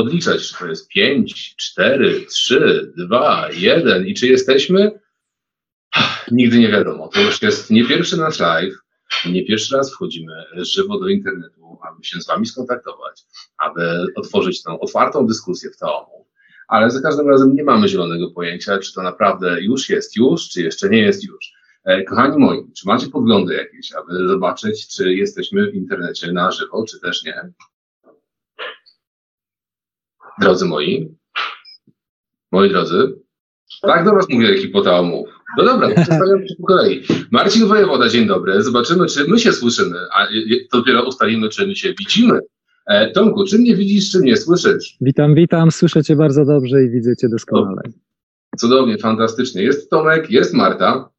odliczać, 0.00 0.48
czy 0.48 0.58
to 0.58 0.66
jest 0.66 0.88
5, 0.88 1.56
4, 1.56 2.26
3, 2.26 2.92
2, 2.96 3.48
1 3.52 4.06
i 4.06 4.14
czy 4.14 4.26
jesteśmy? 4.26 5.00
Nigdy 6.30 6.58
nie 6.58 6.68
wiadomo. 6.68 7.08
To 7.08 7.20
już 7.20 7.42
jest 7.42 7.70
nie 7.70 7.84
pierwszy 7.84 8.16
nasz 8.16 8.40
live, 8.40 8.74
nie 9.26 9.44
pierwszy 9.44 9.76
raz 9.76 9.92
wchodzimy 9.92 10.32
żywo 10.52 10.98
do 10.98 11.08
internetu, 11.08 11.78
aby 11.88 12.04
się 12.04 12.20
z 12.20 12.26
Wami 12.26 12.46
skontaktować, 12.46 13.22
aby 13.58 14.06
otworzyć 14.16 14.62
tą 14.62 14.80
otwartą 14.80 15.26
dyskusję 15.26 15.70
w 15.70 15.76
teomu. 15.76 16.26
Ale 16.68 16.90
za 16.90 17.00
każdym 17.00 17.28
razem 17.28 17.54
nie 17.54 17.64
mamy 17.64 17.88
zielonego 17.88 18.30
pojęcia, 18.30 18.78
czy 18.78 18.94
to 18.94 19.02
naprawdę 19.02 19.60
już 19.60 19.88
jest 19.88 20.16
już, 20.16 20.48
czy 20.48 20.62
jeszcze 20.62 20.88
nie 20.88 20.98
jest 20.98 21.24
już. 21.24 21.52
E, 21.84 22.04
kochani 22.04 22.38
moi, 22.38 22.72
czy 22.76 22.86
macie 22.86 23.08
podglądy 23.08 23.54
jakieś, 23.54 23.92
aby 23.92 24.28
zobaczyć, 24.28 24.88
czy 24.88 25.14
jesteśmy 25.14 25.70
w 25.70 25.74
internecie 25.74 26.32
na 26.32 26.50
żywo, 26.50 26.84
czy 26.88 27.00
też 27.00 27.24
nie? 27.24 27.52
Drodzy 30.40 30.64
moi, 30.64 31.16
moi 32.52 32.68
drodzy, 32.68 33.12
tak 33.82 34.04
do 34.04 34.12
Was 34.12 34.28
mówię 34.28 34.58
hipoteomów. 34.58 35.28
No 35.58 35.64
dobra, 35.64 35.88
przedstawiam 35.88 36.48
się 36.48 36.54
po 36.60 36.66
kolei. 36.66 37.02
Marcin 37.30 37.66
Wojewoda, 37.66 38.08
dzień 38.08 38.26
dobry. 38.26 38.62
Zobaczymy, 38.62 39.06
czy 39.06 39.28
my 39.28 39.38
się 39.38 39.52
słyszymy, 39.52 39.98
a 40.14 40.28
dopiero 40.72 41.08
ustalimy, 41.08 41.48
czy 41.48 41.66
my 41.66 41.76
się 41.76 41.94
widzimy. 41.98 42.40
E, 42.86 43.10
Tomku, 43.10 43.44
czy 43.44 43.58
mnie 43.58 43.76
widzisz, 43.76 44.10
czy 44.10 44.18
mnie 44.18 44.36
słyszysz? 44.36 44.96
Witam, 45.00 45.34
witam. 45.34 45.70
Słyszę 45.70 46.04
Cię 46.04 46.16
bardzo 46.16 46.44
dobrze 46.44 46.84
i 46.84 46.90
widzę 46.90 47.16
Cię 47.16 47.28
doskonale. 47.28 47.82
Cudownie, 48.58 48.98
fantastycznie. 48.98 49.62
Jest 49.62 49.90
Tomek, 49.90 50.30
jest 50.30 50.54
Marta. 50.54 51.10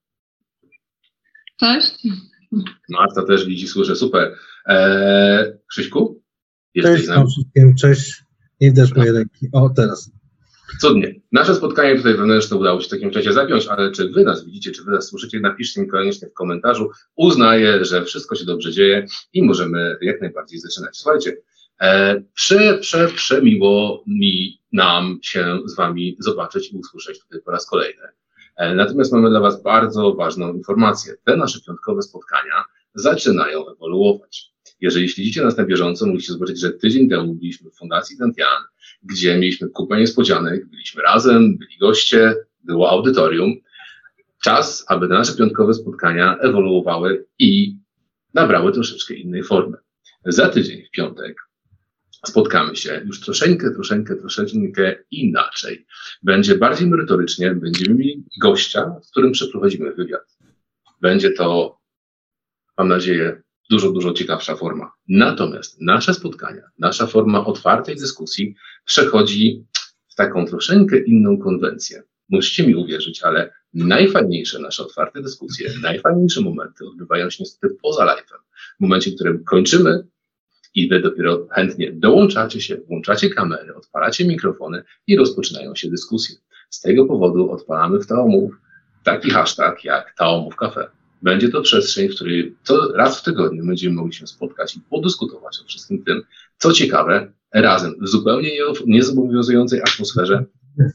Cześć. 1.59 2.07
Marta 2.89 3.23
też 3.23 3.45
widzi, 3.45 3.67
słyszę, 3.67 3.95
super. 3.95 4.35
Eee, 4.65 5.45
Krzyśku? 5.69 6.21
Jesteś 6.75 7.05
Cześć 7.07 7.19
wszystkim, 7.31 7.75
cześć. 7.75 8.28
Nie 8.61 8.69
widać 8.69 8.95
mojej 8.95 9.13
ręki. 9.13 9.47
O, 9.51 9.69
teraz. 9.69 10.11
Cudnie. 10.81 11.15
Nasze 11.31 11.55
spotkanie 11.55 11.95
tutaj 11.95 12.13
wewnętrzne 12.13 12.57
udało 12.57 12.81
się 12.81 12.87
w 12.87 12.91
takim 12.91 13.11
czasie 13.11 13.33
zapiąć, 13.33 13.67
ale 13.67 13.91
czy 13.91 14.09
wy 14.09 14.23
nas 14.23 14.45
widzicie, 14.45 14.71
czy 14.71 14.83
wy 14.83 14.91
nas 14.91 15.07
słyszycie, 15.07 15.39
napiszcie 15.39 15.81
mi 15.81 15.87
koniecznie 15.87 16.27
w 16.27 16.33
komentarzu. 16.33 16.89
Uznaję, 17.15 17.85
że 17.85 18.05
wszystko 18.05 18.35
się 18.35 18.45
dobrze 18.45 18.71
dzieje 18.71 19.05
i 19.33 19.43
możemy 19.43 19.97
jak 20.01 20.21
najbardziej 20.21 20.59
zaczynać. 20.59 20.97
Słuchajcie, 20.97 21.37
e, 21.81 22.21
prze, 22.33 22.77
prze, 22.77 23.07
przemiło 23.07 24.03
mi 24.07 24.61
nam 24.71 25.19
się 25.21 25.59
z 25.65 25.75
wami 25.75 26.17
zobaczyć 26.19 26.71
i 26.73 26.77
usłyszeć 26.77 27.19
tutaj 27.19 27.41
po 27.41 27.51
raz 27.51 27.65
kolejny. 27.65 28.03
E, 28.55 28.75
natomiast 28.75 29.11
mamy 29.11 29.29
dla 29.29 29.39
was 29.39 29.63
bardzo 29.63 30.13
ważną 30.13 30.53
informację. 30.53 31.13
Te 31.23 31.37
nasze 31.37 31.59
piątkowe 31.67 32.01
spotkania 32.01 32.63
zaczynają 32.95 33.69
ewoluować. 33.69 34.53
Jeżeli 34.81 35.09
śledzicie 35.09 35.43
nas 35.43 35.57
na 35.57 35.65
bieżąco, 35.65 36.05
musicie 36.05 36.33
zobaczyć, 36.33 36.59
że 36.59 36.71
tydzień 36.71 37.09
temu 37.09 37.35
byliśmy 37.35 37.71
w 37.71 37.75
Fundacji 37.75 38.17
Tantian, 38.17 38.63
gdzie 39.03 39.37
mieliśmy 39.37 39.69
kupę 39.69 39.99
niespodzianek, 39.99 40.65
byliśmy 40.65 41.01
razem, 41.01 41.57
byli 41.57 41.77
goście, 41.77 42.35
było 42.63 42.89
audytorium. 42.89 43.55
Czas, 44.43 44.85
aby 44.87 45.07
nasze 45.07 45.35
piątkowe 45.35 45.73
spotkania 45.73 46.37
ewoluowały 46.37 47.25
i 47.39 47.77
nabrały 48.33 48.71
troszeczkę 48.71 49.13
innej 49.13 49.43
formy. 49.43 49.77
Za 50.25 50.49
tydzień, 50.49 50.85
w 50.85 50.91
piątek, 50.91 51.35
spotkamy 52.25 52.75
się 52.75 53.01
już 53.05 53.21
troszeczkę, 53.21 53.71
troszeczkę, 53.71 54.15
troszeczkę 54.15 54.95
inaczej. 55.11 55.85
Będzie 56.23 56.55
bardziej 56.55 56.87
merytorycznie, 56.87 57.55
będziemy 57.55 57.95
mieli 57.95 58.23
gościa, 58.41 58.95
z 59.03 59.11
którym 59.11 59.31
przeprowadzimy 59.31 59.93
wywiad. 59.93 60.37
Będzie 61.01 61.31
to, 61.31 61.79
mam 62.77 62.87
nadzieję, 62.87 63.41
dużo, 63.69 63.91
dużo 63.91 64.13
ciekawsza 64.13 64.55
forma. 64.55 64.91
Natomiast 65.07 65.81
nasze 65.81 66.13
spotkania, 66.13 66.63
nasza 66.79 67.07
forma 67.07 67.45
otwartej 67.45 67.95
dyskusji 67.95 68.55
przechodzi 68.85 69.65
w 70.09 70.15
taką 70.15 70.45
troszeczkę 70.45 70.99
inną 70.99 71.37
konwencję. 71.37 72.03
Musicie 72.29 72.67
mi 72.67 72.75
uwierzyć, 72.75 73.23
ale 73.23 73.53
najfajniejsze 73.73 74.59
nasze 74.59 74.83
otwarte 74.83 75.21
dyskusje, 75.21 75.69
najfajniejsze 75.81 76.41
momenty 76.41 76.85
odbywają 76.87 77.29
się 77.29 77.37
niestety 77.39 77.75
poza 77.81 78.05
live'em. 78.05 78.37
W 78.77 78.79
momencie, 78.79 79.11
w 79.11 79.15
którym 79.15 79.43
kończymy 79.43 80.07
i 80.75 80.89
wy 80.89 81.01
dopiero 81.01 81.47
chętnie 81.51 81.91
dołączacie 81.91 82.61
się, 82.61 82.77
włączacie 82.87 83.29
kamery, 83.29 83.75
odpalacie 83.75 84.25
mikrofony 84.25 84.83
i 85.07 85.17
rozpoczynają 85.17 85.75
się 85.75 85.89
dyskusje. 85.89 86.35
Z 86.69 86.81
tego 86.81 87.05
powodu 87.05 87.51
odpalamy 87.51 87.99
w 87.99 88.07
Taomów 88.07 88.51
taki 89.03 89.29
hashtag 89.29 89.83
jak 89.83 90.13
Taomów 90.17 90.55
Cafe. 90.55 90.98
Będzie 91.21 91.49
to 91.49 91.61
przestrzeń, 91.61 92.09
w 92.09 92.15
której 92.15 92.55
to 92.65 92.91
raz 92.95 93.19
w 93.19 93.23
tygodniu 93.23 93.65
będziemy 93.65 93.95
mogli 93.95 94.13
się 94.13 94.27
spotkać 94.27 94.75
i 94.75 94.81
podyskutować 94.89 95.59
o 95.63 95.67
wszystkim 95.67 96.03
tym, 96.03 96.21
co 96.57 96.73
ciekawe, 96.73 97.31
razem, 97.53 97.95
w 98.01 98.07
zupełnie 98.07 98.51
niezobowiązującej 98.85 99.81
atmosferze, 99.81 100.45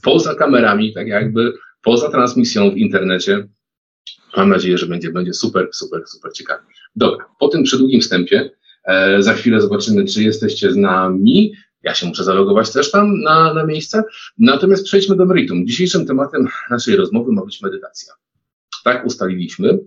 poza 0.03 0.35
kamerami, 0.35 0.95
tak 0.95 1.07
jakby 1.07 1.53
poza 1.83 2.11
transmisją 2.11 2.71
w 2.71 2.77
internecie. 2.77 3.49
Mam 4.37 4.49
nadzieję, 4.49 4.79
że 4.79 4.87
będzie, 4.87 5.13
będzie 5.13 5.35
super, 5.35 5.69
super, 5.73 6.03
super 6.07 6.33
ciekawie. 6.33 6.63
Dobra, 6.97 7.27
po 7.39 7.49
tym 7.49 7.63
przedługim 7.63 8.01
wstępie 8.01 8.51
e, 8.85 9.23
za 9.23 9.35
chwilę 9.35 9.61
zobaczymy, 9.61 10.05
czy 10.05 10.23
jesteście 10.23 10.73
z 10.73 10.77
nami. 10.77 11.55
Ja 11.83 11.95
się 11.95 12.07
muszę 12.07 12.25
zalogować 12.25 12.73
też 12.73 12.91
tam 12.91 13.21
na, 13.21 13.55
na 13.55 13.67
miejsce. 13.67 14.03
Natomiast 14.39 14.85
przejdźmy 14.85 15.17
do 15.17 15.27
meritum. 15.27 15.67
Dzisiejszym 15.67 16.07
tematem 16.07 16.49
naszej 16.71 16.97
rozmowy 16.97 17.33
ma 17.33 17.45
być 17.45 17.63
medytacja. 17.63 18.13
Tak 18.85 19.07
ustaliliśmy 19.07 19.79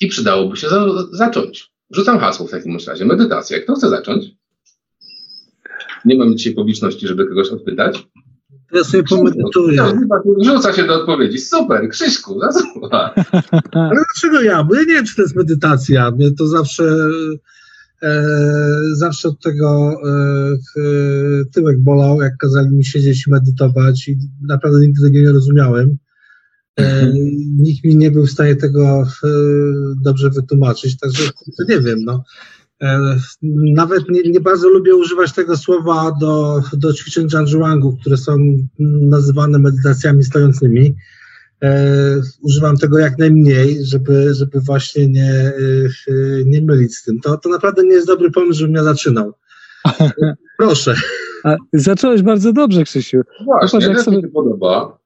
i 0.00 0.08
przydałoby 0.08 0.56
się 0.56 0.68
za, 0.68 0.86
zacząć. 1.12 1.72
Rzucam 1.90 2.18
hasło 2.18 2.46
w 2.46 2.50
takim 2.50 2.76
razie. 2.86 3.04
Medytacja. 3.04 3.60
Kto 3.60 3.74
chce 3.74 3.88
zacząć? 3.88 4.24
Nie 6.04 6.16
mam 6.16 6.36
dzisiaj 6.36 6.54
publiczności, 6.54 7.06
żeby 7.06 7.26
kogoś 7.26 7.48
odpytać. 7.48 8.08
Ja 8.72 8.84
sobie 8.84 9.02
pomedytuję. 9.02 9.82
Rzuca 10.40 10.72
się 10.72 10.84
do 10.84 10.94
odpowiedzi. 10.94 11.38
Super, 11.38 11.88
Krzyśku, 11.88 12.40
zasuwa. 12.40 13.14
Ale 13.72 14.02
dlaczego 14.14 14.42
ja? 14.42 14.64
Bo 14.64 14.74
ja 14.74 14.80
nie 14.80 14.86
wiem, 14.94 15.04
czy 15.04 15.16
to 15.16 15.22
jest 15.22 15.36
medytacja. 15.36 16.10
Mnie 16.10 16.30
to 16.30 16.46
zawsze 16.46 16.84
e, 18.02 18.24
zawsze 18.92 19.28
od 19.28 19.42
tego 19.42 19.92
e, 19.92 21.44
tyłek 21.52 21.80
bolał, 21.80 22.22
jak 22.22 22.36
kazali 22.36 22.76
mi 22.76 22.84
siedzieć 22.84 23.26
i 23.26 23.30
medytować 23.30 24.08
i 24.08 24.18
naprawdę 24.42 24.80
nigdy 24.80 25.02
tego 25.02 25.18
nie 25.18 25.32
rozumiałem. 25.32 25.98
E, 26.78 27.12
nikt 27.58 27.84
mi 27.84 27.96
nie 27.96 28.10
był 28.10 28.26
w 28.26 28.30
stanie 28.30 28.56
tego 28.56 29.02
e, 29.24 29.28
dobrze 30.02 30.30
wytłumaczyć, 30.30 30.98
także 30.98 31.30
nie 31.68 31.80
wiem, 31.80 32.04
no. 32.04 32.24
E, 32.82 33.16
nawet 33.74 34.08
nie, 34.08 34.22
nie, 34.22 34.40
bardzo 34.40 34.68
lubię 34.68 34.94
używać 34.94 35.32
tego 35.32 35.56
słowa 35.56 36.12
do, 36.20 36.62
do 36.72 36.92
ćwiczeń 36.92 37.28
Janjuangu, 37.32 37.96
które 38.00 38.16
są 38.16 38.36
nazywane 39.00 39.58
medytacjami 39.58 40.24
stojącymi. 40.24 40.94
używam 42.42 42.76
tego 42.76 42.98
jak 42.98 43.18
najmniej, 43.18 43.84
żeby, 43.84 44.34
żeby 44.34 44.60
właśnie 44.60 45.08
nie, 45.08 45.52
nie 46.46 46.62
mylić 46.62 46.96
z 46.96 47.02
tym. 47.02 47.20
To, 47.20 47.36
to 47.36 47.48
naprawdę 47.48 47.84
nie 47.84 47.94
jest 47.94 48.06
dobry 48.06 48.30
pomysł, 48.30 48.58
żebym 48.58 48.76
ja 48.76 48.84
zaczynał. 48.84 49.32
Proszę. 50.58 50.94
A 51.44 51.56
zacząłeś 51.72 52.22
bardzo 52.22 52.52
dobrze, 52.52 52.84
Krzysiu. 52.84 53.20
Właśnie, 53.44 53.80
Popatrz, 53.80 53.96
jak 53.96 54.04
sobie... 54.04 54.16
mi 54.16 54.22
się 54.22 54.28
podoba. 54.28 54.97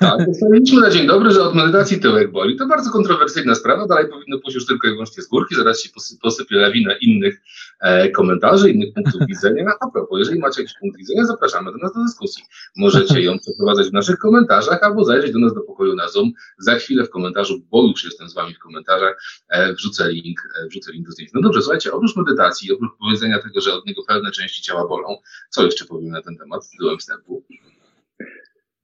Tak, 0.00 0.28
ustaliliśmy 0.28 0.80
na 0.80 0.90
dzień 0.90 1.06
dobry, 1.06 1.30
że 1.30 1.42
od 1.42 1.54
medytacji 1.54 2.00
tyłek 2.00 2.30
boli. 2.30 2.56
To 2.56 2.66
bardzo 2.66 2.90
kontrowersyjna 2.90 3.54
sprawa, 3.54 3.86
dalej 3.86 4.08
powinno 4.08 4.38
pójść 4.38 4.54
już 4.54 4.66
tylko 4.66 4.88
i 4.88 4.90
wyłącznie 4.90 5.22
z 5.22 5.26
górki, 5.26 5.54
zaraz 5.54 5.80
się 5.80 5.88
posypie 6.22 6.56
lawina 6.56 6.94
innych 7.00 7.42
e, 7.80 8.10
komentarzy, 8.10 8.70
innych 8.70 8.94
punktów 8.94 9.20
widzenia. 9.28 9.72
A 9.80 9.90
propos, 9.90 10.18
jeżeli 10.18 10.38
macie 10.40 10.62
jakiś 10.62 10.76
punkt 10.80 10.98
widzenia, 10.98 11.24
zapraszamy 11.24 11.72
do 11.72 11.78
nas 11.78 11.94
do 11.94 12.02
dyskusji. 12.02 12.44
Możecie 12.76 13.22
ją 13.22 13.38
przeprowadzać 13.38 13.88
w 13.88 13.92
naszych 13.92 14.18
komentarzach 14.18 14.82
albo 14.82 15.04
zajrzeć 15.04 15.32
do 15.32 15.38
nas 15.38 15.54
do 15.54 15.60
pokoju 15.60 15.94
na 15.94 16.08
Zoom. 16.08 16.32
Za 16.58 16.74
chwilę 16.74 17.04
w 17.04 17.10
komentarzu, 17.10 17.60
bo 17.70 17.82
już 17.82 18.04
jestem 18.04 18.28
z 18.28 18.34
Wami 18.34 18.54
w 18.54 18.58
komentarzach, 18.58 19.22
e, 19.48 19.72
wrzucę 19.72 20.12
link, 20.12 20.40
e, 20.62 20.68
wrzucę 20.68 20.92
link 20.92 21.06
do 21.06 21.12
zdjęć. 21.12 21.30
No 21.34 21.40
dobrze, 21.40 21.62
słuchajcie, 21.62 21.92
oprócz 21.92 22.16
medytacji, 22.16 22.72
oprócz 22.72 22.92
powiedzenia 23.00 23.42
tego, 23.42 23.60
że 23.60 23.72
od 23.72 23.86
niego 23.86 24.02
pewne 24.08 24.30
części 24.30 24.62
ciała 24.62 24.88
bolą, 24.88 25.16
co 25.50 25.64
jeszcze 25.64 25.84
powiem 25.84 26.10
na 26.10 26.22
ten 26.22 26.36
temat, 26.36 26.70
tytułem 26.70 26.98
wstępu? 26.98 27.44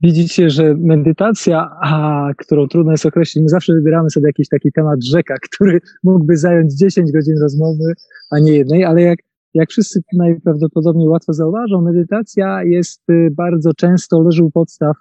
Widzicie, 0.05 0.51
że 0.51 0.75
medytacja, 0.75 1.71
a, 1.83 2.31
którą 2.39 2.69
trudno 2.69 2.93
jest 2.93 3.07
określić, 3.07 3.43
my 3.43 3.49
zawsze 3.49 3.75
wybieramy 3.75 4.11
sobie 4.11 4.27
jakiś 4.27 4.49
taki 4.49 4.73
temat 4.73 5.05
rzeka, 5.05 5.35
który 5.51 5.81
mógłby 6.03 6.37
zająć 6.37 6.75
10 6.75 7.13
godzin 7.13 7.39
rozmowy, 7.43 7.95
a 8.31 8.39
nie 8.39 8.53
jednej, 8.53 8.85
ale 8.85 9.03
jak, 9.03 9.19
jak 9.55 9.71
wszyscy 9.71 10.01
najprawdopodobniej 10.13 11.09
łatwo 11.09 11.33
zauważą, 11.33 11.81
medytacja 11.81 12.65
jest 12.65 13.11
y, 13.11 13.29
bardzo 13.37 13.75
często, 13.75 14.23
leży 14.23 14.45
u 14.45 14.51
podstaw 14.51 14.97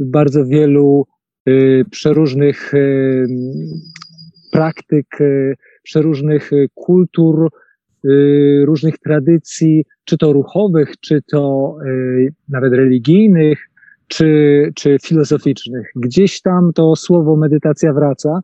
bardzo 0.00 0.46
wielu 0.46 1.06
y, 1.48 1.84
przeróżnych 1.90 2.74
y, 2.74 3.26
praktyk, 4.52 5.20
y, 5.20 5.54
przeróżnych 5.82 6.52
y, 6.52 6.68
kultur, 6.74 7.50
y, 8.04 8.62
różnych 8.66 8.98
tradycji, 8.98 9.84
czy 10.04 10.18
to 10.18 10.32
ruchowych, 10.32 10.92
czy 11.00 11.22
to 11.30 11.74
nawet 12.48 12.72
religijnych, 12.72 13.58
czy, 14.08 14.72
czy 14.74 14.96
filozoficznych. 15.02 15.90
Gdzieś 15.96 16.42
tam 16.42 16.72
to 16.72 16.96
słowo 16.96 17.36
medytacja 17.36 17.92
wraca, 17.92 18.40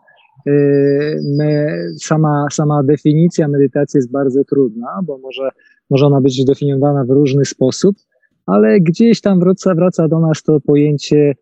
me, 1.39 1.67
sama, 2.01 2.47
sama 2.53 2.83
definicja 2.83 3.49
medytacji 3.49 3.99
jest 3.99 4.11
bardzo 4.11 4.45
trudna, 4.45 5.01
bo 5.05 5.19
może, 5.19 5.49
może 5.91 6.07
ona 6.07 6.21
być 6.21 6.45
definiowana 6.45 7.05
w 7.05 7.11
różny 7.11 7.45
sposób, 7.45 7.97
ale 8.47 8.81
gdzieś 8.81 9.21
tam 9.21 9.41
wraca, 9.41 9.75
wraca 9.75 10.09
do 10.09 10.21
nas 10.21 10.43
to 10.43 10.61
pojęcie 10.61 11.35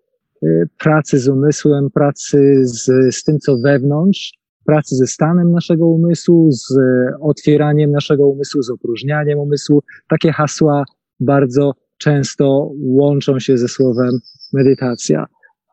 pracy 0.78 1.18
z 1.18 1.28
umysłem, 1.28 1.90
pracy 1.90 2.66
z, 2.66 3.14
z 3.16 3.24
tym, 3.24 3.38
co 3.38 3.58
wewnątrz, 3.58 4.32
pracy 4.66 4.96
ze 4.96 5.06
stanem 5.06 5.50
naszego 5.50 5.86
umysłu, 5.86 6.52
z 6.52 6.74
otwieraniem 7.20 7.90
naszego 7.90 8.26
umysłu, 8.26 8.62
z 8.62 8.70
opróżnianiem 8.70 9.38
umysłu. 9.38 9.82
Takie 10.08 10.32
hasła 10.32 10.84
bardzo 11.20 11.72
często 12.00 12.70
łączą 12.80 13.38
się 13.38 13.58
ze 13.58 13.68
słowem 13.68 14.10
medytacja. 14.52 15.26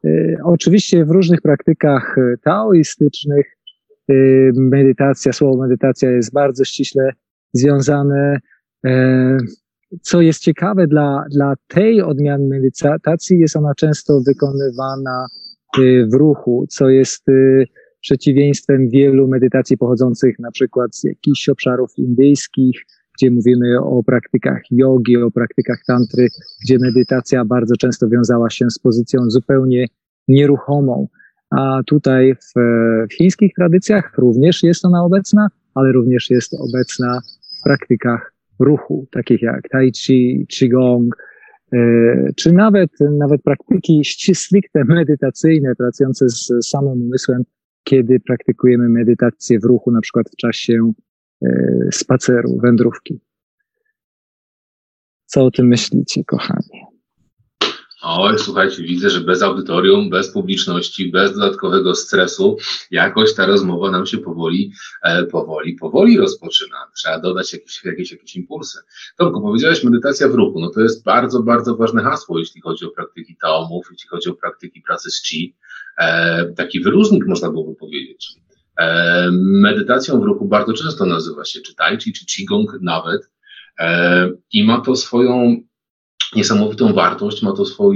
Y, 0.05 0.37
oczywiście 0.43 1.05
w 1.05 1.11
różnych 1.11 1.41
praktykach 1.41 2.15
taoistycznych 2.43 3.45
y, 4.11 4.51
medytacja, 4.55 5.33
słowo 5.33 5.61
medytacja 5.61 6.11
jest 6.11 6.33
bardzo 6.33 6.65
ściśle 6.65 7.11
związane. 7.53 8.39
Y, 8.85 8.89
co 10.01 10.21
jest 10.21 10.41
ciekawe 10.41 10.87
dla, 10.87 11.25
dla 11.31 11.53
tej 11.67 12.01
odmiany 12.01 12.47
medytacji, 12.47 13.39
jest 13.39 13.55
ona 13.55 13.75
często 13.75 14.21
wykonywana 14.27 15.25
w 16.13 16.13
ruchu, 16.13 16.65
co 16.69 16.89
jest 16.89 17.25
przeciwieństwem 18.01 18.89
wielu 18.89 19.27
medytacji 19.27 19.77
pochodzących 19.77 20.39
na 20.39 20.51
przykład 20.51 20.95
z 20.95 21.03
jakichś 21.03 21.49
obszarów 21.49 21.89
indyjskich, 21.97 22.85
gdzie 23.17 23.31
mówimy 23.31 23.79
o 23.79 24.03
praktykach 24.03 24.61
jogi, 24.71 25.17
o 25.17 25.31
praktykach 25.31 25.79
tantry, 25.87 26.27
gdzie 26.63 26.77
medytacja 26.79 27.45
bardzo 27.45 27.75
często 27.75 28.09
wiązała 28.09 28.49
się 28.49 28.69
z 28.69 28.79
pozycją 28.79 29.29
zupełnie 29.29 29.85
nieruchomą. 30.27 31.07
A 31.49 31.81
tutaj 31.85 32.35
w, 32.35 32.59
w 33.09 33.13
chińskich 33.13 33.53
tradycjach 33.53 34.17
również 34.17 34.63
jest 34.63 34.85
ona 34.85 35.03
obecna, 35.03 35.47
ale 35.75 35.91
również 35.91 36.29
jest 36.29 36.53
obecna 36.53 37.19
w 37.59 37.63
praktykach 37.63 38.33
ruchu, 38.59 39.07
takich 39.11 39.41
jak 39.41 39.69
tai 39.69 39.91
chi, 39.91 40.45
qigong, 40.49 41.15
e, 41.73 41.77
czy 42.35 42.53
nawet, 42.53 42.91
nawet 43.17 43.41
praktyki 43.41 44.01
stricte 44.33 44.83
medytacyjne, 44.85 45.75
pracujące 45.75 46.29
z 46.29 46.51
samym 46.61 47.01
umysłem, 47.01 47.43
kiedy 47.83 48.19
praktykujemy 48.19 48.89
medytację 48.89 49.59
w 49.59 49.63
ruchu, 49.63 49.91
na 49.91 50.01
przykład 50.01 50.29
w 50.29 50.35
czasie 50.35 50.91
spaceru, 51.91 52.57
wędrówki. 52.63 53.19
Co 55.25 55.45
o 55.45 55.51
tym 55.51 55.67
myślicie, 55.67 56.23
kochani? 56.23 56.87
Oj, 58.01 58.39
słuchajcie, 58.39 58.83
widzę, 58.83 59.09
że 59.09 59.21
bez 59.21 59.41
audytorium, 59.41 60.09
bez 60.09 60.31
publiczności, 60.31 61.11
bez 61.11 61.33
dodatkowego 61.33 61.95
stresu, 61.95 62.57
jakoś 62.91 63.35
ta 63.35 63.45
rozmowa 63.45 63.91
nam 63.91 64.05
się 64.05 64.17
powoli, 64.17 64.71
e, 65.03 65.25
powoli, 65.25 65.73
powoli 65.73 66.17
rozpoczyna. 66.17 66.77
Trzeba 66.95 67.19
dodać 67.19 67.53
jakieś, 67.53 67.85
jakieś, 67.85 68.11
jakieś 68.11 68.35
impulsy. 68.35 68.79
Tomku, 69.17 69.41
powiedziałeś 69.41 69.83
medytacja 69.83 70.27
w 70.27 70.35
ruchu. 70.35 70.59
No 70.59 70.69
to 70.69 70.81
jest 70.81 71.03
bardzo, 71.03 71.43
bardzo 71.43 71.75
ważne 71.75 72.03
hasło, 72.03 72.39
jeśli 72.39 72.61
chodzi 72.61 72.85
o 72.85 72.89
praktyki 72.89 73.35
taomów, 73.41 73.87
jeśli 73.91 74.09
chodzi 74.09 74.29
o 74.29 74.33
praktyki 74.33 74.81
pracy 74.81 75.11
z 75.11 75.23
chi. 75.23 75.55
E, 75.97 76.45
taki 76.45 76.79
wyróżnik 76.79 77.27
można 77.27 77.51
byłoby 77.51 77.75
powiedzieć. 77.75 78.35
E, 78.77 79.29
medytacją 79.31 80.19
w 80.21 80.23
ruchu 80.23 80.45
bardzo 80.45 80.73
często 80.73 81.05
nazywa 81.05 81.45
się 81.45 81.61
czy 81.61 81.75
tai 81.75 81.97
chi, 81.97 82.13
czy 82.13 82.25
qigong 82.25 82.77
nawet. 82.81 83.29
E, 83.79 84.29
I 84.51 84.63
ma 84.63 84.81
to 84.81 84.95
swoją 84.95 85.61
niesamowitą 86.35 86.93
wartość, 86.93 87.41
ma 87.41 87.53
to 87.53 87.65
swoją 87.65 87.93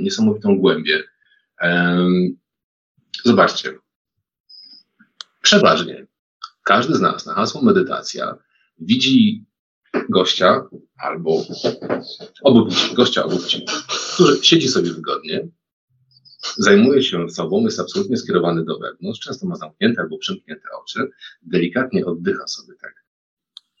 niesamowitą 0.00 0.58
głębię. 0.58 1.02
Zobaczcie. 3.24 3.78
Przeważnie 5.42 6.06
każdy 6.64 6.94
z 6.94 7.00
nas 7.00 7.26
na 7.26 7.34
hasło 7.34 7.62
medytacja 7.62 8.36
widzi 8.78 9.44
gościa 10.08 10.68
albo 10.98 11.44
obu 12.42 12.68
gościa 12.94 13.22
płci, 13.22 13.64
który 14.14 14.42
siedzi 14.42 14.68
sobie 14.68 14.92
wygodnie, 14.92 15.48
zajmuje 16.56 17.02
się 17.02 17.28
sobą, 17.28 17.64
jest 17.64 17.80
absolutnie 17.80 18.16
skierowany 18.16 18.64
do 18.64 18.78
wewnątrz, 18.78 19.20
często 19.20 19.46
ma 19.46 19.56
zamknięte 19.56 20.00
albo 20.02 20.18
przymknięte 20.18 20.68
oczy, 20.82 21.10
delikatnie 21.42 22.06
oddycha 22.06 22.46
sobie 22.46 22.74
tak 22.80 22.94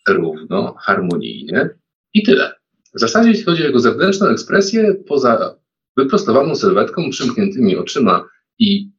równo, 0.08 0.74
harmonijnie 0.78 1.70
i 2.14 2.22
tyle. 2.22 2.54
W 2.94 3.00
zasadzie, 3.00 3.28
jeśli 3.28 3.44
chodzi 3.44 3.62
o 3.62 3.66
jego 3.66 3.80
zewnętrzną 3.80 4.26
ekspresję, 4.26 4.94
poza 4.94 5.56
wyprostowaną 5.96 6.54
sylwetką, 6.54 7.10
przymkniętymi 7.10 7.76
oczyma 7.76 8.28
i 8.58 8.90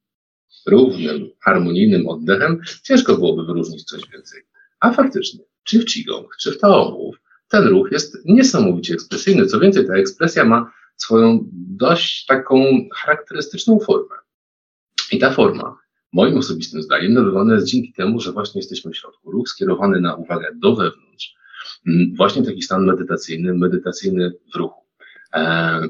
równym, 0.67 1.29
harmonijnym 1.39 2.07
oddechem, 2.07 2.61
ciężko 2.83 3.15
byłoby 3.15 3.45
wyróżnić 3.45 3.83
coś 3.83 4.01
więcej. 4.09 4.41
A 4.79 4.93
faktycznie, 4.93 5.39
czy 5.63 5.79
w 5.79 5.85
Qigong, 5.85 6.35
czy 6.39 6.51
w 6.51 6.57
Taomów, 6.57 7.15
ten 7.49 7.67
ruch 7.67 7.91
jest 7.91 8.17
niesamowicie 8.25 8.93
ekspresyjny. 8.93 9.45
Co 9.45 9.59
więcej, 9.59 9.87
ta 9.87 9.93
ekspresja 9.93 10.45
ma 10.45 10.71
swoją 11.01 11.39
dość 11.53 12.25
taką 12.25 12.65
charakterystyczną 12.93 13.79
formę. 13.79 14.15
I 15.11 15.19
ta 15.19 15.31
forma, 15.31 15.77
moim 16.13 16.37
osobistym 16.37 16.81
zdaniem, 16.81 17.13
nabywana 17.13 17.53
jest 17.53 17.67
dzięki 17.67 17.93
temu, 17.93 18.19
że 18.19 18.31
właśnie 18.31 18.59
jesteśmy 18.59 18.91
w 18.91 18.97
środku. 18.97 19.31
Ruch 19.31 19.49
skierowany 19.49 20.01
na 20.01 20.15
uwagę 20.15 20.47
do 20.55 20.75
wewnątrz. 20.75 21.35
Właśnie 22.17 22.43
taki 22.43 22.61
stan 22.61 22.85
medytacyjny, 22.85 23.53
medytacyjny 23.53 24.31
w 24.53 24.55
ruchu. 24.55 24.81
E, 25.33 25.81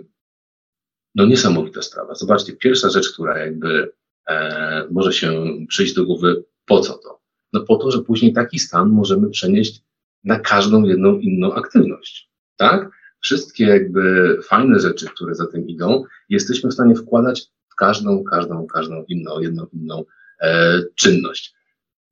no 1.16 1.26
niesamowita 1.26 1.82
sprawa. 1.82 2.16
Zobaczcie, 2.16 2.54
pierwsza 2.54 2.90
rzecz, 2.90 3.14
która 3.14 3.40
jakby 3.40 3.92
e, 4.28 4.88
może 4.92 5.14
się 5.14 5.46
przyjść 5.68 5.94
do 5.94 6.06
głowy, 6.06 6.44
po 6.66 6.80
co 6.80 6.94
to? 6.94 7.22
No 7.54 7.62
po 7.62 7.76
to, 7.76 7.92
że 7.92 8.00
później 8.00 8.34
taki 8.34 8.60
stan 8.60 8.90
możemy 8.90 9.30
przenieść 9.30 9.82
na 10.24 10.40
każdą 10.40 10.84
jedną 10.84 11.20
inną 11.20 11.54
aktywność. 11.54 12.30
Tak? 12.58 13.01
Wszystkie 13.22 13.66
jakby 13.66 14.38
fajne 14.44 14.80
rzeczy, 14.80 15.06
które 15.06 15.36
za 15.36 15.48
tym 15.48 15.68
idą, 15.68 16.04
jesteśmy 16.30 16.70
w 16.70 16.74
stanie 16.74 16.96
wkładać 16.96 17.42
w 17.70 17.76
każdą, 17.76 18.24
każdą, 18.24 18.68
każdą 18.68 19.04
inną, 19.08 19.40
jedną 19.40 19.66
inną 19.74 20.04
e, 20.42 20.82
czynność. 20.96 21.54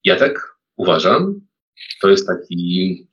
Ja 0.04 0.16
tak 0.16 0.56
uważam, 0.76 1.42
to 2.02 2.10
jest 2.10 2.28
taki, 2.28 3.08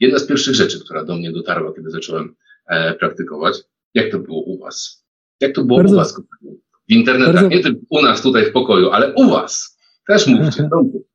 jedna 0.00 0.18
z 0.18 0.26
pierwszych 0.26 0.54
rzeczy, 0.54 0.80
która 0.84 1.04
do 1.04 1.16
mnie 1.16 1.32
dotarła, 1.32 1.72
kiedy 1.74 1.90
zacząłem 1.90 2.34
e, 2.66 2.94
praktykować. 2.94 3.58
Jak 3.94 4.12
to 4.12 4.18
było 4.18 4.42
u 4.42 4.58
Was? 4.58 5.04
Jak 5.40 5.54
to 5.54 5.64
było 5.64 5.78
bardzo, 5.78 5.94
u 5.94 5.96
Was? 5.96 6.20
W 6.88 6.92
internetach, 6.92 7.34
bardzo... 7.34 7.48
nie 7.48 7.62
tylko 7.62 7.80
u 7.90 8.02
nas 8.02 8.22
tutaj 8.22 8.46
w 8.46 8.52
pokoju, 8.52 8.90
ale 8.90 9.14
u 9.14 9.30
Was. 9.30 9.78
Też 10.06 10.26
mówcie. 10.26 10.68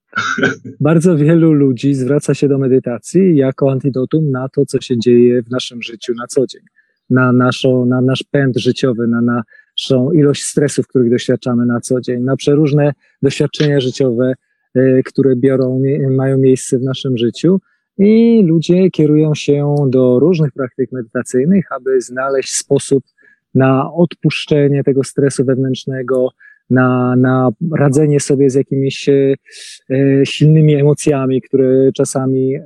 Bardzo 0.79 1.17
wielu 1.17 1.53
ludzi 1.53 1.93
zwraca 1.93 2.33
się 2.33 2.47
do 2.47 2.57
medytacji 2.57 3.35
jako 3.35 3.71
antidotum 3.71 4.31
na 4.31 4.49
to, 4.49 4.65
co 4.65 4.81
się 4.81 4.99
dzieje 4.99 5.43
w 5.43 5.49
naszym 5.49 5.81
życiu 5.81 6.13
na 6.13 6.27
co 6.27 6.47
dzień, 6.47 6.61
na, 7.09 7.33
naszą, 7.33 7.85
na 7.85 8.01
nasz 8.01 8.23
pęd 8.31 8.57
życiowy, 8.57 9.07
na 9.07 9.21
naszą 9.21 10.11
ilość 10.11 10.43
stresów, 10.43 10.87
których 10.87 11.11
doświadczamy 11.11 11.65
na 11.65 11.79
co 11.79 12.01
dzień, 12.01 12.23
na 12.23 12.35
przeróżne 12.35 12.93
doświadczenia 13.21 13.79
życiowe, 13.79 14.33
e, 14.75 15.03
które 15.03 15.35
biorą, 15.35 15.81
mają 16.09 16.37
miejsce 16.37 16.79
w 16.79 16.83
naszym 16.83 17.17
życiu. 17.17 17.59
I 17.97 18.43
ludzie 18.47 18.91
kierują 18.91 19.35
się 19.35 19.75
do 19.89 20.19
różnych 20.19 20.51
praktyk 20.51 20.91
medytacyjnych, 20.91 21.71
aby 21.71 22.01
znaleźć 22.01 22.53
sposób 22.53 23.03
na 23.55 23.93
odpuszczenie 23.93 24.83
tego 24.83 25.03
stresu 25.03 25.45
wewnętrznego, 25.45 26.29
na, 26.69 27.15
na 27.17 27.49
radzenie 27.77 28.19
sobie 28.19 28.49
z 28.49 28.55
jakimiś 28.55 29.09
e, 29.09 29.33
e, 29.89 30.25
silnymi 30.25 30.75
emocjami, 30.75 31.41
które 31.41 31.91
czasami 31.91 32.55
e, 32.55 32.61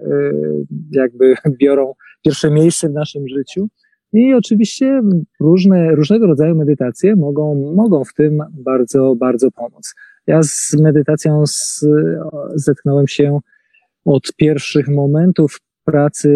jakby 0.91 1.35
biorą 1.61 1.93
pierwsze 2.25 2.51
miejsce 2.51 2.89
w 2.89 2.93
naszym 2.93 3.27
życiu. 3.27 3.67
I 4.13 4.33
oczywiście 4.33 5.01
różne, 5.39 5.95
różnego 5.95 6.27
rodzaju 6.27 6.55
medytacje 6.55 7.15
mogą, 7.15 7.73
mogą 7.75 8.03
w 8.03 8.13
tym 8.13 8.43
bardzo, 8.51 9.15
bardzo 9.15 9.51
pomóc. 9.51 9.93
Ja 10.27 10.43
z 10.43 10.75
medytacją 10.81 11.47
z, 11.47 11.85
zetknąłem 12.55 13.07
się 13.07 13.39
od 14.05 14.33
pierwszych 14.35 14.87
momentów 14.87 15.59
pracy 15.85 16.29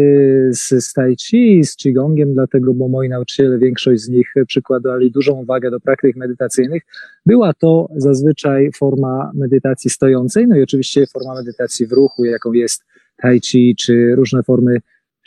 z, 0.52 0.86
z 0.86 0.94
Tai 0.94 1.16
Chi, 1.16 1.64
z 1.64 1.76
Qigongiem, 1.76 2.34
dlatego, 2.34 2.74
bo 2.74 2.88
moi 2.88 3.10
nauczyciele, 3.10 3.58
większość 3.58 4.02
z 4.02 4.10
nich 4.10 4.34
przykładali 4.48 5.12
dużą 5.12 5.46
wagę 5.46 5.72
do 5.72 5.80
praktyk 5.80 6.16
medytacyjnych. 6.16 6.84
Była 7.26 7.54
to 7.54 7.90
zazwyczaj 7.96 8.72
forma 8.78 9.32
medytacji 9.34 9.90
stojącej, 9.90 10.48
no 10.48 10.58
i 10.58 10.64
oczywiście 10.64 11.06
forma 11.14 11.36
medytacji 11.36 11.88
w 11.88 11.92
ruchu, 11.92 12.26
jaką 12.26 12.52
jest 12.54 12.84
Tai 13.22 13.40
Chi, 13.40 13.76
czy 13.76 14.16
różne 14.16 14.44
formy 14.44 14.78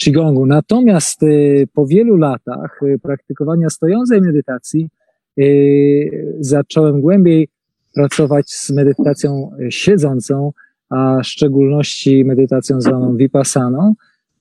Qigongu. 0.04 0.46
Natomiast 0.46 1.22
y, 1.22 1.68
po 1.74 1.86
wielu 1.86 2.16
latach 2.16 2.80
y, 2.82 2.98
praktykowania 2.98 3.70
stojącej 3.70 4.20
medytacji 4.20 4.90
y, 5.38 6.36
zacząłem 6.40 7.00
głębiej 7.00 7.48
pracować 7.94 8.50
z 8.50 8.70
medytacją 8.70 9.50
siedzącą, 9.70 10.52
a 10.90 11.20
w 11.22 11.26
szczególności 11.26 12.24
medytacją 12.24 12.80
zwaną 12.80 13.16
vipassaną. 13.16 13.94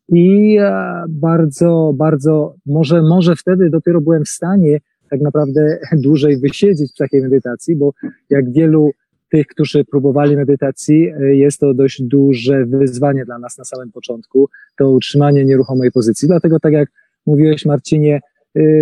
I 0.10 0.58
e, 0.60 1.04
bardzo, 1.10 1.94
bardzo, 1.96 2.56
może, 2.66 3.02
może 3.02 3.36
wtedy 3.36 3.70
dopiero 3.70 4.02
byłem 4.02 4.26
w 4.26 4.30
stanie 4.30 4.80
tak 5.10 5.22
naprawdę 5.22 5.80
dłużej 6.04 6.38
wysiedzieć 6.40 6.92
w 6.92 6.98
takiej 6.98 7.22
medytacji, 7.22 7.76
bo 7.76 7.94
jak 8.30 8.52
wielu 8.52 8.92
tych, 9.32 9.48
którzy 9.48 9.86
próbowali 9.86 10.36
medytacji, 10.36 11.12
jest 11.20 11.60
to 11.60 11.74
dość 11.74 12.02
duże 12.02 12.66
wyzwanie 12.66 13.26
dla 13.26 13.40
nas 13.40 13.58
na 13.58 13.64
samym 13.64 13.92
początku, 13.92 14.50
to 14.78 14.92
utrzymanie 14.92 15.46
nieruchomej 15.46 15.92
pozycji. 15.92 16.28
Dlatego, 16.28 16.60
tak 16.60 16.74
jak 16.74 16.90
mówiłeś, 17.26 17.66
Marcinie, 17.66 18.20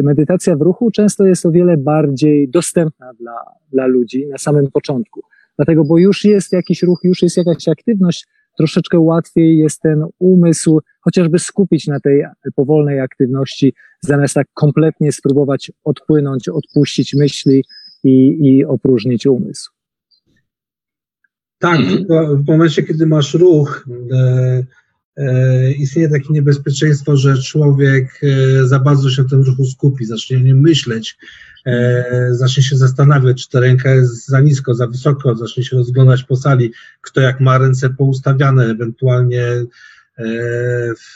medytacja 0.03 0.55
w 0.55 0.61
ruchu 0.61 0.91
często 0.91 1.25
jest 1.25 1.45
o 1.45 1.51
wiele 1.51 1.77
bardziej 1.77 2.49
dostępna 2.49 3.13
dla, 3.13 3.35
dla 3.71 3.87
ludzi 3.87 4.27
na 4.27 4.37
samym 4.37 4.71
początku. 4.71 5.21
Dlatego, 5.55 5.83
bo 5.83 5.97
już 5.97 6.25
jest 6.25 6.53
jakiś 6.53 6.83
ruch, 6.83 6.99
już 7.03 7.21
jest 7.21 7.37
jakaś 7.37 7.67
aktywność, 7.67 8.27
troszeczkę 8.57 8.99
łatwiej 8.99 9.57
jest 9.57 9.81
ten 9.81 10.03
umysł 10.19 10.79
chociażby 11.01 11.39
skupić 11.39 11.87
na 11.87 11.99
tej 11.99 12.23
powolnej 12.55 12.99
aktywności, 12.99 13.73
zamiast 14.01 14.33
tak 14.33 14.47
kompletnie 14.53 15.11
spróbować 15.11 15.71
odpłynąć, 15.83 16.49
odpuścić 16.49 17.13
myśli 17.13 17.63
i, 18.03 18.37
i 18.41 18.65
opróżnić 18.65 19.25
umysł. 19.25 19.71
Tak, 21.59 21.79
w 22.43 22.47
momencie, 22.47 22.83
kiedy 22.83 23.07
masz 23.07 23.33
ruch, 23.33 23.87
e, 24.11 24.63
e, 25.17 25.71
istnieje 25.71 26.09
takie 26.09 26.33
niebezpieczeństwo, 26.33 27.17
że 27.17 27.37
człowiek 27.37 28.21
e, 28.23 28.67
za 28.67 28.79
bardzo 28.79 29.09
się 29.09 29.23
na 29.23 29.29
tym 29.29 29.41
ruchu 29.41 29.65
skupi, 29.65 30.05
zacznie 30.05 30.41
nie 30.41 30.55
myśleć, 30.55 31.17
e, 31.65 32.27
zacznie 32.31 32.63
się 32.63 32.77
zastanawiać, 32.77 33.43
czy 33.43 33.49
ta 33.49 33.59
ręka 33.59 33.89
jest 33.89 34.27
za 34.27 34.39
nisko, 34.39 34.73
za 34.73 34.87
wysoko, 34.87 35.35
zacznie 35.35 35.63
się 35.63 35.77
rozglądać 35.77 36.23
po 36.23 36.35
sali, 36.35 36.71
kto 37.01 37.21
jak 37.21 37.39
ma 37.39 37.57
ręce 37.57 37.89
poustawiane, 37.89 38.65
ewentualnie 38.65 39.43
e, 40.17 40.25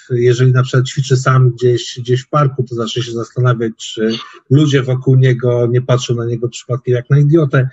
jeżeli 0.10 0.52
na 0.52 0.64
przykład 0.64 0.88
ćwiczy 0.88 1.18
sam 1.18 1.52
gdzieś, 1.52 2.00
gdzieś 2.00 2.22
w 2.22 2.30
parku, 2.30 2.64
to 2.64 2.76
zacznie 2.76 3.04
się 3.04 3.12
zastanawiać, 3.12 3.72
czy 3.78 4.12
ludzie 4.50 4.84
wokół 4.84 5.16
niego 5.16 5.68
nie 5.72 5.82
patrzą 5.82 6.16
na 6.16 6.26
niego 6.26 6.50
przypadkiem 6.50 6.96
jak 6.96 7.10
na 7.10 7.20
idiotę. 7.20 7.70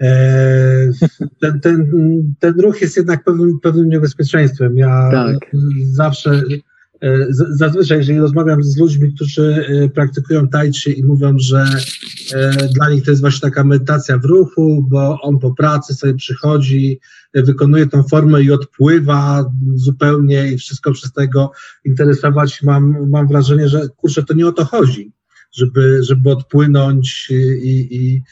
E, 0.00 0.90
ten, 1.40 1.60
ten, 1.60 1.90
ten 2.38 2.60
ruch 2.60 2.80
jest 2.80 2.96
jednak 2.96 3.24
pewnym, 3.24 3.60
pewnym 3.60 3.88
niebezpieczeństwem. 3.88 4.78
Ja 4.78 5.10
tak. 5.12 5.36
zawsze 5.82 6.42
zazwyczaj, 7.30 7.98
jeżeli 7.98 8.18
rozmawiam 8.18 8.62
z 8.62 8.76
ludźmi, 8.76 9.12
którzy 9.12 9.66
e, 9.68 9.88
praktykują 9.88 10.48
tai 10.48 10.72
chi 10.72 10.98
i 10.98 11.04
mówią, 11.04 11.38
że 11.38 11.66
e, 12.34 12.68
dla 12.68 12.90
nich 12.90 13.04
to 13.04 13.10
jest 13.10 13.20
właśnie 13.20 13.50
taka 13.50 13.64
medytacja 13.64 14.18
w 14.18 14.24
ruchu, 14.24 14.86
bo 14.90 15.20
on 15.20 15.38
po 15.38 15.54
pracy 15.54 15.94
sobie 15.94 16.14
przychodzi, 16.14 17.00
wykonuje 17.34 17.86
tą 17.86 18.02
formę 18.02 18.42
i 18.42 18.52
odpływa 18.52 19.50
zupełnie 19.74 20.52
i 20.52 20.58
wszystko 20.58 20.92
przez 20.92 21.12
tego 21.12 21.52
interesować, 21.84 22.62
mam, 22.62 23.10
mam 23.10 23.28
wrażenie, 23.28 23.68
że 23.68 23.88
kurczę, 23.88 24.22
to 24.22 24.34
nie 24.34 24.46
o 24.46 24.52
to 24.52 24.64
chodzi, 24.64 25.12
żeby, 25.52 25.98
żeby 26.02 26.30
odpłynąć 26.30 27.28
i, 27.62 27.88
i 27.90 28.22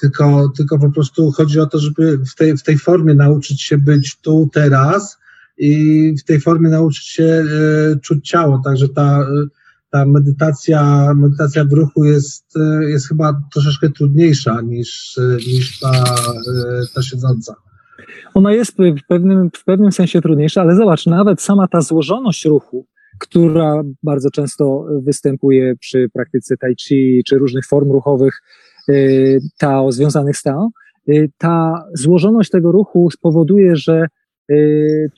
tylko, 0.00 0.52
tylko 0.56 0.78
po 0.78 0.90
prostu 0.90 1.32
chodzi 1.32 1.60
o 1.60 1.66
to, 1.66 1.78
żeby 1.78 2.18
w 2.18 2.34
tej, 2.34 2.56
w 2.56 2.62
tej 2.62 2.78
formie 2.78 3.14
nauczyć 3.14 3.62
się 3.62 3.78
być 3.78 4.16
tu, 4.20 4.48
teraz, 4.52 5.18
i 5.58 6.14
w 6.20 6.24
tej 6.24 6.40
formie 6.40 6.70
nauczyć 6.70 7.06
się 7.06 7.24
e, 7.24 7.44
czuć 8.02 8.28
ciało. 8.28 8.60
Także 8.64 8.88
ta, 8.88 9.26
ta 9.90 10.06
medytacja, 10.06 11.12
medytacja 11.14 11.64
w 11.64 11.72
ruchu 11.72 12.04
jest, 12.04 12.56
e, 12.56 12.90
jest 12.90 13.08
chyba 13.08 13.40
troszeczkę 13.52 13.90
trudniejsza 13.90 14.60
niż, 14.60 15.18
e, 15.18 15.36
niż 15.36 15.80
ta, 15.80 16.04
ta 16.94 17.02
siedząca. 17.02 17.54
Ona 18.34 18.52
jest 18.52 18.72
w 18.72 19.06
pewnym, 19.08 19.50
w 19.56 19.64
pewnym 19.64 19.92
sensie 19.92 20.20
trudniejsza, 20.20 20.60
ale 20.60 20.76
zobacz, 20.76 21.06
nawet 21.06 21.42
sama 21.42 21.68
ta 21.68 21.80
złożoność 21.80 22.44
ruchu, 22.44 22.86
która 23.18 23.82
bardzo 24.02 24.30
często 24.30 24.86
występuje 25.02 25.76
przy 25.76 26.08
praktyce 26.12 26.56
tai 26.56 26.74
chi 26.76 27.22
czy 27.26 27.38
różnych 27.38 27.66
form 27.66 27.92
ruchowych, 27.92 28.42
ta 29.58 29.90
związanych 29.90 30.36
z 30.36 30.42
tao, 30.42 30.70
ta 31.38 31.84
złożoność 31.94 32.50
tego 32.50 32.72
ruchu 32.72 33.10
spowoduje, 33.10 33.76
że 33.76 34.06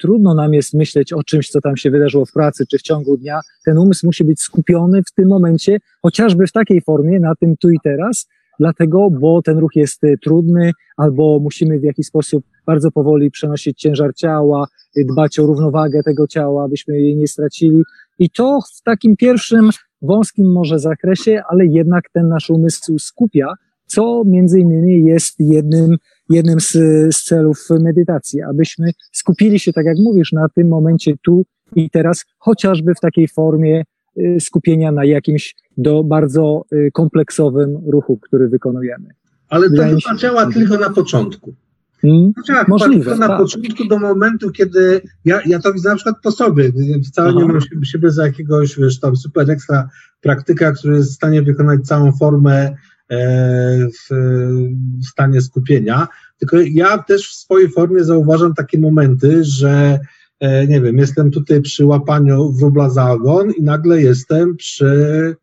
trudno 0.00 0.34
nam 0.34 0.54
jest 0.54 0.74
myśleć 0.74 1.12
o 1.12 1.22
czymś, 1.24 1.48
co 1.48 1.60
tam 1.60 1.76
się 1.76 1.90
wydarzyło 1.90 2.26
w 2.26 2.32
pracy 2.32 2.64
czy 2.66 2.78
w 2.78 2.82
ciągu 2.82 3.16
dnia. 3.16 3.40
Ten 3.64 3.78
umysł 3.78 4.06
musi 4.06 4.24
być 4.24 4.40
skupiony 4.40 5.02
w 5.02 5.14
tym 5.14 5.28
momencie, 5.28 5.78
chociażby 6.02 6.46
w 6.46 6.52
takiej 6.52 6.80
formie, 6.80 7.20
na 7.20 7.34
tym 7.34 7.56
tu 7.56 7.70
i 7.70 7.76
teraz, 7.84 8.26
dlatego, 8.60 9.10
bo 9.10 9.42
ten 9.42 9.58
ruch 9.58 9.76
jest 9.76 10.04
y, 10.04 10.18
trudny, 10.22 10.72
albo 10.96 11.38
musimy 11.40 11.78
w 11.78 11.82
jakiś 11.82 12.06
sposób 12.06 12.44
bardzo 12.66 12.90
powoli 12.90 13.30
przenosić 13.30 13.80
ciężar 13.80 14.14
ciała, 14.14 14.66
y, 14.96 15.04
dbać 15.04 15.38
o 15.38 15.46
równowagę 15.46 16.02
tego 16.02 16.26
ciała, 16.26 16.64
abyśmy 16.64 17.00
jej 17.00 17.16
nie 17.16 17.28
stracili. 17.28 17.82
I 18.18 18.30
to 18.30 18.60
w 18.78 18.82
takim 18.82 19.16
pierwszym, 19.16 19.70
wąskim 20.02 20.52
może 20.52 20.78
zakresie, 20.78 21.42
ale 21.48 21.66
jednak 21.66 22.04
ten 22.12 22.28
nasz 22.28 22.50
umysł 22.50 22.98
skupia, 22.98 23.54
co 23.86 24.22
między 24.26 24.60
innymi 24.60 25.04
jest 25.04 25.34
jednym 25.38 25.96
jednym 26.30 26.60
z, 26.60 26.72
z 27.16 27.22
celów 27.22 27.68
medytacji, 27.80 28.42
abyśmy 28.42 28.90
skupili 29.12 29.58
się, 29.58 29.72
tak 29.72 29.86
jak 29.86 29.96
mówisz, 29.98 30.32
na 30.32 30.48
tym 30.48 30.68
momencie 30.68 31.14
tu 31.24 31.44
i 31.76 31.90
teraz, 31.90 32.24
chociażby 32.38 32.94
w 32.94 33.00
takiej 33.00 33.28
formie 33.28 33.84
y, 34.18 34.36
skupienia 34.40 34.92
na 34.92 35.04
jakimś 35.04 35.54
do 35.76 36.04
bardzo 36.04 36.64
y, 36.72 36.90
kompleksowym 36.92 37.78
ruchu, 37.86 38.16
który 38.16 38.48
wykonujemy. 38.48 39.08
Ale 39.48 39.70
to 39.70 39.82
chyba 39.82 40.16
działa 40.16 40.52
tylko 40.52 40.78
na 40.78 40.90
początku. 40.90 41.54
Hmm? 42.02 42.32
działa 42.46 42.64
Możliwe, 42.68 43.16
na 43.16 43.28
tak. 43.28 43.38
początku 43.38 43.88
do 43.88 43.98
momentu, 43.98 44.50
kiedy 44.50 45.00
ja, 45.24 45.40
ja 45.46 45.58
to 45.58 45.72
widzę 45.72 45.88
na 45.88 45.94
przykład 45.94 46.16
po 46.22 46.30
sobie. 46.30 46.72
Wcale 47.06 47.28
Aha. 47.30 47.38
nie 47.38 47.46
mam 47.46 47.84
siebie 47.84 48.10
za 48.10 48.26
jakiegoś, 48.26 48.78
wiesz, 48.78 49.00
tam 49.00 49.16
super 49.16 49.50
ekstra 49.50 49.88
praktyka, 50.20 50.72
który 50.72 50.96
jest 50.96 51.10
w 51.10 51.14
stanie 51.14 51.42
wykonać 51.42 51.80
całą 51.80 52.12
formę 52.12 52.76
w 53.10 55.06
stanie 55.06 55.40
skupienia. 55.40 56.08
Tylko 56.38 56.56
ja 56.60 56.98
też 56.98 57.28
w 57.28 57.34
swojej 57.34 57.70
formie 57.70 58.04
zauważam 58.04 58.54
takie 58.54 58.78
momenty, 58.78 59.44
że 59.44 59.98
e, 60.40 60.66
nie 60.66 60.80
wiem, 60.80 60.98
jestem 60.98 61.30
tutaj 61.30 61.62
przy 61.62 61.86
łapaniu 61.86 62.52
wróbla 62.52 62.90
za 62.90 63.10
ogon 63.10 63.50
i 63.50 63.62
nagle 63.62 64.02
jestem 64.02 64.56
przy 64.56 65.36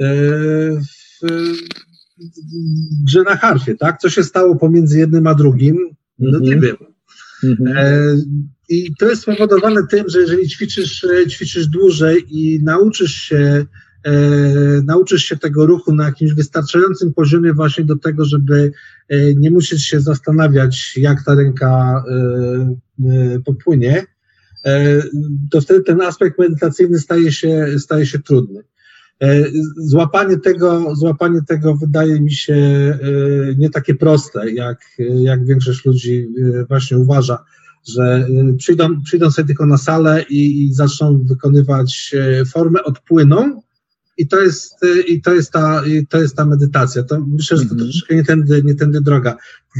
e, 0.00 0.06
grze 3.06 3.22
na 3.22 3.36
harfie, 3.36 3.74
tak? 3.74 4.00
Co 4.00 4.10
się 4.10 4.24
stało 4.24 4.56
pomiędzy 4.56 4.98
jednym 4.98 5.26
a 5.26 5.34
drugim? 5.34 5.78
No 6.18 6.38
nie 6.38 6.54
mhm. 6.54 6.60
wiem. 6.60 6.76
Mhm. 7.44 7.76
I 8.68 8.94
to 8.98 9.08
jest 9.08 9.22
spowodowane 9.22 9.86
tym, 9.90 10.08
że 10.08 10.20
jeżeli 10.20 10.48
ćwiczysz, 10.48 11.06
ćwiczysz 11.28 11.66
dłużej 11.66 12.24
i 12.28 12.62
nauczysz 12.62 13.14
się 13.14 13.66
e, 14.04 14.12
nauczysz 14.84 15.24
się 15.24 15.36
tego 15.36 15.66
ruchu 15.66 15.94
na 15.94 16.04
jakimś 16.04 16.32
wystarczającym 16.32 17.14
poziomie 17.14 17.52
właśnie 17.52 17.84
do 17.84 17.96
tego, 17.96 18.24
żeby 18.24 18.72
e, 19.08 19.34
nie 19.34 19.50
musieć 19.50 19.84
się 19.84 20.00
zastanawiać, 20.00 20.96
jak 20.96 21.24
ta 21.24 21.34
ręka 21.34 22.04
e, 22.10 23.06
e 23.34 23.40
popłynie, 23.44 24.06
e, 24.64 25.02
to 25.50 25.60
wtedy 25.60 25.80
ten 25.80 26.00
aspekt 26.00 26.38
medytacyjny 26.38 26.98
staje 26.98 27.32
się, 27.32 27.66
staje 27.78 28.06
się 28.06 28.18
trudny. 28.18 28.60
E, 29.22 29.44
złapanie 29.76 30.38
tego, 30.38 30.94
złapanie 30.96 31.40
tego 31.48 31.76
wydaje 31.76 32.20
mi 32.20 32.32
się 32.32 32.58
nie 33.58 33.70
takie 33.70 33.94
proste, 33.94 34.50
jak, 34.50 34.80
jak 34.98 35.46
większość 35.46 35.84
ludzi 35.84 36.28
właśnie 36.68 36.98
uważa, 36.98 37.38
że 37.88 38.26
przyjdą, 38.58 39.02
przyjdą 39.02 39.30
sobie 39.30 39.46
tylko 39.46 39.66
na 39.66 39.78
salę 39.78 40.24
i, 40.30 40.64
i 40.64 40.74
zaczną 40.74 41.22
wykonywać 41.24 42.14
formę, 42.52 42.84
odpłyną, 42.84 43.62
i 44.18 44.28
to 44.28 44.40
jest, 44.40 44.84
y, 44.84 45.00
i 45.02 45.22
to 45.22 45.34
jest, 45.34 45.52
ta, 45.52 45.86
i 45.86 46.06
to 46.06 46.20
jest 46.20 46.36
ta 46.36 46.46
medytacja. 46.46 47.02
To 47.02 47.20
myślę, 47.20 47.56
że 47.56 47.64
to 47.64 47.74
mm 47.74 47.78
-hmm. 47.78 47.88
troszeczkę 47.88 48.14
nie 48.14 48.24
tędy, 48.24 48.62
nie 48.64 48.74
tędy 48.74 49.00
droga. 49.00 49.36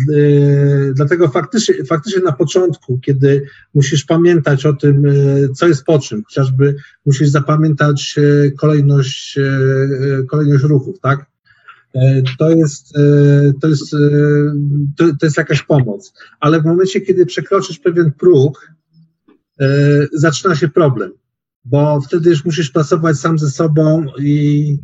Yy, 0.09 0.93
dlatego 0.95 1.29
faktycznie, 1.29 1.85
faktycznie 1.85 2.23
na 2.23 2.33
początku, 2.33 2.99
kiedy 2.99 3.47
musisz 3.75 4.05
pamiętać 4.05 4.67
o 4.67 4.73
tym, 4.73 5.03
yy, 5.03 5.49
co 5.57 5.69
jest 5.69 5.85
po 5.85 5.99
czym, 5.99 6.25
chociażby 6.25 6.77
musisz 7.07 7.29
zapamiętać 7.29 8.15
yy, 8.17 8.53
kolejność, 8.59 9.37
yy, 9.37 10.27
kolejność 10.31 10.65
ruchów, 10.65 11.01
tak? 11.01 11.27
To 12.39 12.51
jest, 12.51 12.93
to, 13.61 13.69
jest, 13.69 13.91
to, 14.97 15.05
to 15.21 15.27
jest 15.27 15.37
jakaś 15.37 15.63
pomoc. 15.63 16.13
Ale 16.41 16.61
w 16.61 16.65
momencie, 16.65 17.01
kiedy 17.01 17.27
przekroczysz 17.27 17.79
pewien 17.79 18.13
próg, 18.13 18.73
zaczyna 20.13 20.57
się 20.57 20.69
problem 20.69 21.11
bo 21.65 22.01
wtedy 22.01 22.31
już 22.31 22.45
musisz 22.45 22.71
pracować 22.71 23.17
sam 23.17 23.39
ze 23.39 23.51
sobą 23.51 24.07
i, 24.19 24.77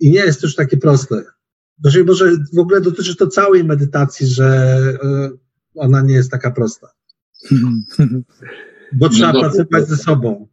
i 0.00 0.10
nie 0.10 0.20
jest 0.20 0.40
to 0.40 0.46
już 0.46 0.54
takie 0.54 0.76
proste. 0.76 1.24
Znaczy, 1.80 2.04
może 2.04 2.30
w 2.54 2.58
ogóle 2.58 2.80
dotyczy 2.80 3.16
to 3.16 3.26
całej 3.26 3.64
medytacji, 3.64 4.26
że 4.26 4.46
e, 5.04 5.30
ona 5.74 6.02
nie 6.02 6.14
jest 6.14 6.30
taka 6.30 6.50
prosta. 6.50 6.88
Bo 8.92 9.08
trzeba 9.14 9.32
no, 9.32 9.40
pracować 9.40 9.88
ze 9.88 9.96
sobą. 9.96 10.48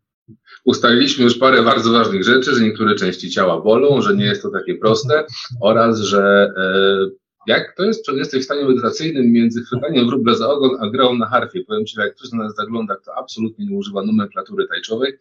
Ustaliliśmy 0.66 1.24
już 1.24 1.38
parę 1.38 1.64
bardzo 1.64 1.92
ważnych 1.92 2.24
rzeczy, 2.24 2.56
że 2.56 2.64
niektóre 2.64 2.96
części 2.96 3.32
ciała 3.32 3.62
bolą, 3.62 4.02
że 4.02 4.16
nie 4.16 4.26
jest 4.26 4.42
to 4.42 4.50
takie 4.50 4.76
proste 4.76 5.26
oraz, 5.62 6.00
że 6.00 6.54
e, 6.58 7.23
jak 7.48 7.76
to 7.78 7.84
jest, 7.84 8.06
czy 8.06 8.16
jesteś 8.16 8.42
w 8.42 8.46
stanie 8.46 8.66
medytacyjnym 8.66 9.32
między 9.32 9.64
chwytaniem 9.64 10.08
wróbla 10.08 10.36
za 10.36 10.50
ogon, 10.50 10.72
a 10.80 10.90
grą 10.90 11.18
na 11.18 11.26
harfie? 11.26 11.64
Powiem 11.64 11.86
Ci, 11.86 11.96
że 11.96 12.02
jak 12.02 12.16
ktoś 12.16 12.32
na 12.32 12.44
nas 12.44 12.56
zagląda, 12.56 12.96
kto 12.96 13.16
absolutnie 13.16 13.66
nie 13.66 13.78
używa 13.78 14.06
nomenklatury 14.06 14.68
tajczowej, 14.68 15.14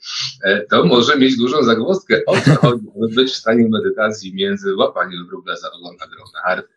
e, 0.44 0.66
to 0.66 0.84
może 0.84 1.18
mieć 1.18 1.36
dużą 1.36 1.62
zagwozdkę, 1.62 2.20
o 2.26 2.40
co 2.40 2.54
chodzi, 2.54 2.84
być 3.14 3.30
w 3.30 3.36
stanie 3.36 3.68
medytacji 3.68 4.34
między 4.34 4.76
łapaniem 4.76 5.26
wróbla 5.26 5.56
za 5.56 5.72
ogon, 5.72 5.96
a 6.00 6.06
grą 6.06 6.24
na 6.34 6.40
harfie. 6.40 6.72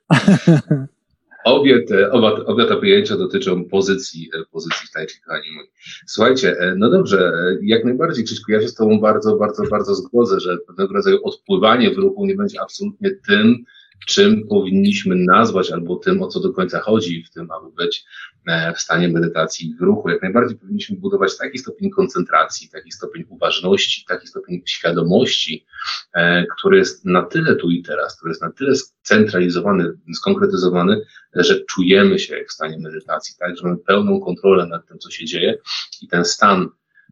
Obie 1.45 1.83
te, 1.83 2.11
oba, 2.11 2.65
te 2.67 2.77
pojęcia 2.77 3.17
dotyczą 3.17 3.65
pozycji, 3.65 4.29
e, 4.33 4.45
pozycji 4.51 4.87
w 4.87 4.91
tai 4.91 5.07
chi, 5.07 5.21
kochani 5.21 5.51
moi. 5.55 5.67
Słuchajcie, 6.07 6.59
e, 6.59 6.75
no 6.75 6.89
dobrze, 6.89 7.33
jak 7.61 7.85
najbardziej 7.85 8.25
Krzyśku, 8.25 8.51
ja 8.51 8.61
się 8.61 8.67
z 8.67 8.75
Tobą 8.75 8.99
bardzo, 8.99 9.35
bardzo, 9.35 9.63
bardzo 9.63 9.95
zgodzę, 9.95 10.39
że 10.39 10.57
pewnego 10.57 10.93
rodzaju 10.93 11.19
odpływanie 11.23 11.91
w 11.91 11.97
ruchu 11.97 12.25
nie 12.25 12.35
będzie 12.35 12.61
absolutnie 12.61 13.11
tym, 13.27 13.65
czym 14.05 14.47
powinniśmy 14.47 15.15
nazwać, 15.15 15.71
albo 15.71 15.95
tym, 15.95 16.21
o 16.21 16.27
co 16.27 16.39
do 16.39 16.53
końca 16.53 16.79
chodzi 16.79 17.23
w 17.23 17.29
tym, 17.29 17.51
aby 17.51 17.71
być 17.71 18.05
e, 18.47 18.73
w 18.73 18.79
stanie 18.79 19.09
medytacji 19.09 19.75
w 19.79 19.81
ruchu. 19.81 20.09
Jak 20.09 20.21
najbardziej 20.21 20.57
powinniśmy 20.57 20.97
budować 20.97 21.37
taki 21.37 21.57
stopień 21.57 21.89
koncentracji, 21.89 22.69
taki 22.69 22.91
stopień 22.91 23.25
uważności, 23.29 24.05
taki 24.07 24.27
stopień 24.27 24.61
świadomości, 24.65 25.65
e, 26.13 26.45
który 26.45 26.77
jest 26.77 27.05
na 27.05 27.21
tyle 27.21 27.55
tu 27.55 27.69
i 27.69 27.83
teraz, 27.83 28.17
który 28.17 28.31
jest 28.31 28.41
na 28.41 28.51
tyle 28.51 28.75
scentralizowany, 28.75 29.93
skonkretyzowany, 30.15 31.01
że 31.35 31.65
czujemy 31.65 32.19
się 32.19 32.37
jak 32.37 32.49
w 32.49 32.53
stanie 32.53 32.79
medytacji, 32.79 33.35
tak, 33.39 33.57
że 33.57 33.63
mamy 33.63 33.77
pełną 33.77 34.19
kontrolę 34.19 34.67
nad 34.67 34.87
tym, 34.87 34.99
co 34.99 35.11
się 35.11 35.25
dzieje 35.25 35.57
i 36.01 36.07
ten 36.07 36.25
stan 36.25 36.69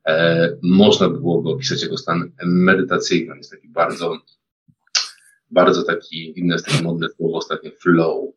e, 0.07 0.49
można 0.63 1.09
by 1.09 1.17
byłoby 1.17 1.49
opisać 1.49 1.83
jako 1.83 1.97
stan 1.97 2.31
medytacyjny. 2.45 3.37
Jest 3.37 3.51
taki 3.51 3.69
bardzo 3.69 4.17
bardzo 5.53 5.83
taki, 5.83 6.39
inne 6.39 6.53
jest 6.53 6.65
takie 6.65 6.83
modne 6.83 7.09
słowo 7.09 7.37
ostatnio, 7.37 7.71
flow, 7.81 8.33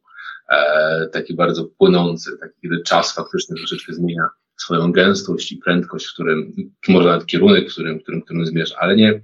e, 0.48 1.08
taki 1.12 1.34
bardzo 1.34 1.64
płynący, 1.64 2.38
taki, 2.40 2.60
kiedy 2.62 2.82
czas 2.82 3.14
faktycznie 3.14 3.56
troszeczkę 3.56 3.92
zmienia 3.92 4.28
swoją 4.56 4.92
gęstość 4.92 5.52
i 5.52 5.56
prędkość, 5.56 6.06
w 6.06 6.12
którym, 6.12 6.52
może 6.88 7.08
nawet 7.08 7.26
kierunek, 7.26 7.68
w 7.68 7.72
którym, 7.72 8.00
którym, 8.00 8.22
którym 8.22 8.46
zmierza, 8.46 8.76
ale 8.78 8.96
nie, 8.96 9.22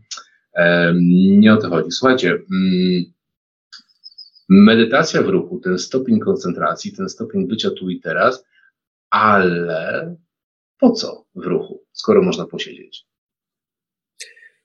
e, 0.54 0.94
nie 1.38 1.54
o 1.54 1.56
to 1.56 1.68
chodzi. 1.68 1.90
Słuchajcie, 1.90 2.30
mm, 2.30 3.04
medytacja 4.49 5.22
w 5.22 5.28
ruchu, 5.28 5.61
ten 5.61 5.78
stopień 5.78 6.20
koncentracji, 6.20 6.92
ten 6.92 7.08
stopień 7.08 7.49
bycia 7.49 7.70
tu 7.70 7.90
i 7.90 8.00
teraz, 8.00 8.44
ale 9.11 10.16
po 10.78 10.90
co 10.90 11.25
w 11.34 11.46
ruchu, 11.46 11.84
skoro 11.92 12.22
można 12.22 12.46
posiedzieć? 12.46 13.12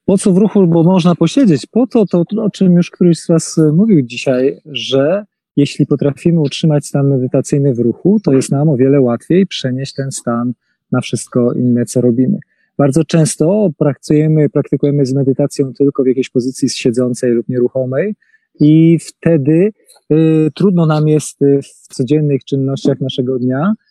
Po 0.07 0.17
co 0.17 0.33
w 0.33 0.37
ruchu, 0.37 0.67
bo 0.67 0.83
można 0.83 1.15
posiedzieć? 1.15 1.65
Po 1.65 1.87
to, 1.87 2.05
to, 2.05 2.23
o 2.37 2.49
czym 2.49 2.75
już 2.75 2.91
któryś 2.91 3.19
z 3.19 3.27
Was 3.27 3.57
e, 3.57 3.71
mówił 3.71 4.01
dzisiaj, 4.01 4.61
że 4.65 5.25
jeśli 5.55 5.85
potrafimy 5.85 6.39
utrzymać 6.39 6.85
stan 6.85 7.07
medytacyjny 7.07 7.73
w 7.73 7.79
ruchu, 7.79 8.19
to 8.23 8.33
jest 8.33 8.51
nam 8.51 8.69
o 8.69 8.77
wiele 8.77 9.01
łatwiej 9.01 9.47
przenieść 9.47 9.93
ten 9.93 10.11
stan 10.11 10.53
na 10.91 11.01
wszystko 11.01 11.53
inne, 11.53 11.85
co 11.85 12.01
robimy. 12.01 12.37
Bardzo 12.77 13.03
często 13.03 13.69
pracujemy, 13.77 14.49
praktykujemy 14.49 15.05
z 15.05 15.13
medytacją 15.13 15.73
tylko 15.73 16.03
w 16.03 16.07
jakiejś 16.07 16.29
pozycji 16.29 16.69
siedzącej 16.69 17.31
lub 17.31 17.49
nieruchomej 17.49 18.15
i 18.59 18.99
wtedy 18.99 19.71
y, 20.11 20.51
trudno 20.55 20.85
nam 20.85 21.07
jest 21.07 21.41
y, 21.41 21.59
w 21.61 21.93
codziennych 21.93 22.45
czynnościach 22.45 23.01
naszego 23.01 23.39
dnia 23.39 23.73
Y, 23.73 23.86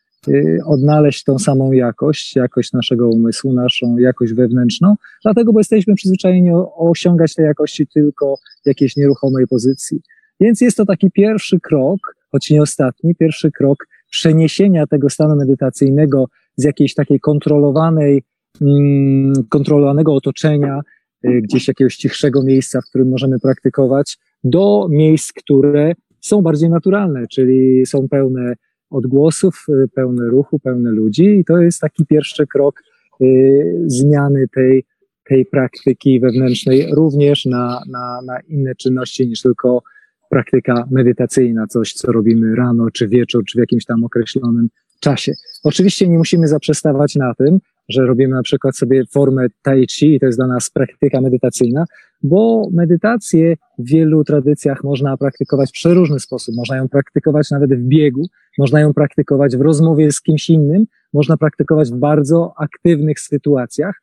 odnaleźć 0.65 1.25
tą 1.25 1.39
samą 1.39 1.73
jakość, 1.73 2.37
jakość 2.37 2.73
naszego 2.73 3.09
umysłu, 3.09 3.53
naszą 3.53 3.97
jakość 3.99 4.33
wewnętrzną, 4.33 4.95
dlatego, 5.23 5.53
bo 5.53 5.61
jesteśmy 5.61 5.95
przyzwyczajeni 5.95 6.51
osiągać 6.77 7.35
te 7.35 7.43
jakości 7.43 7.87
tylko 7.87 8.37
w 8.65 8.67
jakiejś 8.67 8.97
nieruchomej 8.97 9.47
pozycji. 9.47 10.01
Więc 10.41 10.61
jest 10.61 10.77
to 10.77 10.85
taki 10.85 11.11
pierwszy 11.11 11.61
krok, 11.61 12.17
choć 12.33 12.51
nie 12.51 12.63
ostatni, 12.63 13.15
pierwszy 13.15 13.51
krok 13.51 13.87
przeniesienia 14.11 14.87
tego 14.87 15.11
stanu 15.11 15.37
medytacyjnego 15.37 16.29
z 16.57 16.65
jakiejś 16.65 16.95
takiej 16.95 17.21
kontrolowanej, 17.21 18.23
mm, 18.61 19.33
kontrolowanego 19.49 20.15
otoczenia, 20.15 20.81
y, 21.25 21.41
gdzieś 21.43 21.69
jakiegoś 21.69 21.97
cichszego 21.97 22.43
miejsca, 22.43 22.81
w 22.81 22.89
którym 22.89 23.09
możemy 23.09 23.41
praktykować, 23.41 24.19
do 24.45 24.87
miejsc, 24.91 25.33
które 25.33 25.93
są 26.21 26.43
bardziej 26.43 26.71
naturalne, 26.71 27.27
czyli 27.27 27.87
są 27.87 28.09
pełne 28.09 28.55
odgłosów, 28.97 29.67
y, 29.69 29.89
pełne 29.95 30.29
ruchu, 30.29 30.59
pełne 30.59 30.91
ludzi 30.91 31.25
i 31.25 31.45
to 31.45 31.59
jest 31.59 31.81
taki 31.81 32.07
pierwszy 32.07 32.47
krok 32.47 32.83
y, 33.21 33.85
zmiany 33.87 34.49
tej, 34.55 34.85
tej 35.29 35.47
praktyki 35.47 36.21
wewnętrznej 36.21 36.95
również 36.95 37.47
na, 37.47 37.83
na, 37.89 38.21
na 38.27 38.41
inne 38.41 38.75
czynności 38.75 39.29
niż 39.29 39.43
tylko 39.43 39.83
praktyka 40.31 40.89
medytacyjna, 40.91 41.67
coś 41.67 41.93
co 41.93 42.13
robimy 42.13 42.57
rano, 42.57 42.91
czy 42.91 43.09
wieczór, 43.09 43.45
czy 43.45 43.59
w 43.59 43.61
jakimś 43.61 43.85
tam 43.85 44.05
określonym 44.05 44.69
czasie. 45.01 45.33
Oczywiście 45.65 46.09
nie 46.09 46.19
musimy 46.19 46.49
zaprzestawać 46.49 47.17
na 47.17 47.35
tym, 47.35 47.59
że 47.89 48.07
robimy 48.07 48.35
na 48.35 48.43
przykład 48.43 48.77
sobie 48.77 49.03
formę 49.13 49.47
tai 49.63 49.87
chi 49.87 50.15
i 50.15 50.21
to 50.21 50.27
jest 50.27 50.39
dla 50.39 50.47
nas 50.47 50.71
praktyka 50.71 51.21
medytacyjna, 51.21 51.85
bo 52.23 52.69
medytację 52.73 53.57
w 53.79 53.89
wielu 53.91 54.25
tradycjach 54.25 54.85
można 54.85 55.17
praktykować 55.17 55.71
w 55.71 55.73
przeróżny 55.73 56.21
sposób. 56.21 56.55
Można 56.57 56.77
ją 56.77 56.89
praktykować 56.89 57.51
nawet 57.51 57.75
w 57.75 57.83
biegu, 57.83 58.27
można 58.59 58.81
ją 58.81 58.95
praktykować 58.95 59.57
w 59.57 59.61
rozmowie 59.61 60.13
z 60.13 60.23
kimś 60.23 60.51
innym, 60.51 60.87
można 61.13 61.37
praktykować 61.37 61.91
w 61.91 61.97
bardzo 61.97 62.53
aktywnych 62.59 63.21
sytuacjach 63.21 63.95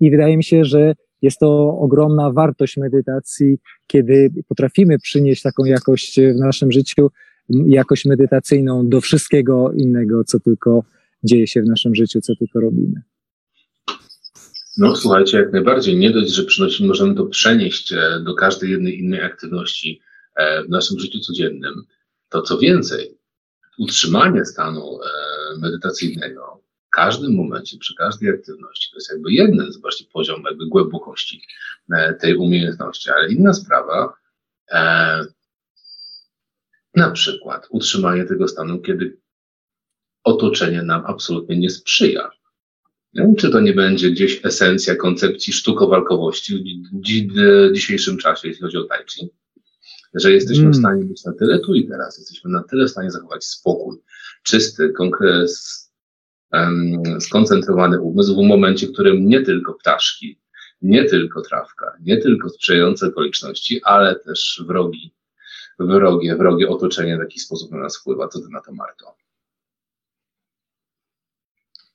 i 0.00 0.10
wydaje 0.10 0.36
mi 0.36 0.44
się, 0.44 0.64
że 0.64 0.94
jest 1.22 1.38
to 1.38 1.78
ogromna 1.78 2.32
wartość 2.32 2.76
medytacji, 2.76 3.58
kiedy 3.86 4.30
potrafimy 4.48 4.98
przynieść 4.98 5.42
taką 5.42 5.64
jakość 5.64 6.20
w 6.20 6.38
naszym 6.38 6.72
życiu, 6.72 7.10
jakość 7.48 8.04
medytacyjną 8.04 8.88
do 8.88 9.00
wszystkiego 9.00 9.72
innego, 9.72 10.24
co 10.24 10.40
tylko 10.40 10.84
dzieje 11.24 11.46
się 11.46 11.62
w 11.62 11.66
naszym 11.66 11.94
życiu, 11.94 12.20
co 12.20 12.36
tylko 12.36 12.60
robimy. 12.60 13.02
No 14.76 14.96
słuchajcie, 14.96 15.38
jak 15.38 15.52
najbardziej. 15.52 15.96
Nie 15.96 16.10
dość, 16.10 16.30
że 16.30 16.44
przynosimy, 16.44 16.88
możemy 16.88 17.14
to 17.14 17.26
przenieść 17.26 17.92
e, 17.92 18.20
do 18.24 18.34
każdej 18.34 18.70
jednej 18.70 18.98
innej 18.98 19.22
aktywności 19.22 20.00
e, 20.36 20.64
w 20.64 20.68
naszym 20.68 21.00
życiu 21.00 21.18
codziennym, 21.20 21.74
to 22.28 22.42
co 22.42 22.58
więcej, 22.58 23.18
utrzymanie 23.78 24.44
stanu 24.44 24.98
e, 25.02 25.58
medytacyjnego 25.58 26.62
w 26.86 26.90
każdym 26.90 27.34
momencie, 27.34 27.78
przy 27.78 27.94
każdej 27.94 28.30
aktywności, 28.30 28.90
to 28.90 28.96
jest 28.96 29.10
jakby 29.10 29.32
jeden, 29.32 29.72
zobaczcie, 29.72 30.04
poziom 30.12 30.42
jakby 30.44 30.66
głębokości 30.66 31.42
tej 32.20 32.36
umiejętności, 32.36 33.10
ale 33.10 33.32
inna 33.32 33.54
sprawa, 33.54 34.14
na 36.94 37.10
przykład 37.10 37.66
utrzymanie 37.70 38.24
tego 38.24 38.48
stanu, 38.48 38.80
kiedy 38.80 39.18
otoczenie 40.24 40.82
nam 40.82 41.02
absolutnie 41.06 41.58
nie 41.58 41.70
sprzyja. 41.70 42.30
Czy 43.38 43.50
to 43.50 43.60
nie 43.60 43.72
będzie 43.72 44.10
gdzieś 44.10 44.40
esencja 44.44 44.96
koncepcji 44.96 45.52
sztukowalkowości 45.52 46.64
w 46.92 47.74
dzisiejszym 47.74 48.18
czasie, 48.18 48.48
jeśli 48.48 48.62
chodzi 48.62 48.76
o 48.76 48.84
tai 48.84 49.04
chi? 49.06 49.30
Że 50.14 50.32
jesteśmy 50.32 50.70
w 50.70 50.72
hmm. 50.72 50.82
stanie 50.82 51.04
być 51.04 51.24
na 51.24 51.32
tyle 51.32 51.58
tu 51.58 51.74
i 51.74 51.88
teraz, 51.88 52.18
jesteśmy 52.18 52.50
na 52.50 52.62
tyle 52.62 52.86
w 52.86 52.90
stanie 52.90 53.10
zachować 53.10 53.44
spokój, 53.44 53.96
czysty, 54.42 54.92
um, 56.52 57.20
skoncentrowany 57.20 58.00
umysł 58.00 58.34
w 58.34 58.46
momencie, 58.46 58.86
w 58.86 58.92
którym 58.92 59.28
nie 59.28 59.42
tylko 59.42 59.74
ptaszki, 59.74 60.38
nie 60.82 61.04
tylko 61.04 61.42
trawka, 61.42 61.96
nie 62.00 62.18
tylko 62.18 62.48
sprzyjające 62.48 63.06
okoliczności, 63.06 63.80
ale 63.84 64.14
też 64.14 64.64
wrogi, 64.66 65.14
wrogie, 65.78 66.36
wrogie 66.36 66.68
otoczenie 66.68 67.16
w 67.16 67.20
jakiś 67.20 67.42
sposób 67.42 67.70
na 67.70 67.78
nas 67.78 67.98
wpływa. 67.98 68.28
Co 68.28 68.40
ty 68.40 68.46
na 68.50 68.60
to, 68.60 68.72
Marto? 68.72 69.21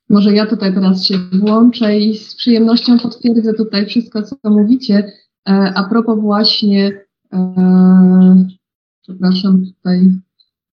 Może 0.10 0.34
ja 0.34 0.46
tutaj 0.46 0.74
teraz 0.74 1.06
się 1.06 1.17
włączę 1.34 1.98
i 1.98 2.17
z 2.17 2.36
przyjemnością 2.36 3.00
potwierdzę 3.00 3.54
tutaj 3.54 3.86
wszystko, 3.86 4.24
co 4.24 4.36
mówicie. 4.43 5.12
E, 5.50 5.74
a 5.76 5.89
propos 5.89 6.20
właśnie, 6.20 7.06
e, 7.34 8.46
przepraszam, 9.02 9.65
tutaj 9.65 10.02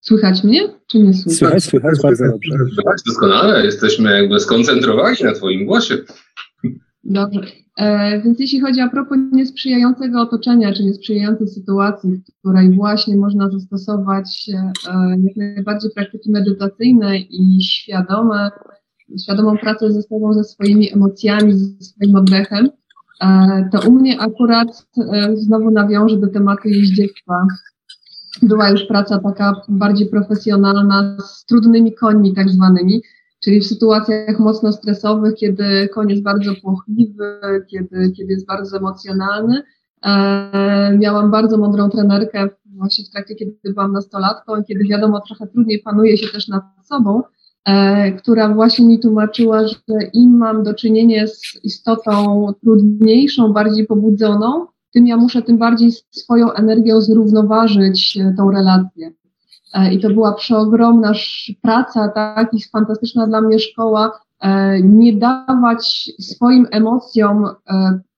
słychać 0.01 0.43
mnie, 0.43 0.61
czy 0.87 0.99
nie 0.99 1.13
słychać? 1.13 1.37
Słychać, 1.37 1.63
słychać 1.63 1.99
bardzo 2.03 2.25
dobrze. 2.25 2.51
Słychać 2.73 3.01
doskonale, 3.07 3.65
jesteśmy 3.65 4.11
jakby 4.11 4.39
skoncentrowani 4.39 5.17
na 5.23 5.33
Twoim 5.33 5.65
głosie. 5.65 5.97
Dobrze, 7.03 7.41
e, 7.77 8.21
więc 8.21 8.39
jeśli 8.39 8.59
chodzi 8.59 8.81
a 8.81 8.89
propos 8.89 9.17
niesprzyjającego 9.31 10.21
otoczenia, 10.21 10.73
czy 10.73 10.83
niesprzyjającej 10.83 11.47
sytuacji, 11.47 12.09
w 12.11 12.39
której 12.39 12.71
właśnie 12.71 13.15
można 13.17 13.49
zastosować 13.49 14.49
e, 14.53 14.71
jak 15.23 15.35
najbardziej 15.35 15.91
praktyki 15.91 16.31
medytacyjne 16.31 17.17
i 17.19 17.63
świadome 17.63 18.51
świadomą 19.23 19.57
pracę 19.57 19.91
ze 19.91 20.01
sobą, 20.01 20.33
ze 20.33 20.43
swoimi 20.43 20.93
emocjami, 20.93 21.53
ze 21.53 21.85
swoim 21.85 22.15
oddechem, 22.15 22.69
e, 23.21 23.69
to 23.71 23.89
u 23.89 23.91
mnie 23.91 24.19
akurat 24.19 24.85
e, 25.13 25.37
znowu 25.37 25.71
nawiążę 25.71 26.17
do 26.17 26.27
tematu 26.27 26.67
jeździectwa. 26.67 27.47
Była 28.41 28.69
już 28.69 28.83
praca 28.83 29.19
taka 29.19 29.61
bardziej 29.69 30.07
profesjonalna 30.07 31.17
z 31.21 31.45
trudnymi 31.45 31.93
końmi 31.93 32.33
tak 32.33 32.49
zwanymi, 32.49 33.01
czyli 33.43 33.59
w 33.59 33.65
sytuacjach 33.65 34.39
mocno 34.39 34.71
stresowych, 34.71 35.35
kiedy 35.35 35.89
koń 35.93 36.09
jest 36.09 36.23
bardzo 36.23 36.51
płochliwy, 36.61 37.39
kiedy, 37.67 38.11
kiedy 38.11 38.33
jest 38.33 38.47
bardzo 38.47 38.77
emocjonalny. 38.77 39.63
E, 40.05 40.97
miałam 40.97 41.31
bardzo 41.31 41.57
mądrą 41.57 41.89
trenerkę 41.89 42.49
właśnie 42.75 43.05
w 43.05 43.09
trakcie, 43.09 43.35
kiedy 43.35 43.73
byłam 43.73 43.91
nastolatką 43.91 44.63
kiedy 44.63 44.83
wiadomo, 44.83 45.21
trochę 45.27 45.47
trudniej 45.47 45.81
panuje 45.81 46.17
się 46.17 46.27
też 46.27 46.47
nad 46.47 46.63
sobą, 46.83 47.23
która 48.17 48.53
właśnie 48.53 48.85
mi 48.85 48.99
tłumaczyła, 48.99 49.67
że 49.67 49.75
im 50.13 50.37
mam 50.37 50.63
do 50.63 50.73
czynienia 50.73 51.27
z 51.27 51.41
istotą 51.63 52.47
trudniejszą, 52.63 53.53
bardziej 53.53 53.87
pobudzoną, 53.87 54.65
tym 54.93 55.07
ja 55.07 55.17
muszę 55.17 55.41
tym 55.41 55.57
bardziej 55.57 55.91
swoją 56.11 56.53
energią 56.53 57.01
zrównoważyć 57.01 58.17
e, 58.17 58.33
tą 58.37 58.51
relację. 58.51 59.11
i 59.91 59.99
to 59.99 60.09
była 60.09 60.33
przeogromna 60.33 61.13
praca, 61.61 62.07
tak, 62.07 62.53
i 62.53 62.63
fantastyczna 62.63 63.27
dla 63.27 63.41
mnie 63.41 63.59
szkoła, 63.59 64.11
nie 64.83 65.13
dawać 65.13 66.11
swoim 66.19 66.67
emocjom 66.71 67.45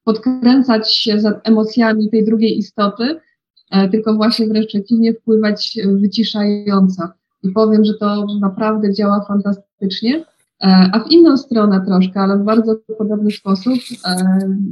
podkręcać 0.04 0.96
się 0.96 1.20
za 1.20 1.42
emocjami 1.44 2.10
tej 2.10 2.26
drugiej 2.26 2.58
istoty, 2.58 3.20
tylko 3.92 4.14
właśnie 4.14 4.48
wręcz 4.48 4.68
przeciwnie, 4.68 5.14
wpływać 5.14 5.78
wyciszająco. 6.02 7.04
I 7.44 7.52
powiem, 7.52 7.86
że 7.86 7.94
to 7.94 8.26
naprawdę 8.40 8.94
działa 8.94 9.26
fantastycznie. 9.28 10.26
A 10.94 11.00
w 11.00 11.12
inną 11.12 11.38
stronę 11.38 11.86
troszkę, 11.86 12.20
ale 12.20 12.38
w 12.38 12.44
bardzo 12.44 12.76
podobny 12.98 13.32
sposób, 13.32 13.74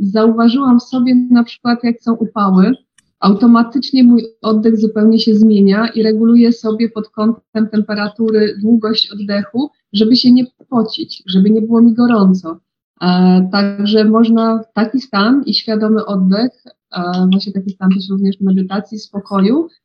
zauważyłam 0.02 0.80
w 0.80 0.84
sobie 0.84 1.16
na 1.16 1.44
przykład, 1.44 1.84
jak 1.84 2.02
są 2.02 2.14
upały, 2.14 2.72
automatycznie 3.20 4.04
mój 4.04 4.26
oddech 4.42 4.78
zupełnie 4.80 5.20
się 5.20 5.36
zmienia 5.36 5.88
i 5.88 6.04
reguluję 6.04 6.52
sobie 6.52 6.90
pod 6.90 7.10
kątem 7.10 7.68
temperatury 7.72 8.58
długość 8.62 9.12
oddechu, 9.12 9.70
żeby 9.94 10.16
się 10.16 10.32
nie 10.32 10.46
pocić, 10.70 11.24
żeby 11.28 11.50
nie 11.50 11.62
było 11.62 11.82
mi 11.82 11.94
gorąco. 11.94 12.60
E, 13.02 13.50
także 13.52 14.06
można 14.06 14.64
taki 14.74 15.02
stan 15.02 15.44
i 15.46 15.54
świadomy 15.54 16.06
oddech, 16.06 16.52
e, 16.96 17.28
właśnie 17.32 17.54
taki 17.54 17.70
stan 17.70 17.90
też 17.90 18.10
również 18.10 18.42
medytacji, 18.42 19.00
spokoju, 19.00 19.68
e, 19.68 19.85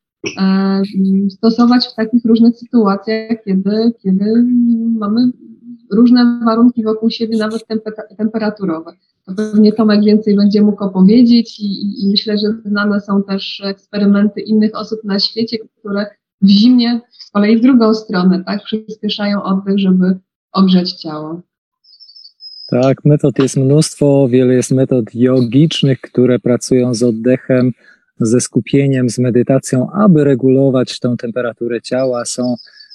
stosować 1.30 1.86
w 1.86 1.94
takich 1.94 2.24
różnych 2.24 2.56
sytuacjach, 2.56 3.44
kiedy, 3.44 3.92
kiedy 4.02 4.44
mamy 4.98 5.30
różne 5.92 6.40
warunki 6.44 6.84
wokół 6.84 7.10
siebie, 7.10 7.38
nawet 7.38 7.66
temperaturowe. 8.18 8.92
To 9.26 9.34
pewnie 9.34 9.72
Tomek 9.72 10.04
więcej 10.04 10.36
będzie 10.36 10.62
mógł 10.62 10.84
opowiedzieć 10.84 11.60
i, 11.60 12.04
i 12.04 12.10
myślę, 12.10 12.38
że 12.38 12.48
znane 12.64 13.00
są 13.00 13.22
też 13.22 13.62
eksperymenty 13.64 14.40
innych 14.40 14.70
osób 14.74 15.04
na 15.04 15.18
świecie, 15.18 15.58
które 15.78 16.06
w 16.42 16.48
zimnie 16.48 17.00
z 17.10 17.30
kolei 17.30 17.56
w 17.56 17.60
drugą 17.60 17.94
stronę, 17.94 18.44
tak, 18.46 18.62
przyspieszają 18.62 19.42
oddech, 19.42 19.78
żeby 19.78 20.18
ogrzeć 20.52 20.92
ciało. 20.92 21.40
Tak, 22.70 23.04
metod 23.04 23.38
jest 23.38 23.56
mnóstwo, 23.56 24.28
wiele 24.28 24.54
jest 24.54 24.70
metod 24.70 25.04
jogicznych, 25.14 26.00
które 26.00 26.38
pracują 26.38 26.94
z 26.94 27.02
oddechem, 27.02 27.72
ze 28.20 28.40
skupieniem, 28.40 29.10
z 29.10 29.18
medytacją, 29.18 29.90
aby 29.90 30.24
regulować 30.24 30.98
tą 30.98 31.16
temperaturę 31.16 31.80
ciała. 31.80 32.24
Są 32.24 32.54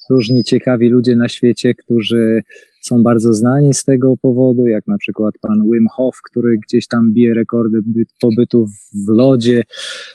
różni 0.10 0.44
ciekawi 0.44 0.90
ludzie 0.90 1.16
na 1.16 1.30
świecie, 1.30 1.74
którzy 1.74 2.44
są 2.82 3.04
bardzo 3.04 3.34
znani 3.34 3.74
z 3.74 3.84
tego 3.84 4.18
powodu, 4.18 4.68
jak 4.68 4.88
na 4.88 4.98
przykład 4.98 5.36
pan 5.42 5.64
Wim 5.72 5.88
Hof, 5.88 6.22
który 6.24 6.58
gdzieś 6.58 6.88
tam 6.88 7.14
bije 7.14 7.34
rekordy 7.34 7.82
pobytu 8.22 8.68
w 9.06 9.10
lodzie, 9.10 9.64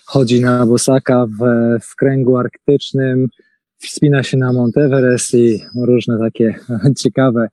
chodzi 0.04 0.40
na 0.40 0.66
bosaka 0.66 1.26
w, 1.26 1.38
w 1.82 1.96
kręgu 1.96 2.36
arktycznym, 2.36 3.28
wspina 3.78 4.22
się 4.22 4.36
na 4.36 4.52
Mount 4.52 4.76
Everest 4.76 5.34
i 5.34 5.60
różne 5.86 6.18
takie 6.18 6.54
ciekawe, 7.02 7.48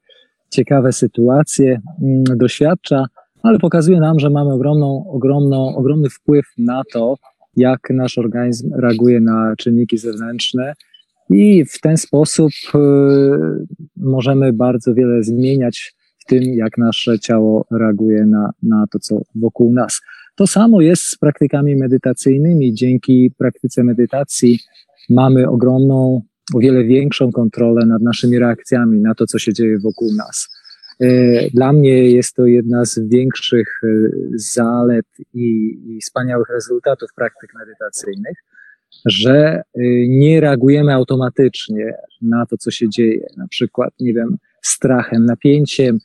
ciekawe 0.49 0.93
sytuacje 0.93 1.81
mm, 2.01 2.23
doświadcza, 2.37 3.05
ale 3.43 3.59
pokazuje 3.59 3.99
nam, 3.99 4.19
że 4.19 4.29
mamy 4.29 4.53
ogromną, 4.53 5.05
ogromną, 5.11 5.75
ogromny 5.75 6.09
wpływ 6.09 6.45
na 6.57 6.83
to, 6.93 7.17
jak 7.57 7.79
nasz 7.89 8.17
organizm 8.17 8.73
reaguje 8.73 9.21
na 9.21 9.53
czynniki 9.57 9.97
zewnętrzne, 9.97 10.73
i 11.29 11.65
w 11.65 11.79
ten 11.81 11.97
sposób 11.97 12.51
y, 12.75 12.79
możemy 13.97 14.53
bardzo 14.53 14.93
wiele 14.93 15.23
zmieniać 15.23 15.93
w 16.19 16.25
tym, 16.25 16.43
jak 16.43 16.77
nasze 16.77 17.19
ciało 17.19 17.65
reaguje 17.71 18.25
na, 18.25 18.51
na 18.63 18.85
to, 18.91 18.99
co 18.99 19.21
wokół 19.35 19.73
nas. 19.73 20.01
To 20.35 20.47
samo 20.47 20.81
jest 20.81 21.03
z 21.03 21.17
praktykami 21.17 21.75
medytacyjnymi. 21.75 22.73
Dzięki 22.73 23.31
praktyce 23.37 23.83
medytacji 23.83 24.59
mamy 25.09 25.49
ogromną, 25.49 26.21
o 26.53 26.59
wiele 26.59 26.83
większą 26.83 27.31
kontrolę 27.31 27.85
nad 27.85 28.01
naszymi 28.01 28.39
reakcjami 28.39 29.01
na 29.01 29.15
to, 29.15 29.25
co 29.25 29.39
się 29.39 29.53
dzieje 29.53 29.79
wokół 29.79 30.13
nas. 30.13 30.49
Y, 31.03 31.49
dla 31.53 31.73
mnie 31.73 32.11
jest 32.11 32.35
to 32.35 32.45
jedna 32.45 32.85
z 32.85 32.99
większych 32.99 33.83
y, 33.83 34.11
zalet 34.35 35.05
i, 35.33 35.79
i 35.87 36.01
wspaniałych 36.01 36.49
rezultatów 36.49 37.09
praktyk 37.15 37.53
medytacyjnych, 37.59 38.37
że 39.05 39.61
y, 39.77 40.05
nie 40.09 40.41
reagujemy 40.41 40.93
automatycznie 40.93 41.93
na 42.21 42.45
to, 42.45 42.57
co 42.57 42.71
się 42.71 42.89
dzieje, 42.89 43.27
na 43.37 43.47
przykład, 43.47 43.93
nie 43.99 44.13
wiem, 44.13 44.37
strachem, 44.61 45.25
napięciem, 45.25 45.99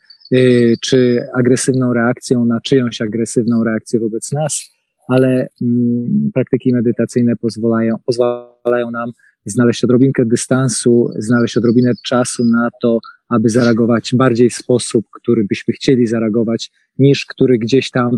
czy 0.82 1.26
agresywną 1.34 1.92
reakcją 1.92 2.44
na 2.44 2.60
czyjąś 2.60 3.00
agresywną 3.00 3.64
reakcję 3.64 4.00
wobec 4.00 4.32
nas, 4.32 4.70
ale 5.08 5.48
mm, 5.62 6.30
praktyki 6.34 6.72
medytacyjne 6.72 7.36
pozwalają, 7.36 7.96
pozwalają 8.06 8.90
nam 8.90 9.10
znaleźć 9.44 9.84
odrobinkę 9.84 10.24
dystansu, 10.24 11.10
znaleźć 11.18 11.56
odrobinę 11.56 11.92
czasu 12.04 12.44
na 12.44 12.68
to, 12.82 12.98
aby 13.32 13.48
zareagować 13.48 14.14
bardziej 14.14 14.50
w 14.50 14.54
sposób, 14.54 15.06
który 15.12 15.44
byśmy 15.44 15.74
chcieli 15.74 16.06
zareagować, 16.06 16.70
niż 16.98 17.26
który 17.26 17.58
gdzieś 17.58 17.90
tam 17.90 18.10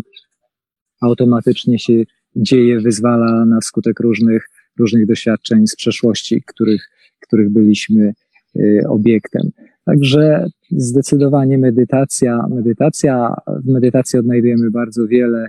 automatycznie 1.01 1.79
się 1.79 2.03
dzieje, 2.35 2.79
wyzwala 2.79 3.45
na 3.45 3.61
skutek 3.61 3.99
różnych 3.99 4.49
różnych 4.79 5.05
doświadczeń 5.05 5.67
z 5.67 5.75
przeszłości, 5.75 6.43
których, 6.47 6.89
których 7.19 7.49
byliśmy 7.49 8.13
y, 8.55 8.81
obiektem. 8.87 9.49
Także 9.85 10.47
zdecydowanie 10.71 11.57
medytacja, 11.57 12.45
medytacja, 12.49 13.35
w 13.63 13.67
medytacji 13.67 14.19
odnajdujemy 14.19 14.71
bardzo 14.71 15.07
wiele, 15.07 15.47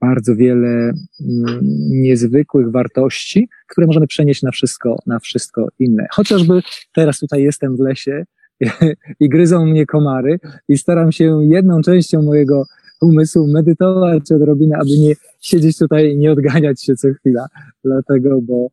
bardzo 0.00 0.36
wiele 0.36 0.92
mm, 1.20 1.60
niezwykłych 1.90 2.70
wartości, 2.70 3.48
które 3.68 3.86
możemy 3.86 4.06
przenieść 4.06 4.42
na 4.42 4.50
wszystko, 4.50 4.98
na 5.06 5.18
wszystko 5.18 5.68
inne. 5.78 6.06
Chociażby 6.10 6.60
teraz 6.94 7.18
tutaj 7.18 7.42
jestem 7.42 7.76
w 7.76 7.80
lesie 7.80 8.24
i 9.20 9.28
gryzą 9.28 9.66
mnie 9.66 9.86
komary 9.86 10.40
i 10.68 10.78
staram 10.78 11.12
się 11.12 11.44
jedną 11.44 11.82
częścią 11.82 12.22
mojego 12.22 12.64
umysłu 13.00 13.46
medytować 13.46 14.32
odrobinę, 14.32 14.76
aby 14.76 14.90
nie 14.98 15.14
siedzieć 15.40 15.78
tutaj 15.78 16.10
i 16.10 16.16
nie 16.16 16.32
odganiać 16.32 16.82
się 16.82 16.96
co 16.96 17.08
chwila. 17.12 17.46
Dlatego, 17.84 18.40
bo 18.42 18.68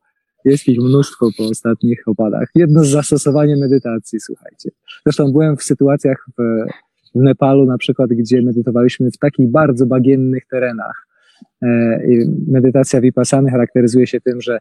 jest 0.45 0.67
ich 0.67 0.79
mnóstwo 0.79 1.29
po 1.37 1.43
ostatnich 1.43 2.07
opadach. 2.07 2.49
Jedno 2.55 2.83
z 2.83 2.87
zastosowania 2.87 3.55
medytacji, 3.57 4.19
słuchajcie. 4.19 4.69
Zresztą 5.05 5.31
byłem 5.31 5.57
w 5.57 5.63
sytuacjach 5.63 6.25
w, 6.37 6.65
w 7.15 7.19
Nepalu 7.19 7.65
na 7.65 7.78
przykład, 7.78 8.10
gdzie 8.10 8.41
medytowaliśmy 8.41 9.12
w 9.12 9.17
takich 9.17 9.52
bardzo 9.52 9.86
bagiennych 9.86 10.45
terenach. 10.45 11.08
E, 11.63 11.67
medytacja 12.47 13.02
vipassany 13.02 13.52
charakteryzuje 13.52 14.08
się 14.08 14.21
tym, 14.21 14.41
że 14.41 14.60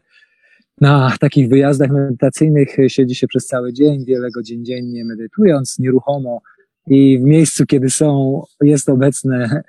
na 0.81 1.13
takich 1.19 1.49
wyjazdach 1.49 1.91
medytacyjnych 1.91 2.77
siedzi 2.87 3.15
się 3.15 3.27
przez 3.27 3.45
cały 3.45 3.73
dzień, 3.73 4.05
wiele 4.05 4.31
godzin 4.31 4.65
dziennie 4.65 5.05
medytując, 5.05 5.79
nieruchomo 5.79 6.41
i 6.87 7.19
w 7.19 7.21
miejscu, 7.21 7.65
kiedy 7.65 7.89
są, 7.89 8.41
jest 8.61 8.89
obecne 8.89 9.61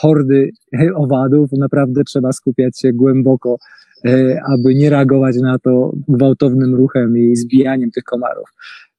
hordy 0.00 0.50
owadów, 0.94 1.52
naprawdę 1.52 2.04
trzeba 2.04 2.32
skupiać 2.32 2.80
się 2.80 2.92
głęboko, 2.92 3.58
e, 4.04 4.40
aby 4.46 4.74
nie 4.74 4.90
reagować 4.90 5.36
na 5.36 5.58
to 5.58 5.92
gwałtownym 6.08 6.74
ruchem 6.74 7.18
i 7.18 7.36
zbijaniem 7.36 7.90
tych 7.90 8.04
komarów. 8.04 8.48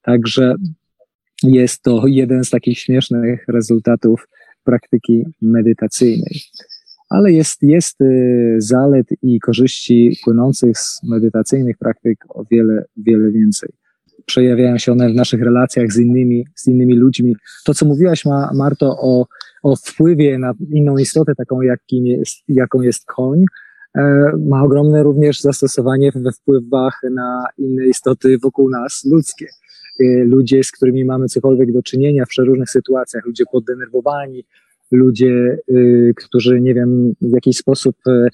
Także 0.02 0.56
jest 1.43 1.82
to 1.84 2.04
jeden 2.08 2.43
z 2.43 2.49
takich 2.49 2.80
śmiesznych 2.80 3.45
rezultatów 3.47 4.28
praktyki 4.63 5.25
medytacyjnej. 5.41 6.41
Ale 7.10 7.32
jest, 7.32 7.63
jest 7.63 8.02
e, 8.02 8.06
zalet 8.58 9.08
i 9.21 9.39
korzyści 9.39 10.17
płynących 10.23 10.78
z 10.78 11.04
medytacyjnych 11.04 11.78
praktyk 11.78 12.17
o 12.30 12.43
wiele, 12.52 12.86
wiele 12.97 13.32
więcej 13.32 13.69
przejawiają 14.30 14.78
się 14.78 14.91
one 14.91 15.10
w 15.10 15.15
naszych 15.15 15.41
relacjach 15.41 15.91
z 15.91 15.99
innymi, 15.99 16.45
z 16.56 16.67
innymi 16.67 16.95
ludźmi. 16.95 17.36
To, 17.65 17.73
co 17.73 17.86
mówiłaś, 17.86 18.25
Ma, 18.25 18.52
Marto, 18.54 18.97
o, 19.02 19.25
o 19.63 19.75
wpływie 19.75 20.38
na 20.38 20.54
inną 20.71 20.97
istotę, 20.97 21.36
taką 21.36 21.62
jakim 21.62 22.06
jest, 22.06 22.43
jaką 22.47 22.82
jest 22.82 23.06
koń, 23.06 23.43
e, 23.97 24.32
ma 24.47 24.63
ogromne 24.63 25.04
również 25.04 25.39
zastosowanie 25.39 26.12
we 26.15 26.32
wpływach 26.32 27.02
na 27.12 27.45
inne 27.58 27.86
istoty 27.86 28.38
wokół 28.43 28.69
nas, 28.69 29.06
ludzkie. 29.12 29.47
E, 30.01 30.23
ludzie, 30.23 30.63
z 30.63 30.71
którymi 30.71 31.05
mamy 31.05 31.27
cokolwiek 31.27 31.71
do 31.71 31.83
czynienia 31.83 32.25
w 32.25 32.29
przeróżnych 32.29 32.69
sytuacjach, 32.69 33.25
ludzie 33.25 33.43
poddenerwowani, 33.51 34.45
ludzie, 34.91 35.57
e, 35.69 35.73
którzy, 36.15 36.62
nie 36.62 36.73
wiem, 36.73 37.13
w 37.21 37.33
jakiś 37.33 37.57
sposób 37.57 37.95
e, 38.07 38.29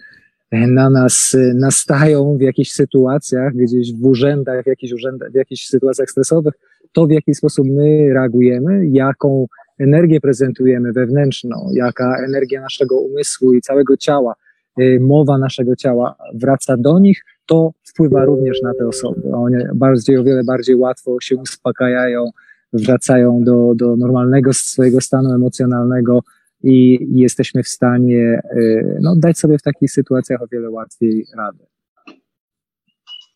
na 0.52 0.90
nas 0.90 1.34
y, 1.34 1.54
nastają 1.56 2.38
w 2.38 2.42
jakichś 2.42 2.72
sytuacjach, 2.72 3.54
gdzieś 3.54 3.94
w 3.94 4.06
urzędach, 4.06 4.64
w 4.64 4.68
jakichś, 4.68 4.94
urzędach, 4.94 5.32
w 5.32 5.36
jakichś 5.36 5.68
sytuacjach 5.68 6.10
stresowych, 6.10 6.54
to 6.94 7.08
w 7.08 7.12
jaki 7.12 7.36
sposób 7.36 7.68
my 7.68 8.14
reagujemy, 8.14 8.88
jaką 8.88 9.48
energię 9.80 10.22
prezentujemy 10.22 10.94
wewnętrzną, 10.94 11.70
jaka 11.74 12.18
energia 12.28 12.62
naszego 12.62 13.00
umysłu 13.00 13.54
i 13.54 13.62
całego 13.62 13.98
ciała, 13.98 14.36
y, 14.80 15.00
mowa 15.02 15.38
naszego 15.38 15.76
ciała 15.76 16.16
wraca 16.34 16.78
do 16.78 17.00
nich, 17.00 17.26
to 17.46 17.72
wpływa 17.96 18.26
również 18.26 18.62
na 18.62 18.74
te 18.74 18.88
osoby. 18.88 19.22
One 19.34 19.72
bardziej, 19.76 20.18
o 20.18 20.24
wiele 20.24 20.44
bardziej 20.44 20.76
łatwo 20.76 21.18
się 21.22 21.36
uspokajają, 21.38 22.30
wracają 22.74 23.44
do, 23.44 23.74
do 23.76 23.96
normalnego 23.96 24.54
swojego 24.54 25.02
stanu 25.02 25.34
emocjonalnego, 25.34 26.24
i 26.64 27.08
jesteśmy 27.12 27.64
w 27.64 27.68
stanie 27.68 28.42
y, 28.58 28.98
no, 29.02 29.16
dać 29.16 29.40
sobie 29.40 29.58
w 29.58 29.62
takich 29.62 29.92
sytuacjach 29.92 30.42
o 30.42 30.48
wiele 30.48 30.70
łatwiej 30.70 31.26
radę. 31.38 31.66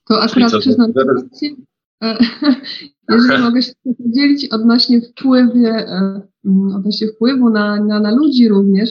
To 0.08 0.22
akurat 0.22 0.54
przyznam. 0.60 0.94
Jeżeli 3.10 3.44
mogę 3.44 3.62
się 3.62 3.72
podzielić 3.98 4.46
odnośnie 4.46 5.02
wpływie, 5.02 5.70
e, 5.70 6.22
odnośnie 6.76 7.08
wpływu 7.08 7.50
na, 7.50 7.84
na, 7.84 8.00
na 8.00 8.12
ludzi 8.12 8.50
również, 8.50 8.90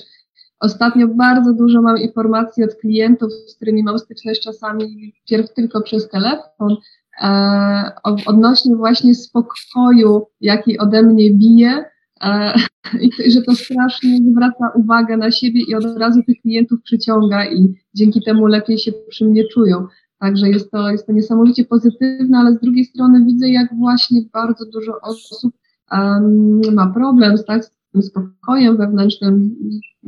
Ostatnio 0.60 1.08
bardzo 1.08 1.52
dużo 1.52 1.82
mam 1.82 1.98
informacji 1.98 2.64
od 2.64 2.74
klientów, 2.74 3.32
z 3.32 3.56
którymi 3.56 3.82
mam 3.82 3.98
styczność 3.98 4.42
czasami 4.42 5.14
pierw 5.28 5.54
tylko 5.54 5.82
przez 5.82 6.08
telefon, 6.08 6.76
e, 7.22 7.90
odnośnie 8.26 8.76
właśnie 8.76 9.14
spokoju, 9.14 10.26
jaki 10.40 10.78
ode 10.78 11.02
mnie 11.02 11.30
bije, 11.34 11.84
e, 12.22 12.54
i 13.26 13.30
że 13.30 13.42
to 13.42 13.54
strasznie 13.54 14.18
zwraca 14.32 14.70
uwagę 14.74 15.16
na 15.16 15.30
siebie 15.30 15.60
i 15.68 15.74
od 15.74 15.98
razu 15.98 16.22
tych 16.22 16.40
klientów 16.40 16.82
przyciąga 16.82 17.46
i 17.46 17.74
dzięki 17.94 18.22
temu 18.22 18.46
lepiej 18.46 18.78
się 18.78 18.92
przy 19.08 19.24
mnie 19.24 19.44
czują. 19.52 19.86
Także 20.18 20.48
jest 20.48 20.70
to, 20.70 20.90
jest 20.90 21.06
to 21.06 21.12
niesamowicie 21.12 21.64
pozytywne, 21.64 22.38
ale 22.38 22.52
z 22.52 22.60
drugiej 22.60 22.84
strony 22.84 23.24
widzę, 23.24 23.48
jak 23.48 23.74
właśnie 23.74 24.20
bardzo 24.32 24.66
dużo 24.66 24.92
osób 25.02 25.52
um, 25.92 26.60
ma 26.74 26.86
problem 26.86 27.36
tak, 27.46 27.64
z 27.64 27.70
tym 27.92 28.02
spokojem 28.02 28.76
wewnętrznym. 28.76 29.56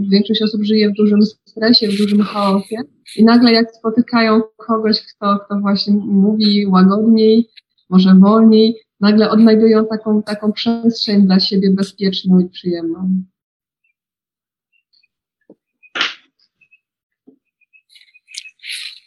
Większość 0.08 0.42
osób 0.42 0.64
żyje 0.64 0.90
w 0.90 0.94
dużym 0.94 1.22
stresie, 1.22 1.88
w 1.88 1.96
dużym 1.96 2.22
chaosie 2.22 2.76
i 3.16 3.24
nagle 3.24 3.52
jak 3.52 3.70
spotykają 3.70 4.40
kogoś, 4.56 5.00
kto, 5.00 5.38
kto 5.38 5.60
właśnie 5.60 5.94
mówi 5.94 6.66
łagodniej, 6.66 7.48
może 7.90 8.14
wolniej, 8.14 8.74
nagle 9.00 9.30
odnajdują 9.30 9.86
taką, 9.86 10.22
taką 10.22 10.52
przestrzeń 10.52 11.26
dla 11.26 11.40
siebie 11.40 11.70
bezpieczną 11.70 12.40
i 12.40 12.48
przyjemną. 12.48 13.24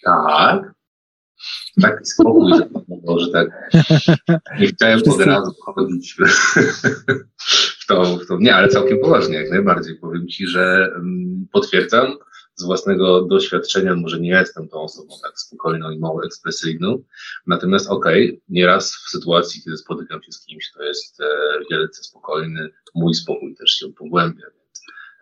Tak. 0.04 0.74
Taki 1.82 2.06
spokój, 2.06 2.52
że 2.54 2.68
że 3.18 3.32
tak 3.32 3.72
nie 4.60 4.68
chciałem 4.68 5.00
od 5.00 5.22
razu 5.22 5.52
wchodzić 5.54 6.16
to, 7.86 8.18
w 8.18 8.28
to. 8.28 8.38
Nie, 8.40 8.56
ale 8.56 8.68
całkiem 8.68 9.00
poważnie, 9.00 9.36
jak 9.36 9.50
najbardziej. 9.50 9.96
Powiem 9.96 10.28
Ci, 10.28 10.48
że 10.48 10.92
um, 10.96 11.48
potwierdzam 11.52 12.18
z 12.56 12.66
własnego 12.66 13.22
doświadczenia, 13.22 13.96
może 13.96 14.20
nie 14.20 14.30
jestem 14.30 14.68
tą 14.68 14.82
osobą 14.82 15.16
tak 15.24 15.40
spokojną 15.40 15.92
i 15.92 16.00
mało 16.00 16.26
ekspresyjną, 16.26 17.04
natomiast 17.48 17.90
okej, 17.90 18.30
okay, 18.30 18.42
nieraz 18.50 18.96
w 18.96 19.10
sytuacji, 19.10 19.62
kiedy 19.64 19.78
spotykam 19.78 20.24
się 20.24 20.32
z 20.32 20.46
kimś, 20.46 20.72
to 20.72 20.84
jest 20.84 21.22
e, 21.22 21.26
wielce 21.72 22.04
spokojny, 22.04 22.70
mój 22.96 23.14
spokój 23.14 23.56
też 23.56 23.72
się 23.72 23.94
pogłębia, 23.94 24.46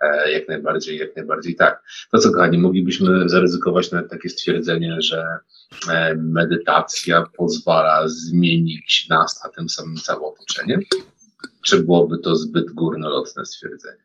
E, 0.01 0.31
jak 0.31 0.47
najbardziej, 0.47 0.97
jak 0.97 1.15
najbardziej 1.15 1.55
tak. 1.55 1.83
To 2.11 2.17
co, 2.17 2.31
kochani, 2.31 2.57
moglibyśmy 2.57 3.29
zaryzykować 3.29 3.91
nawet 3.91 4.09
takie 4.09 4.29
stwierdzenie, 4.29 4.97
że 4.99 5.37
e, 5.89 6.15
medytacja 6.15 7.25
pozwala 7.37 8.07
zmienić 8.07 9.07
nas, 9.09 9.41
a 9.45 9.49
tym 9.49 9.69
samym 9.69 9.95
całe 9.95 10.21
otoczenie? 10.21 10.79
Czy 11.65 11.83
byłoby 11.83 12.17
to 12.17 12.35
zbyt 12.35 12.71
górnolotne 12.71 13.45
stwierdzenie? 13.45 14.03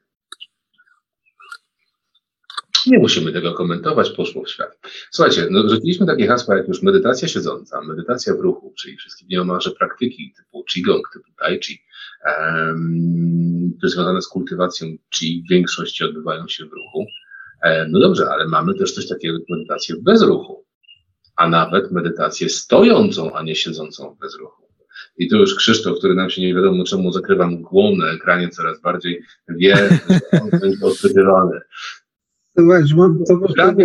Nie 2.87 2.99
musimy 2.99 3.33
tego 3.33 3.55
komentować, 3.55 4.11
poszło 4.11 4.45
w 4.45 4.51
świat. 4.51 4.79
Słuchajcie, 5.11 5.47
no, 5.51 5.69
rzuciliśmy 5.69 6.07
takie 6.07 6.27
hasła 6.27 6.57
jak 6.57 6.69
już 6.69 6.83
medytacja 6.83 7.29
siedząca, 7.29 7.81
medytacja 7.81 8.35
w 8.35 8.40
ruchu, 8.40 8.75
czyli 8.79 8.97
wszystkie 8.97 9.27
nieomalże 9.27 9.71
praktyki 9.71 10.35
typu 10.37 10.64
Qigong, 10.64 11.11
typu 11.12 11.29
Tai 11.38 11.61
Chi, 11.61 11.83
um, 12.27 13.79
związane 13.85 14.23
z 14.23 14.29
kultywacją 14.29 14.88
Qi 15.11 15.42
w 15.47 15.51
większości 15.51 16.05
odbywają 16.05 16.49
się 16.49 16.64
w 16.64 16.73
ruchu. 16.73 17.07
E, 17.62 17.88
no 17.88 18.01
dobrze, 18.01 18.29
ale 18.31 18.49
mamy 18.49 18.75
też 18.75 18.92
coś 18.92 19.09
takiego 19.09 19.38
jak 19.38 19.49
medytację 19.49 19.97
bez 20.03 20.23
ruchu, 20.23 20.64
a 21.37 21.49
nawet 21.49 21.92
medytację 21.92 22.49
stojącą, 22.49 23.33
a 23.33 23.42
nie 23.42 23.55
siedzącą 23.55 24.16
bez 24.21 24.37
ruchu. 24.38 24.65
I 25.18 25.29
tu 25.29 25.37
już 25.37 25.55
Krzysztof, 25.55 25.98
który 25.98 26.14
nam 26.14 26.31
się 26.31 26.42
nie 26.42 26.55
wiadomo 26.55 26.85
czemu 26.85 27.12
zakrywa 27.12 27.46
mgłą 27.46 27.96
na 27.96 28.11
ekranie 28.11 28.48
coraz 28.48 28.81
bardziej, 28.81 29.22
wie, 29.48 29.76
że 30.33 30.40
on 30.42 30.61
będzie 30.61 30.87
odczytywany. 30.87 31.61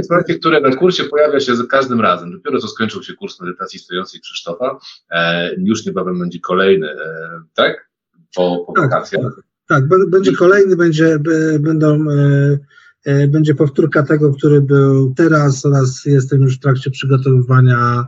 Pytanie, 0.01 0.39
które 0.39 0.61
na 0.61 0.75
kursie 0.75 1.03
pojawia 1.03 1.39
się 1.39 1.55
za 1.55 1.63
każdym 1.63 2.01
razem. 2.01 2.31
Dopiero 2.31 2.59
co 2.59 2.67
skończył 2.67 3.03
się 3.03 3.13
kurs 3.13 3.41
medytacji 3.41 3.79
stojącej 3.79 4.21
Krzysztofa, 4.21 4.79
e, 5.11 5.55
już 5.55 5.85
niebawem 5.85 6.19
będzie 6.19 6.39
kolejny, 6.39 6.89
e, 6.89 7.41
tak? 7.53 7.89
Po, 8.35 8.65
po 8.67 8.73
tak, 8.73 8.83
wakacjach. 8.83 9.23
Tak, 9.67 9.83
tak, 9.89 10.09
będzie 10.09 10.33
kolejny, 10.33 10.75
będzie, 10.75 11.19
będą, 11.59 12.05
e, 12.09 12.57
e, 13.05 13.27
będzie 13.27 13.55
powtórka 13.55 14.03
tego, 14.03 14.33
który 14.33 14.61
był 14.61 15.13
teraz 15.17 15.65
oraz 15.65 16.05
jestem 16.05 16.41
już 16.41 16.57
w 16.57 16.61
trakcie 16.61 16.91
przygotowywania 16.91 18.05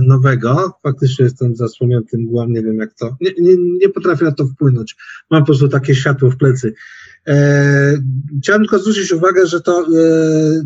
nowego. 0.00 0.72
Faktycznie 0.82 1.24
jestem 1.24 1.56
zasłonięty 1.56 2.18
mgłą, 2.18 2.48
nie 2.48 2.62
wiem 2.62 2.78
jak 2.78 2.94
to, 2.94 3.16
nie, 3.20 3.32
nie, 3.38 3.56
nie 3.56 3.88
potrafię 3.88 4.24
na 4.24 4.32
to 4.32 4.46
wpłynąć. 4.46 4.96
Mam 5.30 5.42
po 5.42 5.46
prostu 5.46 5.68
takie 5.68 5.94
światło 5.94 6.30
w 6.30 6.36
plecy. 6.36 6.74
E, 7.28 7.98
chciałem 8.42 8.62
tylko 8.62 8.78
zwrócić 8.78 9.12
uwagę, 9.12 9.46
że 9.46 9.60
to, 9.60 9.80
e, 9.80 9.86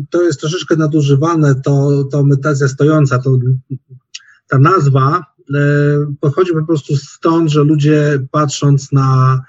to 0.09 0.23
jest 0.23 0.39
troszeczkę 0.39 0.75
nadużywane, 0.75 1.55
to, 1.55 2.03
to 2.11 2.23
medytacja 2.23 2.67
stojąca, 2.67 3.19
to, 3.19 3.39
ta 4.47 4.57
nazwa 4.59 5.25
e, 5.53 5.59
pochodzi 6.19 6.53
po 6.53 6.65
prostu 6.65 6.95
stąd, 6.95 7.49
że 7.49 7.63
ludzie 7.63 8.19
patrząc 8.31 8.91
na 8.91 9.41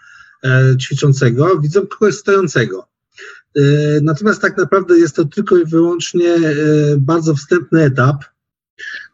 ćwiczącego 0.80 1.60
widzą 1.60 1.86
kogoś 1.86 2.14
stojącego. 2.14 2.88
Natomiast 4.02 4.40
tak 4.40 4.56
naprawdę 4.56 4.98
jest 4.98 5.16
to 5.16 5.24
tylko 5.24 5.56
i 5.56 5.64
wyłącznie 5.64 6.36
bardzo 6.98 7.34
wstępny 7.34 7.82
etap, 7.82 8.24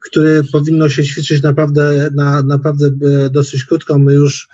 który 0.08 0.42
powinno 0.52 0.88
się 0.88 1.04
ćwiczyć 1.04 1.42
naprawdę, 1.42 2.10
na, 2.14 2.42
naprawdę 2.42 2.90
dosyć 3.30 3.64
krótko. 3.64 3.98
My 3.98 4.12
już 4.12 4.48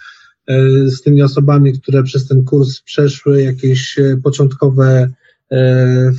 E, 0.46 0.88
z 0.88 1.02
tymi 1.02 1.22
osobami, 1.22 1.80
które 1.80 2.02
przez 2.02 2.28
ten 2.28 2.44
kurs 2.44 2.80
przeszły 2.80 3.42
jakieś 3.42 3.98
e, 3.98 4.16
początkowe, 4.22 5.10
e, 5.52 6.12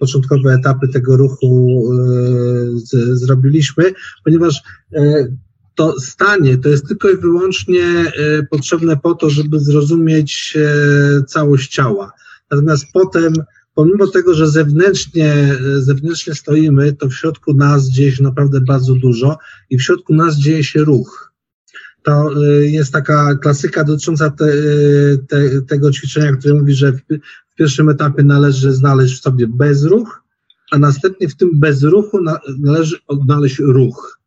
początkowe 0.00 0.52
etapy 0.52 0.88
tego 0.88 1.16
ruchu 1.16 1.82
z, 2.74 3.18
zrobiliśmy, 3.18 3.84
ponieważ 4.24 4.62
to 5.74 6.00
stanie 6.00 6.58
to 6.58 6.68
jest 6.68 6.88
tylko 6.88 7.10
i 7.10 7.16
wyłącznie 7.16 8.12
potrzebne 8.50 8.96
po 8.96 9.14
to, 9.14 9.30
żeby 9.30 9.60
zrozumieć 9.60 10.58
całość 11.26 11.70
ciała. 11.70 12.12
Natomiast 12.50 12.84
potem, 12.92 13.32
pomimo 13.74 14.06
tego, 14.06 14.34
że 14.34 14.50
zewnętrznie, 14.50 15.58
zewnętrznie 15.76 16.34
stoimy, 16.34 16.92
to 16.92 17.08
w 17.08 17.14
środku 17.14 17.54
nas 17.54 17.88
dzieje 17.88 18.12
się 18.12 18.22
naprawdę 18.22 18.60
bardzo 18.60 18.94
dużo 18.94 19.38
i 19.70 19.78
w 19.78 19.82
środku 19.82 20.14
nas 20.14 20.36
dzieje 20.36 20.64
się 20.64 20.84
ruch 20.84 21.32
to 22.02 22.42
y, 22.42 22.68
jest 22.68 22.92
taka 22.92 23.34
klasyka 23.34 23.84
dotycząca 23.84 24.30
te, 24.30 24.44
y, 24.44 25.18
te, 25.28 25.62
tego 25.62 25.92
ćwiczenia, 25.92 26.32
które 26.32 26.54
mówi, 26.54 26.74
że 26.74 26.92
w, 26.92 27.00
w, 27.50 27.54
pierwszym 27.54 27.88
etapie 27.88 28.22
należy 28.22 28.72
znaleźć 28.72 29.18
w 29.18 29.22
sobie 29.22 29.46
bezruch, 29.46 30.22
a 30.70 30.78
następnie 30.78 31.28
w 31.28 31.36
tym 31.36 31.50
bezruchu 31.54 32.22
na, 32.22 32.40
należy 32.58 32.96
odnaleźć 33.06 33.58
ruch. 33.58 34.20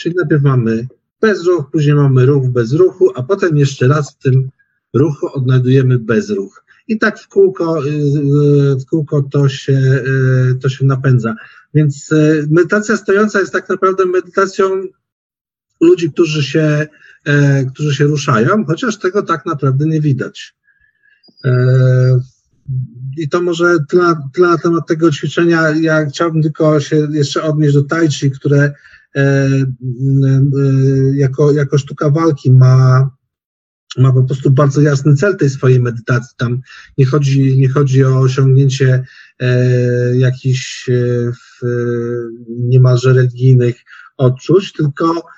Czyli 0.00 0.14
najpierw 0.14 0.42
mamy 0.42 0.86
bezruch, 1.20 1.70
później 1.72 1.94
mamy 1.94 2.26
ruch 2.26 2.48
bez 2.48 2.72
ruchu, 2.72 3.10
a 3.14 3.22
potem 3.22 3.56
jeszcze 3.56 3.88
raz 3.88 4.12
w 4.12 4.18
tym 4.18 4.48
ruchu 4.94 5.28
odnajdujemy 5.32 5.98
bezruch. 5.98 6.64
I 6.88 6.98
tak 6.98 7.18
w 7.18 7.28
kółko, 7.28 7.86
y, 7.86 7.90
w 8.80 8.84
kółko 8.86 9.22
to, 9.22 9.48
się, 9.48 10.04
to 10.62 10.68
się 10.68 10.84
napędza. 10.84 11.34
Więc 11.74 12.10
medytacja 12.50 12.96
stojąca 12.96 13.40
jest 13.40 13.52
tak 13.52 13.68
naprawdę 13.68 14.06
medytacją 14.06 14.82
ludzi, 15.80 16.12
którzy 16.12 16.42
się 16.42 16.86
e, 17.24 17.64
którzy 17.64 17.94
się 17.94 18.04
ruszają, 18.04 18.64
chociaż 18.64 18.98
tego 18.98 19.22
tak 19.22 19.46
naprawdę 19.46 19.86
nie 19.86 20.00
widać. 20.00 20.54
E, 21.44 22.20
I 23.16 23.28
to 23.28 23.42
może 23.42 23.76
tyle 23.88 24.14
na 24.38 24.58
temat 24.58 24.86
tego 24.88 25.10
ćwiczenia. 25.10 25.70
Ja 25.70 26.06
chciałbym 26.06 26.42
tylko 26.42 26.80
się 26.80 27.08
jeszcze 27.10 27.42
odnieść 27.42 27.74
do 27.74 27.82
tai 27.82 28.08
chi, 28.08 28.30
które 28.30 28.72
e, 29.16 29.48
jako, 31.14 31.52
jako 31.52 31.78
sztuka 31.78 32.10
walki 32.10 32.52
ma, 32.52 33.10
ma 33.98 34.12
po 34.12 34.22
prostu 34.22 34.50
bardzo 34.50 34.80
jasny 34.80 35.14
cel 35.14 35.36
tej 35.36 35.50
swojej 35.50 35.80
medytacji. 35.80 36.36
Tam 36.36 36.60
nie 36.98 37.06
chodzi, 37.06 37.58
nie 37.58 37.68
chodzi 37.68 38.04
o 38.04 38.20
osiągnięcie 38.20 39.04
e, 39.40 40.16
jakichś 40.16 40.88
e, 40.88 41.32
niemalże 42.48 43.12
religijnych 43.12 43.76
odczuć, 44.16 44.72
tylko 44.72 45.04
E, 45.14 45.37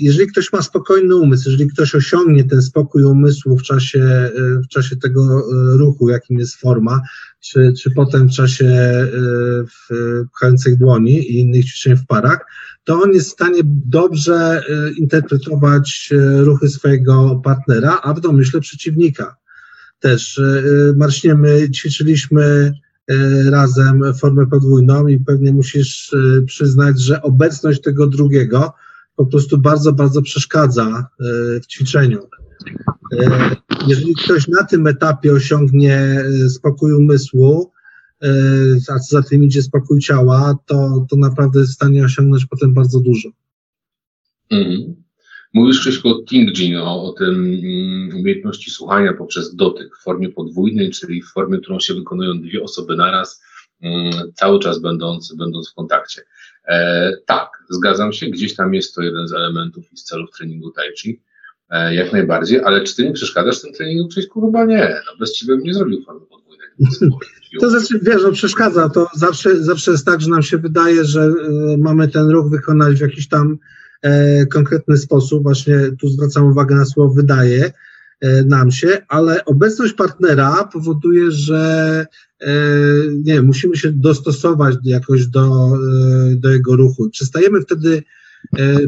jeżeli 0.00 0.26
ktoś 0.26 0.52
ma 0.52 0.62
spokojny 0.62 1.16
umysł, 1.16 1.50
jeżeli 1.50 1.70
ktoś 1.70 1.94
osiągnie 1.94 2.44
ten 2.44 2.62
spokój 2.62 3.04
umysłu 3.04 3.58
w 3.58 3.62
czasie, 3.62 4.00
e, 4.00 4.30
w 4.64 4.68
czasie 4.68 4.96
tego 4.96 5.22
e, 5.22 5.42
ruchu, 5.76 6.08
jakim 6.08 6.38
jest 6.38 6.56
forma, 6.56 7.00
czy, 7.40 7.72
czy 7.80 7.90
potem 7.90 8.28
w 8.28 8.32
czasie 8.32 8.66
w 9.66 9.94
pchającej 10.32 10.78
dłoni 10.78 11.18
i 11.18 11.38
innych 11.38 11.64
ćwiczeń 11.64 11.96
w 11.96 12.06
parach, 12.06 12.38
to 12.84 13.02
on 13.02 13.12
jest 13.12 13.28
w 13.28 13.32
stanie 13.32 13.60
dobrze 13.86 14.62
interpretować 14.96 16.10
ruchy 16.38 16.68
swojego 16.68 17.40
partnera, 17.44 18.00
a 18.02 18.14
w 18.14 18.20
domyśle 18.20 18.60
przeciwnika. 18.60 19.36
Też 20.00 20.40
marcznie 20.96 21.34
my 21.34 21.70
ćwiczyliśmy 21.70 22.72
razem 23.50 24.14
formę 24.14 24.46
podwójną 24.46 25.06
i 25.06 25.18
pewnie 25.18 25.52
musisz 25.52 26.16
przyznać, 26.46 27.00
że 27.00 27.22
obecność 27.22 27.80
tego 27.80 28.06
drugiego 28.06 28.72
po 29.24 29.30
prostu 29.30 29.58
bardzo, 29.58 29.92
bardzo 29.92 30.22
przeszkadza 30.22 31.06
w 31.62 31.66
ćwiczeniu. 31.66 32.18
Jeżeli 33.86 34.14
ktoś 34.14 34.48
na 34.48 34.64
tym 34.64 34.86
etapie 34.86 35.32
osiągnie 35.32 36.24
spokój 36.48 36.92
umysłu, 36.92 37.72
a 38.88 38.98
co 38.98 39.16
za 39.16 39.22
tym 39.22 39.44
idzie 39.44 39.62
spokój 39.62 40.00
ciała, 40.00 40.58
to, 40.66 41.06
to 41.10 41.16
naprawdę 41.16 41.60
jest 41.60 41.72
w 41.72 41.74
stanie 41.74 42.04
osiągnąć 42.04 42.46
potem 42.46 42.74
bardzo 42.74 43.00
dużo. 43.00 43.28
Mhm. 44.50 45.02
Mówisz 45.54 45.80
Krzyśku 45.80 46.08
o 46.08 46.22
Tingjin, 46.28 46.76
o, 46.76 47.04
o 47.04 47.12
tym 47.12 47.34
um, 47.34 48.20
umiejętności 48.20 48.70
słuchania 48.70 49.12
poprzez 49.12 49.54
dotyk 49.54 49.96
w 49.96 50.02
formie 50.02 50.28
podwójnej, 50.28 50.90
czyli 50.90 51.22
w 51.22 51.32
formie, 51.32 51.58
którą 51.58 51.80
się 51.80 51.94
wykonują 51.94 52.40
dwie 52.40 52.62
osoby 52.62 52.96
naraz, 52.96 53.42
um, 53.82 54.32
cały 54.34 54.58
czas 54.58 54.78
będąc, 54.78 55.34
będąc 55.34 55.70
w 55.70 55.74
kontakcie. 55.74 56.22
E, 56.68 57.12
tak, 57.26 57.48
zgadzam 57.70 58.12
się, 58.12 58.26
gdzieś 58.26 58.54
tam 58.54 58.74
jest 58.74 58.94
to 58.94 59.02
jeden 59.02 59.28
z 59.28 59.32
elementów 59.32 59.92
i 59.92 59.96
z 59.96 60.04
celów 60.04 60.30
treningu 60.30 60.70
Tai 60.70 60.92
Chi, 60.98 61.20
e, 61.70 61.94
jak 61.94 62.12
najbardziej, 62.12 62.60
ale 62.64 62.84
czy 62.84 62.96
ty 62.96 63.04
mi 63.04 63.12
przeszkadzasz 63.12 63.58
w 63.58 63.62
tym 63.62 63.72
treningu, 63.72 64.08
Krzyśku? 64.08 64.46
Chyba 64.46 64.64
nie, 64.64 65.00
no 65.06 65.12
bez 65.18 65.32
ciebie 65.32 65.56
bym 65.56 65.64
nie 65.64 65.74
zrobił 65.74 66.04
formy. 66.04 66.20
To 67.60 67.70
znaczy, 67.70 67.98
wiesz, 68.02 68.22
no 68.22 68.32
przeszkadza, 68.32 68.88
to 68.88 69.08
zawsze, 69.14 69.56
zawsze 69.56 69.90
jest 69.90 70.06
tak, 70.06 70.20
że 70.20 70.30
nam 70.30 70.42
się 70.42 70.58
wydaje, 70.58 71.04
że 71.04 71.20
y, 71.22 71.78
mamy 71.78 72.08
ten 72.08 72.30
ruch 72.30 72.50
wykonać 72.50 72.96
w 72.96 73.00
jakiś 73.00 73.28
tam 73.28 73.58
E, 74.02 74.46
konkretny 74.46 74.96
sposób, 74.96 75.42
właśnie 75.42 75.74
tu 76.00 76.08
zwracam 76.08 76.44
uwagę 76.44 76.74
na 76.74 76.84
słowo 76.84 77.14
wydaje 77.14 77.72
e, 78.20 78.44
nam 78.44 78.70
się, 78.70 78.98
ale 79.08 79.44
obecność 79.44 79.92
partnera 79.92 80.68
powoduje, 80.72 81.30
że 81.30 82.06
e, 82.42 82.54
nie 83.24 83.42
musimy 83.42 83.76
się 83.76 83.92
dostosować 83.92 84.76
jakoś 84.84 85.26
do, 85.26 85.78
do 86.36 86.50
jego 86.50 86.76
ruchu. 86.76 87.10
Przestajemy 87.10 87.60
wtedy 87.60 88.02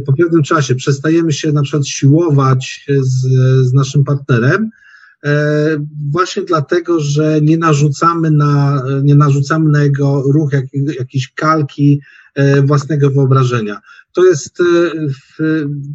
po 0.06 0.12
pewnym 0.12 0.42
czasie, 0.42 0.74
przestajemy 0.74 1.32
się 1.32 1.52
na 1.52 1.62
przykład 1.62 1.86
siłować 1.86 2.86
z, 3.00 3.20
z 3.68 3.72
naszym 3.72 4.04
partnerem, 4.04 4.70
właśnie 6.10 6.42
dlatego, 6.42 7.00
że 7.00 7.40
nie 7.40 7.58
narzucamy 7.58 8.30
na, 8.30 8.82
nie 9.02 9.14
narzucamy 9.14 9.70
na 9.70 9.82
jego 9.82 10.22
ruch 10.22 10.52
jak, 10.52 10.64
jakiejś 10.98 11.32
kalki 11.34 12.00
własnego 12.64 13.10
wyobrażenia 13.10 13.80
to 14.14 14.24
jest, 14.24 14.60
e, 14.60 14.64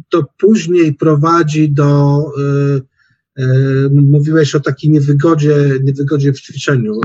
to 0.08 0.24
później 0.38 0.94
prowadzi 0.94 1.70
do, 1.70 2.22
e, 2.38 2.76
e, 2.76 2.80
mówiłeś 3.90 4.54
o 4.54 4.60
takiej 4.60 4.90
niewygodzie, 4.90 5.56
niewygodzie 5.82 6.32
w 6.32 6.40
ćwiczeniu. 6.40 7.00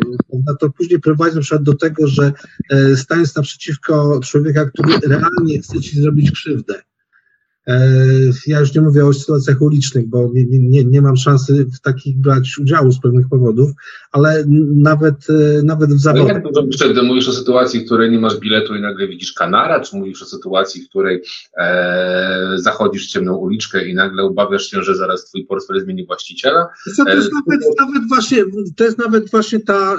To 0.59 0.69
później 0.69 0.99
prowadzi 0.99 1.35
na 1.35 1.41
przykład 1.41 1.63
do 1.63 1.73
tego, 1.73 2.07
że 2.07 2.31
stając 2.95 3.35
naprzeciwko 3.35 4.19
człowieka, 4.23 4.65
który 4.65 4.93
realnie 5.07 5.61
chce 5.61 5.81
ci 5.81 6.01
zrobić 6.01 6.31
krzywdę, 6.31 6.73
E, 6.73 6.94
ja 8.47 8.59
już 8.59 8.73
nie 8.73 8.81
mówię 8.81 9.05
o 9.05 9.13
sytuacjach 9.13 9.61
ulicznych, 9.61 10.07
bo 10.07 10.29
nie, 10.33 10.45
nie, 10.59 10.83
nie 10.83 11.01
mam 11.01 11.17
szansy 11.17 11.65
w 11.65 11.79
takich 11.79 12.17
brać 12.17 12.57
udziału 12.57 12.91
z 12.91 12.99
pewnych 12.99 13.29
powodów, 13.29 13.71
ale 14.11 14.43
nawet, 14.75 15.15
e, 15.29 15.63
nawet 15.63 15.93
w 15.93 15.99
zawodach. 15.99 16.27
Jak 16.27 16.53
to 16.53 16.65
wtedy 16.73 17.03
mówisz 17.03 17.29
o 17.29 17.33
sytuacji, 17.33 17.79
w 17.79 17.85
której 17.85 18.11
nie 18.11 18.19
masz 18.19 18.37
biletu 18.37 18.75
i 18.75 18.81
nagle 18.81 19.07
widzisz 19.07 19.33
kanara, 19.33 19.79
czy 19.79 19.95
mówisz 19.95 20.21
o 20.21 20.25
sytuacji, 20.25 20.81
w 20.81 20.89
której 20.89 21.21
e, 21.57 22.55
zachodzisz 22.55 23.07
w 23.07 23.11
ciemną 23.11 23.35
uliczkę 23.35 23.87
i 23.87 23.93
nagle 23.93 24.23
obawiasz 24.23 24.65
się, 24.65 24.83
że 24.83 24.95
zaraz 24.95 25.25
twój 25.25 25.45
portfel 25.45 25.81
zmieni 25.81 26.05
właściciela? 26.05 26.67
To 26.97 27.09
jest, 27.09 27.31
nawet, 27.33 27.61
nawet 27.79 28.07
właśnie, 28.09 28.43
to 28.75 28.83
jest 28.83 28.97
nawet 28.97 29.31
właśnie 29.31 29.59
ta, 29.59 29.97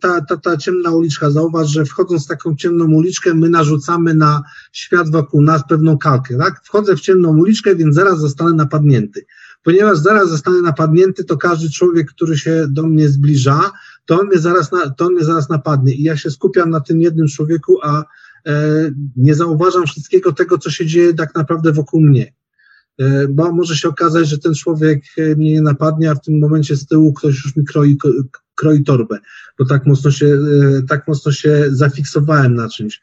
ta, 0.00 0.20
ta, 0.20 0.36
ta 0.36 0.56
ciemna 0.56 0.90
uliczka. 0.90 1.30
Zauważ, 1.30 1.68
że 1.68 1.84
wchodząc 1.84 2.24
w 2.24 2.28
taką 2.28 2.56
ciemną 2.56 2.84
uliczkę, 2.94 3.34
my 3.34 3.48
narzucamy 3.48 4.14
na 4.14 4.42
świat 4.72 5.10
wokół 5.10 5.42
nas 5.42 5.62
pewną 5.68 5.98
kalkę. 5.98 6.38
Tak? 6.38 6.60
Wchodzę 6.64 6.96
w 6.96 7.01
ciemną 7.02 7.38
uliczkę, 7.38 7.76
więc 7.76 7.94
zaraz 7.94 8.20
zostanę 8.20 8.52
napadnięty. 8.52 9.24
Ponieważ 9.62 9.98
zaraz 9.98 10.28
zostanę 10.28 10.62
napadnięty, 10.62 11.24
to 11.24 11.36
każdy 11.36 11.70
człowiek, 11.70 12.10
który 12.10 12.38
się 12.38 12.66
do 12.68 12.82
mnie 12.82 13.08
zbliża, 13.08 13.70
to 14.06 14.20
on 14.20 14.26
mnie 14.26 14.38
zaraz, 14.38 14.72
na, 14.72 14.90
to 14.90 15.06
on 15.06 15.14
mnie 15.14 15.24
zaraz 15.24 15.48
napadnie. 15.48 15.94
I 15.94 16.02
ja 16.02 16.16
się 16.16 16.30
skupiam 16.30 16.70
na 16.70 16.80
tym 16.80 17.02
jednym 17.02 17.28
człowieku, 17.28 17.78
a 17.82 18.04
e, 18.46 18.90
nie 19.16 19.34
zauważam 19.34 19.86
wszystkiego 19.86 20.32
tego, 20.32 20.58
co 20.58 20.70
się 20.70 20.86
dzieje 20.86 21.14
tak 21.14 21.34
naprawdę 21.34 21.72
wokół 21.72 22.00
mnie. 22.00 22.32
E, 22.98 23.28
bo 23.28 23.52
może 23.52 23.76
się 23.76 23.88
okazać, 23.88 24.28
że 24.28 24.38
ten 24.38 24.54
człowiek 24.54 25.02
mnie 25.36 25.52
nie 25.52 25.62
napadnie, 25.62 26.10
a 26.10 26.14
w 26.14 26.20
tym 26.20 26.38
momencie 26.38 26.76
z 26.76 26.86
tyłu 26.86 27.12
ktoś 27.12 27.44
już 27.44 27.56
mi 27.56 27.64
kroi, 27.64 27.96
kroi 28.54 28.84
torbę, 28.84 29.18
bo 29.58 29.64
tak 29.64 29.86
mocno 29.86 30.10
się, 30.10 30.26
e, 30.26 30.82
tak 30.88 31.08
mocno 31.08 31.32
się 31.32 31.66
zafiksowałem 31.70 32.54
na 32.54 32.68
czymś. 32.68 33.00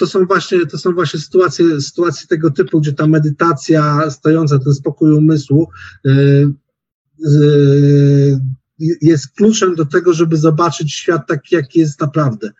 To 0.00 0.06
są 0.06 0.26
właśnie, 0.26 0.66
to 0.66 0.78
są 0.78 0.92
właśnie 0.92 1.20
sytuacje, 1.20 1.80
sytuacje 1.80 2.26
tego 2.28 2.50
typu, 2.50 2.80
gdzie 2.80 2.92
ta 2.92 3.06
medytacja 3.06 4.10
stojąca, 4.10 4.58
ten 4.58 4.74
spokój 4.74 5.12
umysłu 5.12 5.68
yy, 6.04 6.52
yy, 7.18 8.40
jest 9.02 9.28
kluczem 9.36 9.74
do 9.74 9.86
tego, 9.86 10.12
żeby 10.12 10.36
zobaczyć 10.36 10.94
świat 10.94 11.26
taki, 11.28 11.54
jaki 11.54 11.80
jest 11.80 12.00
naprawdę. 12.00 12.50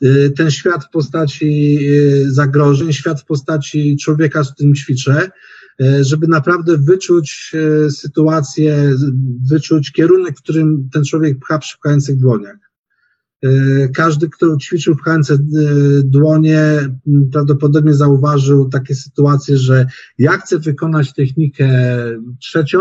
Yy, 0.00 0.30
ten 0.30 0.50
świat 0.50 0.84
w 0.84 0.90
postaci 0.90 1.74
yy, 1.74 2.30
zagrożeń, 2.30 2.92
świat 2.92 3.20
w 3.20 3.24
postaci 3.24 3.96
człowieka, 3.96 4.44
z 4.44 4.52
którym 4.52 4.74
ćwiczę, 4.74 5.30
yy, 5.78 6.04
żeby 6.04 6.28
naprawdę 6.28 6.78
wyczuć 6.78 7.52
sytuację, 7.90 8.96
wyczuć 9.50 9.92
kierunek, 9.92 10.38
w 10.38 10.42
którym 10.42 10.88
ten 10.92 11.04
człowiek 11.04 11.38
pcha 11.38 11.58
przy 11.58 11.78
pchających 11.78 12.16
dłoniach. 12.16 12.69
E, 13.42 13.88
każdy, 13.88 14.28
kto 14.28 14.56
ćwiczył 14.56 14.96
pchające 14.96 15.34
e, 15.34 15.38
dłonie, 16.04 16.62
prawdopodobnie 17.32 17.94
zauważył 17.94 18.68
takie 18.68 18.94
sytuacje, 18.94 19.56
że 19.56 19.86
ja 20.18 20.38
chcę 20.38 20.58
wykonać 20.58 21.14
technikę 21.14 21.68
trzecią, 22.40 22.78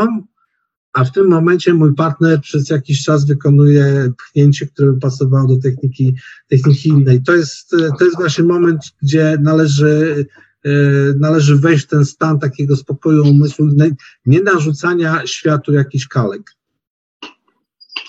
a 0.94 1.04
w 1.06 1.12
tym 1.12 1.28
momencie 1.28 1.74
mój 1.74 1.96
partner 1.96 2.42
przez 2.42 2.70
jakiś 2.70 3.04
czas 3.04 3.26
wykonuje 3.26 4.12
pchnięcie, 4.18 4.68
które 4.68 4.94
pasowało 4.94 5.48
do 5.48 5.58
techniki, 5.58 6.16
techniki 6.48 6.90
innej. 6.90 7.24
To 7.24 7.36
jest, 7.36 7.70
to 7.70 8.06
jest 8.06 8.18
właśnie 8.18 8.44
moment, 8.44 8.82
gdzie 9.02 9.38
należy, 9.42 10.26
należy 11.20 11.56
wejść 11.56 11.86
w 11.86 11.88
ten 11.88 12.06
stan 12.06 12.40
takiego 12.40 12.76
spokoju 12.76 13.24
umysłu, 13.24 13.70
nie 14.26 14.42
narzucania 14.42 15.22
światu 15.26 15.74
jakichś 15.74 16.08
kalek. 16.08 16.42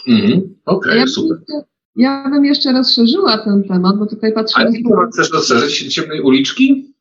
Mhm. 0.08 0.54
Okej, 0.64 0.92
okay, 0.92 1.08
super. 1.08 1.38
Ja 1.96 2.30
bym 2.30 2.44
jeszcze 2.44 2.72
rozszerzyła 2.72 3.38
ten 3.38 3.64
temat, 3.64 3.98
bo 3.98 4.06
tutaj 4.06 4.32
patrzymy... 4.32 4.66
Ale 4.66 4.82
temat 4.82 5.10
chcesz 5.12 5.32
rozszerzyć 5.32 5.94
ciemnej 5.94 6.20
uliczki? 6.20 6.94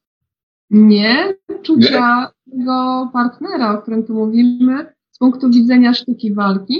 Nie, 0.70 1.36
czucia 1.62 2.32
Nie? 2.48 2.58
tego 2.58 3.10
partnera, 3.14 3.74
o 3.74 3.82
którym 3.82 4.04
tu 4.04 4.14
mówimy, 4.14 4.86
z 5.12 5.18
punktu 5.18 5.50
widzenia 5.50 5.94
sztuki 5.94 6.34
walki. 6.34 6.80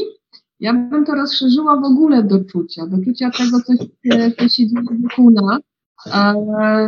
Ja 0.60 0.74
bym 0.74 1.06
to 1.06 1.16
rozszerzyła 1.16 1.76
w 1.76 1.84
ogóle 1.84 2.24
do 2.24 2.44
czucia, 2.44 2.88
do 2.88 2.98
czucia 3.06 3.32
tego, 3.32 3.62
co 3.62 3.74
się, 3.74 4.32
co 4.40 4.50
się 4.50 4.68
dzieje 4.68 4.86
wokół 5.04 5.32
nas, 5.32 5.62
e, 6.06 6.34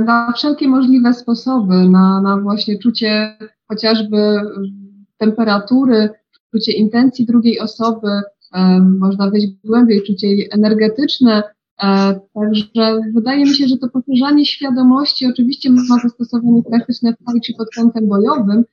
na 0.06 0.34
wszelkie 0.36 0.68
możliwe 0.68 1.14
sposoby, 1.14 1.76
na, 1.76 2.22
na 2.22 2.38
właśnie 2.38 2.80
czucie 2.80 3.38
chociażby 3.68 4.18
temperatury, 5.18 6.10
czucie 6.52 6.72
intencji 6.72 7.26
drugiej 7.26 7.60
osoby, 7.60 8.08
można 9.00 9.30
wejść 9.30 9.48
głębiej, 9.64 10.04
czucie 10.04 10.28
energetyczne. 10.52 11.44
E, 11.84 12.20
także 12.34 13.00
wydaje 13.14 13.46
mi 13.46 13.56
się, 13.56 13.68
że 13.68 13.78
to 13.78 13.90
poszerzanie 13.90 14.46
świadomości 14.46 15.28
oczywiście 15.28 15.70
ma 15.70 16.00
zastosowanie 16.04 16.64
praktyczne 16.64 17.14
w 17.14 17.26
tai 17.26 17.56
pod 17.58 17.68
kątem 17.76 18.08
bojowym, 18.08 18.64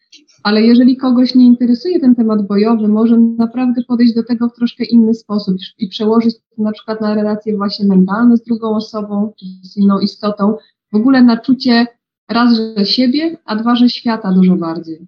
ale 0.42 0.62
jeżeli 0.62 0.96
kogoś 0.96 1.34
nie 1.34 1.46
interesuje 1.46 2.00
ten 2.00 2.14
temat 2.14 2.46
bojowy, 2.46 2.88
może 2.88 3.18
naprawdę 3.18 3.82
podejść 3.88 4.14
do 4.14 4.22
tego 4.22 4.48
w 4.48 4.54
troszkę 4.54 4.84
inny 4.84 5.14
sposób 5.14 5.56
i 5.78 5.88
przełożyć 5.88 6.34
to 6.56 6.62
na 6.62 6.72
przykład 6.72 7.00
na 7.00 7.14
relacje 7.14 7.56
właśnie 7.56 7.86
mentalne 7.86 8.36
z 8.36 8.42
drugą 8.42 8.76
osobą, 8.76 9.32
czy 9.38 9.46
z 9.62 9.76
inną 9.76 9.98
istotą, 9.98 10.56
w 10.92 10.96
ogóle 10.96 11.22
na 11.22 11.36
czucie 11.36 11.86
raz, 12.28 12.56
że 12.56 12.86
siebie, 12.86 13.36
a 13.44 13.56
dwa, 13.56 13.76
że 13.76 13.88
świata 13.88 14.32
dużo 14.32 14.56
bardziej. 14.56 15.06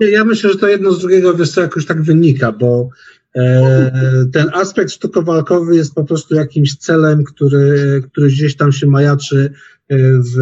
Ja 0.00 0.24
myślę, 0.24 0.50
że 0.52 0.58
to 0.58 0.68
jedno 0.68 0.92
z 0.92 1.00
drugiego 1.00 1.34
wiesz 1.34 1.50
co, 1.50 1.60
jakoś 1.60 1.86
tak 1.86 2.02
wynika, 2.02 2.52
bo 2.52 2.88
e, 3.36 4.26
ten 4.32 4.50
aspekt 4.52 4.92
sztukowalkowy 4.92 5.76
jest 5.76 5.94
po 5.94 6.04
prostu 6.04 6.34
jakimś 6.34 6.76
celem, 6.76 7.24
który, 7.24 8.02
który 8.10 8.28
gdzieś 8.28 8.56
tam 8.56 8.72
się 8.72 8.86
majaczy 8.86 9.52
e, 9.88 9.96
w, 9.98 10.36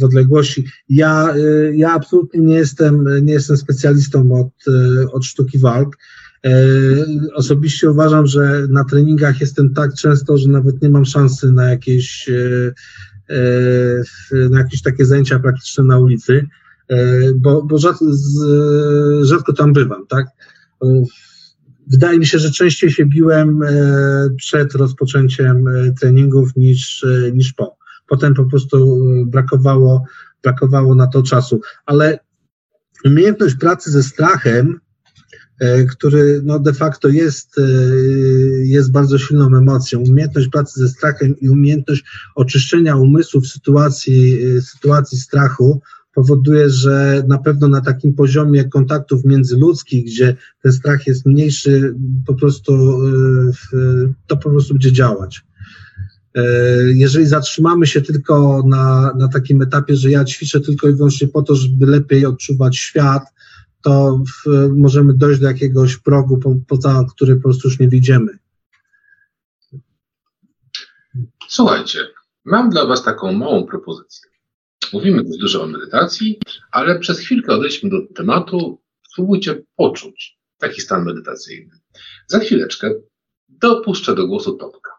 w 0.00 0.04
odległości. 0.04 0.64
Ja, 0.88 1.34
e, 1.34 1.76
ja 1.76 1.92
absolutnie 1.92 2.40
nie 2.40 2.54
jestem, 2.54 3.24
nie 3.24 3.32
jestem 3.32 3.56
specjalistą 3.56 4.32
od, 4.32 4.74
e, 4.74 5.10
od 5.12 5.24
sztuki 5.24 5.58
walk. 5.58 5.96
Osobiście 7.34 7.90
uważam, 7.90 8.26
że 8.26 8.66
na 8.70 8.84
treningach 8.84 9.40
jestem 9.40 9.74
tak 9.74 9.94
często, 9.94 10.38
że 10.38 10.48
nawet 10.48 10.82
nie 10.82 10.90
mam 10.90 11.04
szansy 11.04 11.52
na 11.52 11.70
jakieś, 11.70 12.30
na 14.50 14.58
jakieś 14.58 14.82
takie 14.82 15.04
zajęcia 15.04 15.38
praktyczne 15.38 15.84
na 15.84 15.98
ulicy. 15.98 16.46
E, 16.88 16.96
bo, 17.36 17.62
bo 17.62 17.78
rzadko, 19.22 19.52
tam 19.52 19.72
bywam, 19.72 20.06
tak? 20.06 20.26
wydaje 21.86 22.18
mi 22.18 22.26
się, 22.26 22.38
że 22.38 22.50
częściej 22.50 22.90
się 22.90 23.06
biłem 23.06 23.62
e, 23.62 23.70
przed 24.36 24.74
rozpoczęciem 24.74 25.68
e, 25.68 25.92
treningów 26.00 26.56
niż, 26.56 27.04
e, 27.04 27.32
niż 27.32 27.52
po. 27.52 27.76
Potem 28.08 28.34
po 28.34 28.44
prostu 28.44 28.96
brakowało, 29.26 30.04
brakowało 30.42 30.94
na 30.94 31.06
to 31.06 31.22
czasu. 31.22 31.60
Ale 31.86 32.18
umiejętność 33.04 33.54
pracy 33.54 33.90
ze 33.90 34.02
strachem, 34.02 34.80
który 35.90 36.40
no 36.44 36.58
de 36.58 36.72
facto 36.72 37.08
jest, 37.08 37.56
jest 38.62 38.92
bardzo 38.92 39.18
silną 39.18 39.46
emocją, 39.46 40.00
umiejętność 40.00 40.48
pracy 40.48 40.80
ze 40.80 40.88
strachem 40.88 41.40
i 41.40 41.48
umiejętność 41.48 42.04
oczyszczenia 42.34 42.96
umysłu 42.96 43.40
w 43.40 43.46
sytuacji, 43.46 44.38
sytuacji 44.60 45.18
strachu, 45.18 45.80
powoduje, 46.16 46.70
że 46.70 47.22
na 47.28 47.38
pewno 47.38 47.68
na 47.68 47.80
takim 47.80 48.14
poziomie 48.14 48.64
kontaktów 48.64 49.24
międzyludzkich, 49.24 50.04
gdzie 50.04 50.36
ten 50.62 50.72
strach 50.72 51.06
jest 51.06 51.26
mniejszy, 51.26 51.94
po 52.26 52.34
prostu 52.34 52.72
y, 53.74 54.14
to 54.26 54.36
po 54.36 54.50
prostu 54.50 54.74
będzie 54.74 54.92
działać. 54.92 55.44
Y, 56.36 56.42
jeżeli 56.94 57.26
zatrzymamy 57.26 57.86
się 57.86 58.02
tylko 58.02 58.62
na, 58.66 59.12
na 59.18 59.28
takim 59.28 59.62
etapie, 59.62 59.96
że 59.96 60.10
ja 60.10 60.24
ćwiczę 60.24 60.60
tylko 60.60 60.88
i 60.88 60.92
wyłącznie 60.92 61.28
po 61.28 61.42
to, 61.42 61.54
żeby 61.54 61.86
lepiej 61.86 62.26
odczuwać 62.26 62.76
świat, 62.76 63.22
to 63.82 64.20
w, 64.26 64.68
możemy 64.76 65.14
dojść 65.14 65.40
do 65.40 65.46
jakiegoś 65.46 65.96
progu, 65.96 66.38
po, 66.38 66.56
poza 66.68 67.04
który 67.14 67.36
po 67.36 67.42
prostu 67.42 67.68
już 67.68 67.78
nie 67.78 67.88
widzimy. 67.88 68.38
Słuchajcie, 71.48 71.98
mam 72.44 72.70
dla 72.70 72.86
Was 72.86 73.04
taką 73.04 73.32
małą 73.32 73.66
propozycję. 73.66 74.35
Mówimy 74.92 75.24
dość 75.24 75.38
dużo 75.38 75.62
o 75.62 75.66
medytacji, 75.66 76.40
ale 76.72 76.98
przez 76.98 77.18
chwilkę 77.18 77.52
odejdźmy 77.52 77.90
do 77.90 77.96
tematu. 78.14 78.82
Spróbujcie 79.10 79.62
poczuć 79.76 80.38
taki 80.58 80.80
stan 80.80 81.04
medytacyjny. 81.04 81.74
Za 82.26 82.38
chwileczkę 82.38 82.90
dopuszczę 83.48 84.14
do 84.14 84.26
głosu 84.26 84.56
Tomka. 84.56 84.90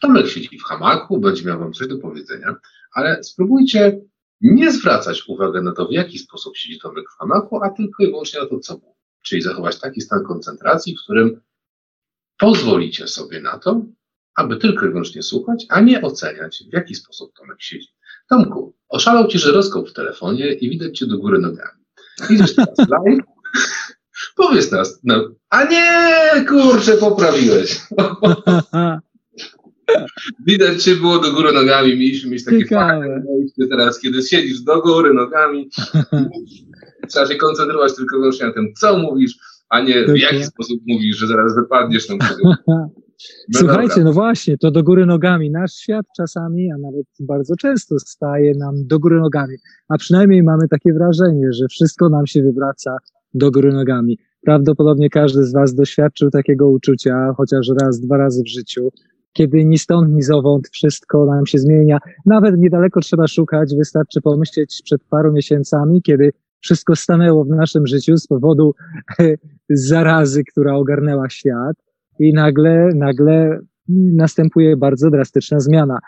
Tomek 0.00 0.28
siedzi 0.28 0.58
w 0.58 0.64
hamaku, 0.64 1.20
będzie 1.20 1.44
miał 1.44 1.58
Wam 1.58 1.72
coś 1.72 1.88
do 1.88 1.98
powiedzenia, 1.98 2.56
ale 2.92 3.24
spróbujcie 3.24 4.00
nie 4.40 4.72
zwracać 4.72 5.28
uwagi 5.28 5.64
na 5.64 5.72
to, 5.72 5.88
w 5.88 5.92
jaki 5.92 6.18
sposób 6.18 6.56
siedzi 6.56 6.78
Tomek 6.80 7.04
w 7.10 7.18
hamaku, 7.18 7.62
a 7.62 7.70
tylko 7.70 8.02
i 8.02 8.06
wyłącznie 8.06 8.40
na 8.40 8.46
to, 8.46 8.58
co 8.58 8.74
mówi. 8.74 8.96
Czyli 9.22 9.42
zachować 9.42 9.80
taki 9.80 10.00
stan 10.00 10.24
koncentracji, 10.24 10.96
w 10.96 11.02
którym 11.02 11.40
pozwolicie 12.38 13.08
sobie 13.08 13.40
na 13.40 13.58
to, 13.58 13.86
aby 14.36 14.56
tylko 14.56 14.86
i 14.86 14.88
wyłącznie 14.88 15.22
słuchać, 15.22 15.66
a 15.68 15.80
nie 15.80 16.02
oceniać, 16.02 16.64
w 16.70 16.72
jaki 16.72 16.94
sposób 16.94 17.32
Tomek 17.36 17.62
siedzi. 17.62 17.88
Tomku, 18.28 18.74
oszalał 18.88 19.28
ci 19.28 19.38
żyroskop 19.38 19.90
w 19.90 19.92
telefonie 19.92 20.52
i 20.52 20.70
widać 20.70 20.98
cię 20.98 21.06
do 21.06 21.18
góry 21.18 21.38
nogami. 21.38 21.80
Widzisz 22.30 22.54
teraz 22.54 22.78
live? 23.04 23.20
Powiedz 24.36 24.70
teraz, 24.70 25.00
no, 25.04 25.14
a 25.50 25.64
nie, 25.64 26.44
kurczę, 26.44 26.92
poprawiłeś. 26.92 27.80
Widać 30.46 30.82
cię 30.82 30.96
było 30.96 31.18
do 31.18 31.32
góry 31.32 31.52
nogami, 31.52 31.96
mieliśmy 31.96 32.30
mieć 32.30 32.44
takie 32.44 32.66
fajne 32.66 33.22
teraz, 33.70 34.00
kiedy 34.00 34.22
siedzisz 34.22 34.60
do 34.60 34.80
góry 34.80 35.14
nogami. 35.14 35.70
Trzeba 37.10 37.26
się 37.26 37.36
koncentrować 37.36 37.96
tylko 37.96 38.16
wyłącznie 38.16 38.46
na 38.46 38.52
tym, 38.52 38.72
co 38.80 38.98
mówisz, 38.98 39.38
a 39.68 39.80
nie 39.80 40.04
w 40.04 40.18
jaki 40.18 40.44
sposób 40.44 40.80
mówisz, 40.86 41.16
że 41.16 41.26
zaraz 41.26 41.54
wypadniesz 41.54 42.08
na 42.08 42.16
no 43.54 43.60
Słuchajcie, 43.60 44.04
no 44.04 44.12
właśnie, 44.12 44.58
to 44.58 44.70
do 44.70 44.82
góry 44.82 45.06
nogami. 45.06 45.50
Nasz 45.50 45.72
świat 45.72 46.06
czasami, 46.16 46.72
a 46.72 46.78
nawet 46.78 47.06
bardzo 47.20 47.56
często 47.56 47.98
staje 47.98 48.54
nam 48.54 48.86
do 48.86 48.98
góry 48.98 49.20
nogami. 49.20 49.56
A 49.88 49.98
przynajmniej 49.98 50.42
mamy 50.42 50.68
takie 50.68 50.92
wrażenie, 50.92 51.52
że 51.52 51.68
wszystko 51.68 52.08
nam 52.08 52.26
się 52.26 52.42
wywraca 52.42 52.96
do 53.34 53.50
góry 53.50 53.72
nogami. 53.72 54.18
Prawdopodobnie 54.44 55.10
każdy 55.10 55.44
z 55.44 55.52
Was 55.52 55.74
doświadczył 55.74 56.30
takiego 56.30 56.68
uczucia 56.68 57.32
chociaż 57.36 57.68
raz, 57.80 58.00
dwa 58.00 58.16
razy 58.16 58.42
w 58.42 58.48
życiu, 58.48 58.90
kiedy 59.32 59.64
ni 59.64 59.78
stąd, 59.78 60.14
ni 60.14 60.22
zowąd 60.22 60.68
wszystko 60.68 61.26
nam 61.26 61.46
się 61.46 61.58
zmienia. 61.58 61.98
Nawet 62.26 62.58
niedaleko 62.58 63.00
trzeba 63.00 63.26
szukać, 63.26 63.76
wystarczy 63.76 64.20
pomyśleć 64.20 64.82
przed 64.84 65.04
paru 65.04 65.32
miesiącami, 65.32 66.02
kiedy 66.02 66.32
wszystko 66.60 66.96
stanęło 66.96 67.44
w 67.44 67.48
naszym 67.48 67.86
życiu 67.86 68.16
z 68.16 68.26
powodu 68.26 68.74
zarazy, 69.68 70.44
która 70.44 70.74
ogarnęła 70.74 71.28
świat 71.28 71.85
i 72.18 72.32
nagle, 72.32 72.88
nagle 72.94 73.60
następuje 74.14 74.76
bardzo 74.76 75.10
drastyczna 75.10 75.60
zmiana. 75.60 75.98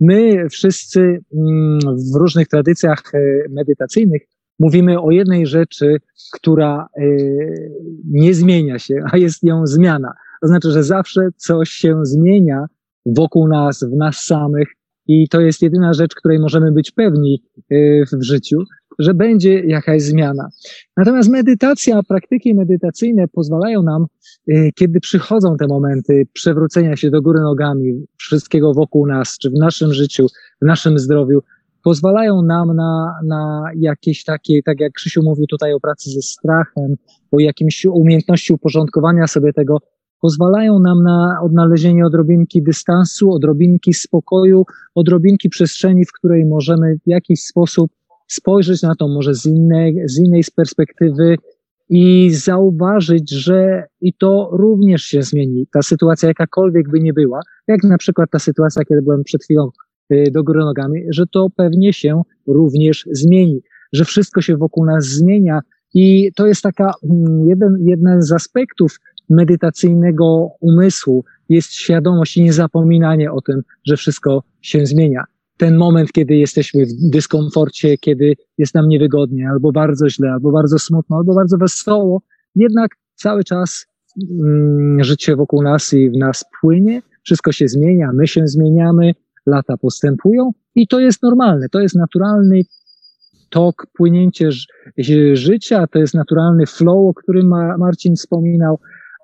My 0.00 0.48
wszyscy 0.48 1.00
mm, 1.00 1.78
w 2.12 2.16
różnych 2.16 2.48
tradycjach 2.48 3.02
e, 3.14 3.18
medytacyjnych 3.50 4.22
mówimy 4.58 5.00
o 5.00 5.10
jednej 5.10 5.46
rzeczy, 5.46 5.96
która 6.32 6.86
e, 6.96 7.02
nie 8.10 8.34
zmienia 8.34 8.78
się, 8.78 8.94
a 9.12 9.16
jest 9.16 9.42
nią 9.42 9.66
zmiana. 9.66 10.12
To 10.42 10.48
znaczy, 10.48 10.70
że 10.70 10.84
zawsze 10.84 11.28
coś 11.36 11.70
się 11.70 12.00
zmienia 12.02 12.66
wokół 13.06 13.48
nas, 13.48 13.84
w 13.84 13.96
nas 13.96 14.16
samych 14.16 14.68
i 15.08 15.28
to 15.28 15.40
jest 15.40 15.62
jedyna 15.62 15.92
rzecz, 15.92 16.14
której 16.14 16.38
możemy 16.38 16.72
być 16.72 16.90
pewni 16.90 17.42
e, 17.70 17.76
w 18.12 18.22
życiu 18.22 18.64
że 18.98 19.14
będzie 19.14 19.60
jakaś 19.60 20.02
zmiana. 20.02 20.48
Natomiast 20.96 21.30
medytacja, 21.30 22.02
praktyki 22.02 22.54
medytacyjne 22.54 23.28
pozwalają 23.28 23.82
nam, 23.82 24.06
y, 24.50 24.70
kiedy 24.74 25.00
przychodzą 25.00 25.56
te 25.56 25.66
momenty 25.66 26.26
przewrócenia 26.32 26.96
się 26.96 27.10
do 27.10 27.22
góry 27.22 27.40
nogami, 27.40 28.06
wszystkiego 28.16 28.74
wokół 28.74 29.06
nas, 29.06 29.38
czy 29.38 29.50
w 29.50 29.54
naszym 29.54 29.94
życiu, 29.94 30.26
w 30.62 30.66
naszym 30.66 30.98
zdrowiu, 30.98 31.40
pozwalają 31.84 32.42
nam 32.42 32.76
na, 32.76 33.20
na 33.26 33.70
jakieś 33.76 34.24
takie, 34.24 34.62
tak 34.62 34.80
jak 34.80 34.92
Krzysiu 34.92 35.22
mówił 35.22 35.46
tutaj 35.46 35.72
o 35.72 35.80
pracy 35.80 36.10
ze 36.10 36.22
strachem, 36.22 36.96
o 37.32 37.40
jakimś 37.40 37.84
umiejętności 37.84 38.52
uporządkowania 38.52 39.26
sobie 39.26 39.52
tego, 39.52 39.78
pozwalają 40.20 40.78
nam 40.78 41.02
na 41.02 41.38
odnalezienie 41.42 42.06
odrobinki 42.06 42.62
dystansu, 42.62 43.32
odrobinki 43.32 43.94
spokoju, 43.94 44.64
odrobinki 44.94 45.48
przestrzeni, 45.48 46.04
w 46.04 46.12
której 46.12 46.46
możemy 46.46 46.96
w 47.06 47.08
jakiś 47.08 47.42
sposób 47.42 47.90
spojrzeć 48.26 48.82
na 48.82 48.94
to 48.94 49.08
może 49.08 49.34
z 49.34 49.46
innej, 49.46 50.02
z 50.04 50.18
innej 50.18 50.42
perspektywy 50.56 51.36
i 51.88 52.30
zauważyć, 52.30 53.30
że 53.30 53.86
i 54.00 54.14
to 54.14 54.48
również 54.52 55.02
się 55.02 55.22
zmieni. 55.22 55.66
Ta 55.72 55.82
sytuacja 55.82 56.28
jakakolwiek 56.28 56.90
by 56.90 57.00
nie 57.00 57.12
była, 57.12 57.40
jak 57.68 57.84
na 57.84 57.98
przykład 57.98 58.30
ta 58.30 58.38
sytuacja, 58.38 58.84
kiedy 58.84 59.02
byłem 59.02 59.24
przed 59.24 59.44
chwilą 59.44 59.70
y, 60.12 60.24
do 60.32 60.44
góry 60.44 60.60
nogami, 60.60 61.00
że 61.10 61.26
to 61.26 61.48
pewnie 61.56 61.92
się 61.92 62.22
również 62.46 63.08
zmieni, 63.12 63.60
że 63.92 64.04
wszystko 64.04 64.40
się 64.40 64.56
wokół 64.56 64.86
nas 64.86 65.04
zmienia 65.04 65.60
i 65.94 66.32
to 66.36 66.46
jest 66.46 66.62
taka 66.62 66.92
mm, 67.04 67.48
jeden, 67.48 67.76
jeden 67.80 68.22
z 68.22 68.32
aspektów 68.32 68.98
medytacyjnego 69.30 70.48
umysłu, 70.60 71.24
jest 71.48 71.72
świadomość 71.72 72.36
i 72.36 72.42
niezapominanie 72.42 73.32
o 73.32 73.40
tym, 73.40 73.62
że 73.86 73.96
wszystko 73.96 74.42
się 74.62 74.86
zmienia. 74.86 75.24
Ten 75.56 75.76
moment, 75.76 76.12
kiedy 76.12 76.36
jesteśmy 76.36 76.86
w 76.86 77.10
dyskomforcie, 77.10 77.98
kiedy 77.98 78.34
jest 78.58 78.74
nam 78.74 78.88
niewygodnie, 78.88 79.48
albo 79.50 79.72
bardzo 79.72 80.10
źle, 80.10 80.30
albo 80.32 80.52
bardzo 80.52 80.78
smutno, 80.78 81.16
albo 81.16 81.34
bardzo 81.34 81.58
wesoło, 81.58 82.22
jednak 82.54 82.90
cały 83.14 83.44
czas 83.44 83.86
mm, 84.40 85.04
życie 85.04 85.36
wokół 85.36 85.62
nas 85.62 85.92
i 85.92 86.10
w 86.10 86.16
nas 86.16 86.44
płynie, 86.60 87.02
wszystko 87.22 87.52
się 87.52 87.68
zmienia, 87.68 88.10
my 88.14 88.26
się 88.26 88.46
zmieniamy, 88.46 89.12
lata 89.46 89.76
postępują 89.76 90.50
i 90.74 90.86
to 90.86 91.00
jest 91.00 91.22
normalne, 91.22 91.68
to 91.68 91.80
jest 91.80 91.94
naturalny 91.94 92.60
tok, 93.50 93.86
płynięcie 93.96 94.48
życia, 95.32 95.86
to 95.86 95.98
jest 95.98 96.14
naturalny 96.14 96.66
flow, 96.66 97.10
o 97.10 97.14
którym 97.14 97.48
Marcin 97.78 98.16
wspominał, 98.16 98.78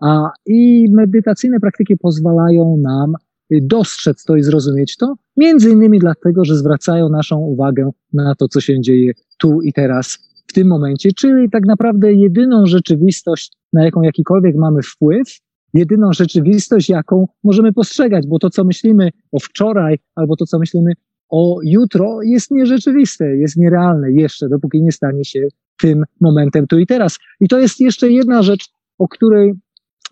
a 0.04 0.30
i 0.46 0.86
medytacyjne 0.90 1.60
praktyki 1.60 1.96
pozwalają 1.96 2.76
nam 2.76 3.12
dostrzec 3.50 4.24
to 4.24 4.36
i 4.36 4.42
zrozumieć 4.42 4.96
to, 4.96 5.14
między 5.36 5.70
innymi 5.70 5.98
dlatego, 5.98 6.44
że 6.44 6.56
zwracają 6.56 7.08
naszą 7.08 7.38
uwagę 7.38 7.90
na 8.12 8.34
to, 8.34 8.48
co 8.48 8.60
się 8.60 8.80
dzieje 8.80 9.12
tu 9.38 9.62
i 9.62 9.72
teraz, 9.72 10.18
w 10.46 10.52
tym 10.52 10.68
momencie, 10.68 11.12
czyli 11.12 11.50
tak 11.50 11.66
naprawdę 11.66 12.12
jedyną 12.12 12.66
rzeczywistość, 12.66 13.52
na 13.72 13.84
jaką 13.84 14.02
jakikolwiek 14.02 14.56
mamy 14.56 14.82
wpływ, 14.82 15.38
jedyną 15.74 16.12
rzeczywistość, 16.12 16.88
jaką 16.88 17.28
możemy 17.44 17.72
postrzegać, 17.72 18.26
bo 18.26 18.38
to, 18.38 18.50
co 18.50 18.64
myślimy 18.64 19.10
o 19.32 19.38
wczoraj, 19.38 19.98
albo 20.14 20.36
to, 20.36 20.46
co 20.46 20.58
myślimy 20.58 20.92
o 21.28 21.58
jutro, 21.64 22.22
jest 22.22 22.50
nierzeczywiste, 22.50 23.36
jest 23.36 23.56
nierealne 23.56 24.12
jeszcze, 24.12 24.48
dopóki 24.48 24.82
nie 24.82 24.92
stanie 24.92 25.24
się 25.24 25.48
tym 25.80 26.04
momentem 26.20 26.66
tu 26.66 26.78
i 26.78 26.86
teraz. 26.86 27.18
I 27.40 27.48
to 27.48 27.58
jest 27.58 27.80
jeszcze 27.80 28.10
jedna 28.10 28.42
rzecz, 28.42 28.68
o 28.98 29.08
której, 29.08 29.52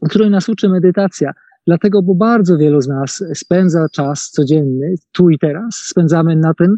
której 0.09 0.31
nas 0.31 0.49
uczy 0.49 0.69
medytacja. 0.69 1.33
Dlatego, 1.67 2.03
bo 2.03 2.15
bardzo 2.15 2.59
wielu 2.59 2.81
z 2.81 2.89
nas 2.89 3.25
spędza 3.35 3.87
czas 3.93 4.31
codzienny, 4.31 4.95
tu 5.13 5.31
i 5.31 5.39
teraz, 5.39 5.75
spędzamy 5.75 6.37
na 6.37 6.55
tym, 6.55 6.77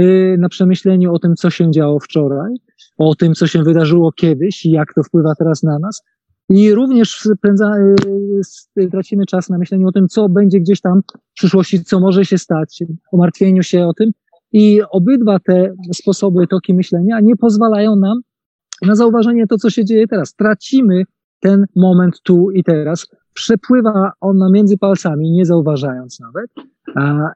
y, 0.00 0.36
na 0.38 0.48
przemyśleniu 0.48 1.14
o 1.14 1.18
tym, 1.18 1.34
co 1.34 1.50
się 1.50 1.70
działo 1.70 2.00
wczoraj, 2.00 2.54
o 2.98 3.14
tym, 3.14 3.34
co 3.34 3.46
się 3.46 3.62
wydarzyło 3.62 4.12
kiedyś 4.12 4.66
i 4.66 4.70
jak 4.70 4.94
to 4.94 5.02
wpływa 5.02 5.34
teraz 5.38 5.62
na 5.62 5.78
nas. 5.78 6.02
I 6.48 6.74
również 6.74 7.20
spędza, 7.36 7.72
y, 8.78 8.90
tracimy 8.90 9.26
czas 9.26 9.48
na 9.48 9.58
myśleniu 9.58 9.88
o 9.88 9.92
tym, 9.92 10.08
co 10.08 10.28
będzie 10.28 10.60
gdzieś 10.60 10.80
tam 10.80 11.00
w 11.30 11.34
przyszłości, 11.34 11.84
co 11.84 12.00
może 12.00 12.24
się 12.24 12.38
stać, 12.38 12.82
o 13.12 13.16
martwieniu 13.16 13.62
się 13.62 13.86
o 13.86 13.94
tym. 13.94 14.10
I 14.52 14.80
obydwa 14.90 15.38
te 15.38 15.74
sposoby, 15.92 16.46
toki 16.46 16.74
myślenia 16.74 17.20
nie 17.20 17.36
pozwalają 17.36 17.96
nam 17.96 18.20
na 18.82 18.94
zauważenie 18.94 19.46
to, 19.46 19.56
co 19.56 19.70
się 19.70 19.84
dzieje 19.84 20.06
teraz. 20.06 20.34
Tracimy 20.34 21.04
ten 21.44 21.66
moment 21.76 22.20
tu 22.22 22.50
i 22.50 22.64
teraz. 22.64 23.06
Przepływa 23.34 24.12
ona 24.20 24.50
między 24.50 24.78
palcami, 24.78 25.30
nie 25.30 25.46
zauważając 25.46 26.20
nawet. 26.20 26.50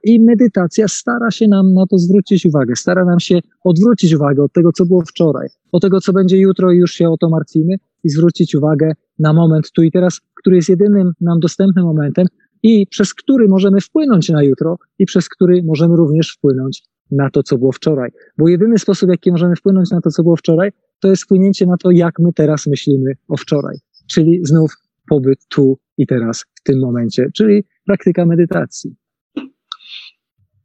I 0.05 0.21
medytacja 0.21 0.89
stara 0.89 1.31
się 1.31 1.49
nam 1.49 1.75
na 1.75 1.87
to 1.87 1.99
zwrócić 1.99 2.47
uwagę, 2.47 2.77
stara 2.77 3.05
nam 3.05 3.21
się 3.21 3.39
odwrócić 3.65 4.15
uwagę 4.15 4.43
od 4.43 4.53
tego, 4.53 4.73
co 4.73 4.87
było 4.87 5.03
wczoraj, 5.03 5.49
od 5.73 5.83
tego, 5.83 6.01
co 6.01 6.13
będzie 6.13 6.39
jutro 6.39 6.73
i 6.73 6.77
już 6.77 6.93
się 6.93 7.11
o 7.11 7.17
to 7.17 7.29
martwimy 7.29 7.75
i 8.05 8.09
zwrócić 8.09 8.55
uwagę 8.55 8.93
na 9.19 9.33
moment 9.33 9.71
tu 9.73 9.83
i 9.83 9.91
teraz, 9.91 10.21
który 10.35 10.57
jest 10.57 10.69
jedynym 10.69 11.13
nam 11.21 11.41
dostępnym 11.41 11.85
momentem 11.85 12.27
i 12.63 12.87
przez 12.87 13.15
który 13.15 13.49
możemy 13.49 13.81
wpłynąć 13.81 14.29
na 14.29 14.43
jutro 14.43 14.79
i 14.99 15.07
przez 15.07 15.29
który 15.29 15.63
możemy 15.63 15.97
również 15.97 16.31
wpłynąć 16.31 16.83
na 17.11 17.31
to, 17.31 17.43
co 17.43 17.59
było 17.59 17.73
wczoraj. 17.73 18.11
Bo 18.39 18.49
jedyny 18.49 18.79
sposób, 18.79 19.11
jaki 19.11 19.33
możemy 19.33 19.57
wpłynąć 19.57 19.91
na 19.91 20.01
to, 20.01 20.11
co 20.11 20.23
było 20.23 20.37
wczoraj, 20.37 20.71
to 21.01 21.09
jest 21.09 21.23
wpłynięcie 21.23 21.67
na 21.67 21.77
to, 21.77 21.91
jak 21.91 22.19
my 22.19 22.33
teraz 22.33 22.67
myślimy 22.67 23.13
o 23.29 23.37
wczoraj. 23.37 23.77
Czyli 24.11 24.41
znów 24.43 24.73
pobyt 25.09 25.39
tu 25.49 25.79
i 25.99 26.07
teraz, 26.07 26.45
w 26.61 26.63
tym 26.63 26.81
momencie, 26.81 27.31
czyli 27.35 27.65
praktyka 27.87 28.27
medytacji. 28.27 28.95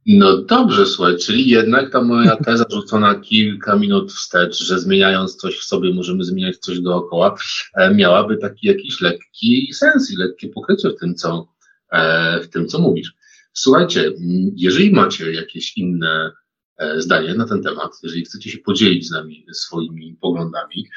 No 0.06 0.42
dobrze, 0.42 0.86
słuchaj, 0.86 1.16
czyli 1.18 1.48
jednak 1.48 1.92
ta 1.92 2.02
moja 2.02 2.36
teza 2.36 2.64
rzucona 2.70 3.14
kilka 3.14 3.76
minut 3.76 4.12
wstecz, 4.12 4.64
że 4.64 4.78
zmieniając 4.78 5.36
coś 5.36 5.58
w 5.58 5.64
sobie 5.64 5.94
możemy 5.94 6.24
zmieniać 6.24 6.58
coś 6.58 6.80
dookoła, 6.80 7.36
e, 7.74 7.94
miałaby 7.94 8.36
taki 8.36 8.66
jakiś 8.66 9.00
lekki 9.00 9.70
sens 9.74 10.10
i 10.10 10.16
lekkie 10.16 10.48
pokrycie 10.48 10.90
w 10.90 10.96
tym, 10.96 11.14
co, 11.14 11.48
e, 11.92 12.40
w 12.40 12.48
tym, 12.48 12.68
co 12.68 12.78
mówisz. 12.78 13.14
Słuchajcie, 13.52 14.12
jeżeli 14.56 14.92
macie 14.92 15.32
jakieś 15.32 15.76
inne 15.76 16.32
e, 16.78 17.00
zdanie 17.00 17.34
na 17.34 17.46
ten 17.46 17.62
temat, 17.62 17.92
jeżeli 18.02 18.24
chcecie 18.24 18.50
się 18.50 18.58
podzielić 18.58 19.08
z 19.08 19.10
nami 19.10 19.46
swoimi 19.52 20.16
poglądami, 20.20 20.88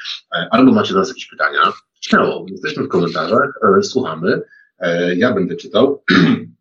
albo 0.50 0.72
macie 0.72 0.92
do 0.92 0.98
nas 0.98 1.08
jakieś 1.08 1.26
pytania, 1.26 1.72
śmiało, 2.00 2.46
jesteśmy 2.50 2.84
w 2.84 2.88
komentarzach, 2.88 3.50
słuchamy, 3.82 4.42
ja 5.16 5.32
będę 5.32 5.56
czytał. 5.56 6.02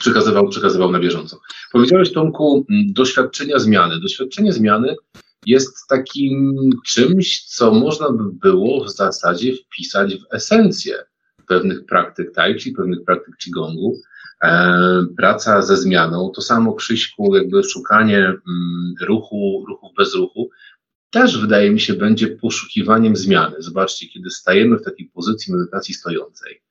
przekazywał, 0.00 0.48
przekazywał 0.48 0.92
na 0.92 1.00
bieżąco. 1.00 1.40
Powiedziałeś, 1.72 2.12
Tomku, 2.12 2.66
doświadczenia 2.92 3.58
zmiany. 3.58 4.00
Doświadczenie 4.00 4.52
zmiany 4.52 4.96
jest 5.46 5.88
takim 5.88 6.56
czymś, 6.86 7.44
co 7.44 7.74
można 7.74 8.10
by 8.10 8.24
było 8.32 8.84
w 8.84 8.90
zasadzie 8.90 9.52
wpisać 9.56 10.14
w 10.14 10.34
esencję 10.34 10.94
pewnych 11.46 11.86
praktyk 11.86 12.34
tai 12.34 12.60
chi, 12.60 12.72
pewnych 12.72 13.04
praktyk 13.04 13.36
qigongu. 13.36 14.00
E, 14.42 15.06
praca 15.16 15.62
ze 15.62 15.76
zmianą, 15.76 16.32
to 16.34 16.42
samo 16.42 16.74
Krzyśku, 16.74 17.36
jakby 17.36 17.64
szukanie 17.64 18.18
mm, 18.18 18.94
ruchu, 19.00 19.64
ruchów 19.68 19.90
bez 19.96 20.14
ruchu, 20.14 20.50
też 21.10 21.40
wydaje 21.40 21.70
mi 21.70 21.80
się 21.80 21.94
będzie 21.94 22.28
poszukiwaniem 22.28 23.16
zmiany. 23.16 23.56
Zobaczcie, 23.58 24.06
kiedy 24.08 24.30
stajemy 24.30 24.78
w 24.78 24.84
takiej 24.84 25.06
pozycji 25.06 25.54
medytacji 25.54 25.94
stojącej, 25.94 26.62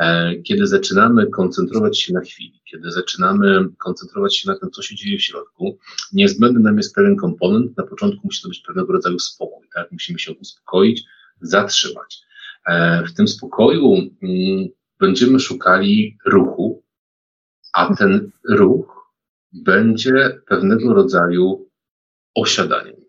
E, 0.00 0.34
kiedy 0.42 0.66
zaczynamy 0.66 1.26
koncentrować 1.26 2.00
się 2.00 2.12
na 2.12 2.20
chwili, 2.20 2.60
kiedy 2.70 2.90
zaczynamy 2.90 3.68
koncentrować 3.78 4.36
się 4.36 4.50
na 4.50 4.58
tym, 4.58 4.70
co 4.70 4.82
się 4.82 4.94
dzieje 4.94 5.18
w 5.18 5.22
środku, 5.22 5.78
niezbędny 6.12 6.60
nam 6.60 6.76
jest 6.76 6.94
pewien 6.94 7.16
komponent. 7.16 7.76
Na 7.76 7.86
początku 7.86 8.20
musi 8.24 8.42
to 8.42 8.48
być 8.48 8.60
pewnego 8.60 8.92
rodzaju 8.92 9.18
spokój, 9.18 9.66
tak? 9.74 9.92
Musimy 9.92 10.18
się 10.18 10.32
uspokoić, 10.32 11.04
zatrzymać. 11.40 12.22
E, 12.66 13.04
w 13.06 13.14
tym 13.14 13.28
spokoju 13.28 13.94
mm, 13.96 14.68
będziemy 14.98 15.40
szukali 15.40 16.18
ruchu, 16.26 16.82
a 17.72 17.94
ten 17.94 18.30
ruch 18.48 19.12
będzie 19.52 20.40
pewnego 20.46 20.94
rodzaju 20.94 21.68
osiadaniem. 22.34 22.99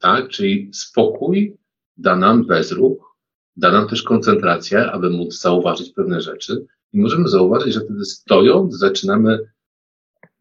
Tak? 0.00 0.28
Czyli 0.28 0.70
spokój 0.74 1.56
da 1.96 2.16
nam 2.16 2.46
bezruch, 2.46 3.16
da 3.56 3.72
nam 3.72 3.88
też 3.88 4.02
koncentrację, 4.02 4.90
aby 4.92 5.10
móc 5.10 5.40
zauważyć 5.40 5.92
pewne 5.92 6.20
rzeczy. 6.20 6.66
I 6.92 7.00
możemy 7.00 7.28
zauważyć, 7.28 7.74
że 7.74 7.80
wtedy 7.80 8.04
stojąc 8.04 8.74
zaczynamy 8.74 9.38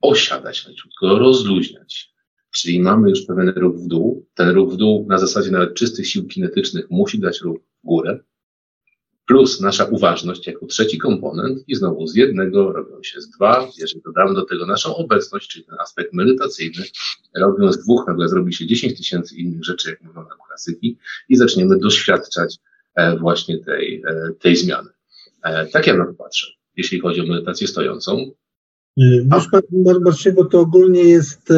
osiadać 0.01 0.67
leciutko, 0.67 1.19
rozluźniać. 1.19 2.13
Czyli 2.51 2.81
mamy 2.81 3.09
już 3.09 3.21
pewien 3.25 3.49
ruch 3.49 3.75
w 3.75 3.87
dół. 3.87 4.25
Ten 4.33 4.49
ruch 4.49 4.73
w 4.73 4.77
dół 4.77 5.05
na 5.09 5.17
zasadzie 5.17 5.51
nawet 5.51 5.73
czystych 5.73 6.07
sił 6.07 6.27
kinetycznych 6.27 6.89
musi 6.89 7.19
dać 7.19 7.41
ruch 7.41 7.57
w 7.83 7.87
górę. 7.87 8.19
Plus 9.29 9.61
nasza 9.61 9.85
uważność 9.85 10.47
jako 10.47 10.65
trzeci 10.65 10.97
komponent 10.97 11.63
i 11.67 11.75
znowu 11.75 12.07
z 12.07 12.15
jednego 12.15 12.73
robią 12.73 13.03
się 13.03 13.21
z 13.21 13.29
dwa. 13.29 13.67
Jeżeli 13.77 14.01
dodamy 14.01 14.33
do 14.33 14.45
tego 14.45 14.65
naszą 14.65 14.95
obecność, 14.95 15.49
czyli 15.49 15.65
ten 15.65 15.75
aspekt 15.79 16.13
medytacyjny, 16.13 16.83
robią 17.35 17.71
z 17.71 17.79
dwóch 17.79 18.07
nagle 18.07 18.29
zrobi 18.29 18.53
się 18.53 18.67
10 18.67 18.97
tysięcy 18.97 19.35
innych 19.35 19.65
rzeczy, 19.65 19.89
jak 19.89 20.01
mówią 20.01 20.21
nam 20.21 20.37
klasyki 20.47 20.97
i 21.29 21.35
zaczniemy 21.35 21.79
doświadczać 21.79 22.59
E, 22.99 23.17
właśnie 23.17 23.57
tej, 23.57 24.03
e, 24.07 24.31
tej 24.39 24.55
zmiany. 24.55 24.89
E, 25.43 25.65
tak 25.65 25.87
ja 25.87 25.97
na 25.97 26.05
to 26.05 26.13
patrzę, 26.13 26.47
jeśli 26.75 26.99
chodzi 26.99 27.21
o 27.21 27.25
medytację 27.25 27.67
stojącą. 27.67 28.31
Wiesz, 28.97 29.47
Marcin, 30.01 30.35
bo 30.35 30.45
to 30.45 30.59
ogólnie 30.59 31.03
jest, 31.03 31.53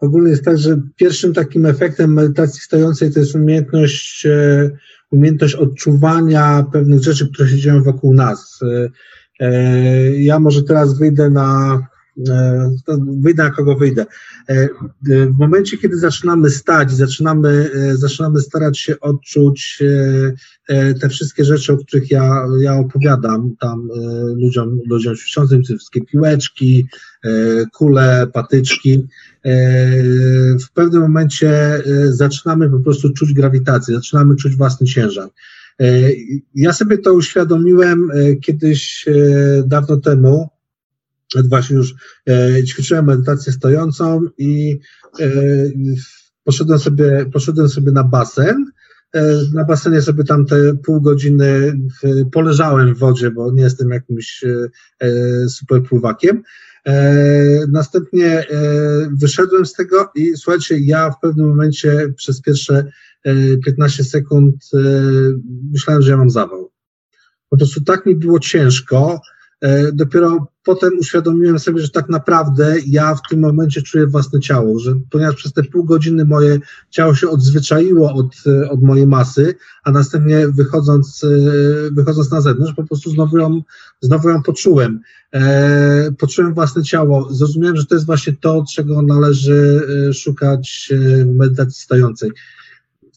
ogólnie 0.00 0.30
jest 0.30 0.44
tak, 0.44 0.58
że 0.58 0.80
pierwszym 0.96 1.34
takim 1.34 1.66
efektem 1.66 2.14
medytacji 2.14 2.60
stojącej 2.60 3.12
to 3.12 3.20
jest 3.20 3.34
umiejętność, 3.34 4.26
umiejętność 5.10 5.54
odczuwania 5.54 6.64
pewnych 6.72 7.02
rzeczy, 7.02 7.28
które 7.32 7.48
się 7.48 7.56
dzieją 7.56 7.82
wokół 7.82 8.14
nas. 8.14 8.60
Ja 10.18 10.38
może 10.38 10.62
teraz 10.62 10.98
wyjdę 10.98 11.30
na 11.30 11.78
E, 12.28 12.70
wyjdę 13.20 13.42
na 13.42 13.50
kogo 13.50 13.76
wyjdę. 13.76 14.06
E, 14.48 14.52
e, 14.52 14.68
w 15.26 15.38
momencie, 15.38 15.78
kiedy 15.78 15.98
zaczynamy 15.98 16.50
stać, 16.50 16.92
zaczynamy, 16.92 17.70
zaczynamy 17.94 18.40
starać 18.40 18.78
się 18.78 19.00
odczuć 19.00 19.82
te 21.00 21.08
wszystkie 21.08 21.44
rzeczy, 21.44 21.72
o 21.72 21.76
których 21.76 22.10
ja, 22.10 22.46
ja 22.60 22.74
opowiadam 22.74 23.56
tam 23.60 23.88
ludziom, 24.36 24.80
ludziom 24.86 25.16
ćwiczącym, 25.16 25.62
te 25.62 25.76
wszystkie 25.76 26.00
piłeczki, 26.00 26.86
kule, 27.74 28.26
patyczki, 28.32 29.06
w 30.60 30.70
pewnym 30.74 31.02
momencie 31.02 31.82
zaczynamy 32.08 32.70
po 32.70 32.78
prostu 32.78 33.12
czuć 33.12 33.32
grawitację, 33.32 33.94
zaczynamy 33.94 34.36
czuć 34.36 34.56
własny 34.56 34.86
ciężar. 34.86 35.28
Ja 36.54 36.72
sobie 36.72 36.98
to 36.98 37.14
uświadomiłem 37.14 38.10
kiedyś 38.42 39.06
dawno 39.66 39.96
temu, 39.96 40.48
właśnie 41.44 41.76
już 41.76 41.94
e, 42.28 42.64
ćwiczyłem 42.64 43.06
medytację 43.06 43.52
stojącą 43.52 44.20
i 44.38 44.78
e, 45.20 45.26
poszedłem 46.44 46.78
sobie, 46.78 47.26
poszedłem 47.32 47.68
sobie 47.68 47.92
na 47.92 48.04
basen. 48.04 48.64
E, 49.12 49.42
na 49.54 49.64
basenie 49.64 50.02
sobie 50.02 50.24
tam 50.24 50.46
te 50.46 50.74
pół 50.74 51.00
godziny 51.00 51.78
w, 52.02 52.30
poleżałem 52.30 52.94
w 52.94 52.98
wodzie, 52.98 53.30
bo 53.30 53.52
nie 53.52 53.62
jestem 53.62 53.90
jakimś 53.90 54.44
e, 54.44 54.68
e 55.00 55.48
super 55.48 55.82
pływakiem. 55.82 56.42
E, 56.86 57.66
następnie 57.68 58.46
wyszedłem 59.12 59.66
z 59.66 59.72
tego 59.72 60.10
i 60.14 60.36
słuchajcie, 60.36 60.78
ja 60.78 61.10
w 61.10 61.20
pewnym 61.20 61.48
momencie 61.48 62.12
przez 62.16 62.40
pierwsze 62.40 62.84
15 63.64 64.04
sekund 64.04 64.54
myślałem, 65.72 66.02
że 66.02 66.10
ja 66.10 66.16
mam 66.16 66.30
zawał. 66.30 66.72
Po 67.48 67.56
prostu 67.56 67.80
tak 67.80 68.06
mi 68.06 68.16
było 68.16 68.40
ciężko, 68.40 69.20
E, 69.20 69.35
dopiero 69.92 70.46
potem 70.66 70.98
uświadomiłem 70.98 71.58
sobie, 71.58 71.80
że 71.80 71.88
tak 71.88 72.08
naprawdę 72.08 72.76
ja 72.86 73.14
w 73.14 73.20
tym 73.30 73.40
momencie 73.40 73.82
czuję 73.82 74.06
własne 74.06 74.40
ciało, 74.40 74.78
że 74.78 74.94
ponieważ 75.10 75.34
przez 75.34 75.52
te 75.52 75.62
pół 75.62 75.84
godziny 75.84 76.24
moje 76.24 76.60
ciało 76.90 77.14
się 77.14 77.28
odzwyczaiło 77.28 78.12
od, 78.12 78.34
e, 78.46 78.70
od 78.70 78.82
mojej 78.82 79.06
masy, 79.06 79.54
a 79.84 79.90
następnie 79.90 80.48
wychodząc, 80.48 81.24
e, 81.24 81.28
wychodząc 81.90 82.30
na 82.30 82.40
zewnątrz, 82.40 82.74
po 82.74 82.84
prostu 82.84 83.10
znowu 83.10 83.38
ją, 83.38 83.62
znowu 84.00 84.28
ją 84.28 84.42
poczułem. 84.42 85.00
E, 85.32 86.12
poczułem 86.18 86.54
własne 86.54 86.82
ciało. 86.82 87.34
Zrozumiałem, 87.34 87.76
że 87.76 87.86
to 87.86 87.94
jest 87.94 88.06
właśnie 88.06 88.32
to, 88.40 88.64
czego 88.74 89.02
należy 89.02 89.86
szukać 90.14 90.92
w 91.24 91.34
medytacji 91.34 91.82
stojącej 91.82 92.30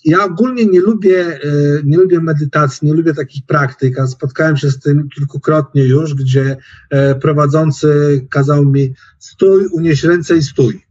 ja 0.05 0.23
ogólnie 0.23 0.65
nie 0.65 0.79
lubię, 0.79 1.25
e, 1.25 1.39
nie 1.85 1.97
lubię 1.97 2.19
medytacji, 2.19 2.87
nie 2.87 2.93
lubię 2.93 3.13
takich 3.13 3.45
praktyk, 3.45 3.99
a 3.99 4.07
spotkałem 4.07 4.57
się 4.57 4.71
z 4.71 4.79
tym 4.79 5.09
kilkukrotnie 5.09 5.83
już, 5.85 6.13
gdzie 6.13 6.57
e, 6.89 7.15
prowadzący 7.15 8.21
kazał 8.29 8.65
mi 8.65 8.93
stój, 9.19 9.67
unieś 9.71 10.03
ręce 10.03 10.37
i 10.37 10.43
stój. 10.43 10.85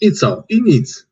I 0.00 0.12
co? 0.12 0.44
I 0.48 0.62
nic. 0.62 1.06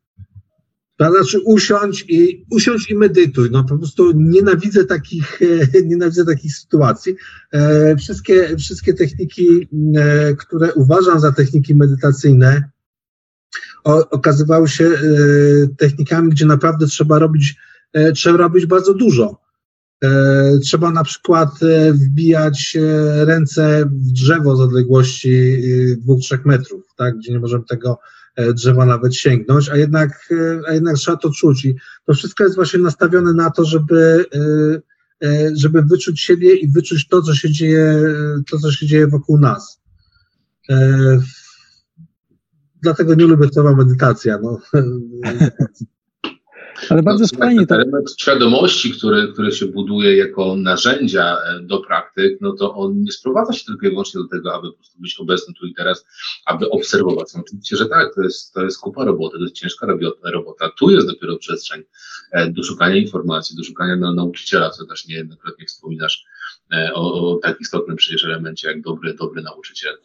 Znaczy 1.00 1.40
usiądź 1.40 2.04
i, 2.08 2.44
usiądź 2.50 2.90
i 2.90 2.94
medytuj. 2.94 3.50
No 3.50 3.64
po 3.64 3.78
prostu 3.78 4.12
nienawidzę 4.14 4.84
takich, 4.84 5.40
nienawidzę 5.90 6.24
takich 6.24 6.56
sytuacji. 6.56 7.16
E, 7.52 7.96
wszystkie, 7.96 8.56
wszystkie 8.56 8.94
techniki, 8.94 9.68
które 10.38 10.72
uważam 10.72 11.20
za 11.20 11.32
techniki 11.32 11.74
medytacyjne, 11.74 12.70
okazywały 13.84 14.68
się 14.68 14.84
e, 14.84 14.96
technikami, 15.78 16.30
gdzie 16.30 16.46
naprawdę 16.46 16.86
trzeba 16.86 17.18
robić, 17.18 17.56
e, 17.92 18.12
trzeba 18.12 18.36
robić 18.36 18.66
bardzo 18.66 18.94
dużo. 18.94 19.40
E, 20.04 20.58
trzeba 20.58 20.90
na 20.90 21.04
przykład 21.04 21.50
wbijać 21.92 22.76
ręce 23.24 23.84
w 23.86 24.12
drzewo 24.12 24.56
z 24.56 24.60
odległości 24.60 25.62
2-3 26.06 26.38
metrów, 26.44 26.84
tak, 26.96 27.18
gdzie 27.18 27.32
nie 27.32 27.40
możemy 27.40 27.64
tego 27.64 27.98
drzewa 28.54 28.86
nawet 28.86 29.16
sięgnąć, 29.16 29.68
a 29.68 29.76
jednak, 29.76 30.28
a 30.68 30.72
jednak 30.72 30.96
trzeba 30.96 31.16
to 31.16 31.30
czuć. 31.30 31.64
I 31.64 31.74
to 32.06 32.14
wszystko 32.14 32.44
jest 32.44 32.56
właśnie 32.56 32.80
nastawione 32.80 33.32
na 33.32 33.50
to, 33.50 33.64
żeby, 33.64 34.24
żeby 35.54 35.82
wyczuć 35.82 36.20
siebie 36.20 36.56
i 36.56 36.68
wyczuć 36.68 37.08
to, 37.08 37.22
co 37.22 37.34
się 37.34 37.50
dzieje, 37.50 38.02
to, 38.50 38.58
co 38.58 38.72
się 38.72 38.86
dzieje 38.86 39.06
wokół 39.06 39.38
nas. 39.38 39.80
Dlatego 42.84 43.14
nie 43.14 43.24
lubię 43.24 43.48
słowa 43.52 43.76
medytacja. 43.76 44.38
No. 44.42 44.58
Ale 46.90 47.02
bardzo 47.02 47.24
no, 47.32 47.38
fajnie 47.38 47.66
to. 47.66 47.74
Element 47.74 48.14
świadomości, 48.20 48.92
który, 48.92 49.32
który 49.32 49.52
się 49.52 49.66
buduje 49.66 50.16
jako 50.16 50.56
narzędzia 50.56 51.36
e, 51.36 51.60
do 51.60 51.78
praktyk, 51.78 52.40
no 52.40 52.52
to 52.52 52.74
on 52.74 53.02
nie 53.02 53.12
sprowadza 53.12 53.52
się 53.52 53.64
tylko 53.64 53.86
i 53.86 53.90
wyłącznie 53.90 54.20
do 54.20 54.28
tego, 54.28 54.54
aby 54.54 54.70
po 54.70 54.76
prostu 54.76 55.00
być 55.00 55.16
obecny 55.20 55.54
tu 55.54 55.66
i 55.66 55.74
teraz, 55.74 56.06
aby 56.46 56.70
obserwować. 56.70 57.34
No, 57.34 57.40
oczywiście, 57.40 57.76
że 57.76 57.86
tak, 57.86 58.14
to 58.14 58.22
jest, 58.22 58.54
to 58.54 58.62
jest 58.62 58.80
kupa 58.80 59.04
roboty, 59.04 59.36
to 59.36 59.42
jest 59.42 59.54
ciężka 59.54 59.86
robota. 60.24 60.70
Tu 60.78 60.90
jest 60.90 61.06
dopiero 61.06 61.36
przestrzeń 61.36 61.82
e, 62.32 62.50
do 62.50 62.62
szukania 62.62 62.96
informacji, 62.96 63.56
do 63.56 63.64
szukania 63.64 63.96
na 63.96 64.12
nauczyciela, 64.12 64.70
co 64.70 64.86
też 64.86 65.06
niejednokrotnie 65.06 65.66
wspominasz 65.66 66.24
o, 66.94 67.32
o 67.32 67.36
tak 67.36 67.60
istotnym 67.60 67.96
przecież 67.96 68.24
elemencie 68.24 68.68
jak 68.68 68.80
dobry, 68.80 69.14
dobry 69.14 69.42
nauczyciel. 69.42 69.98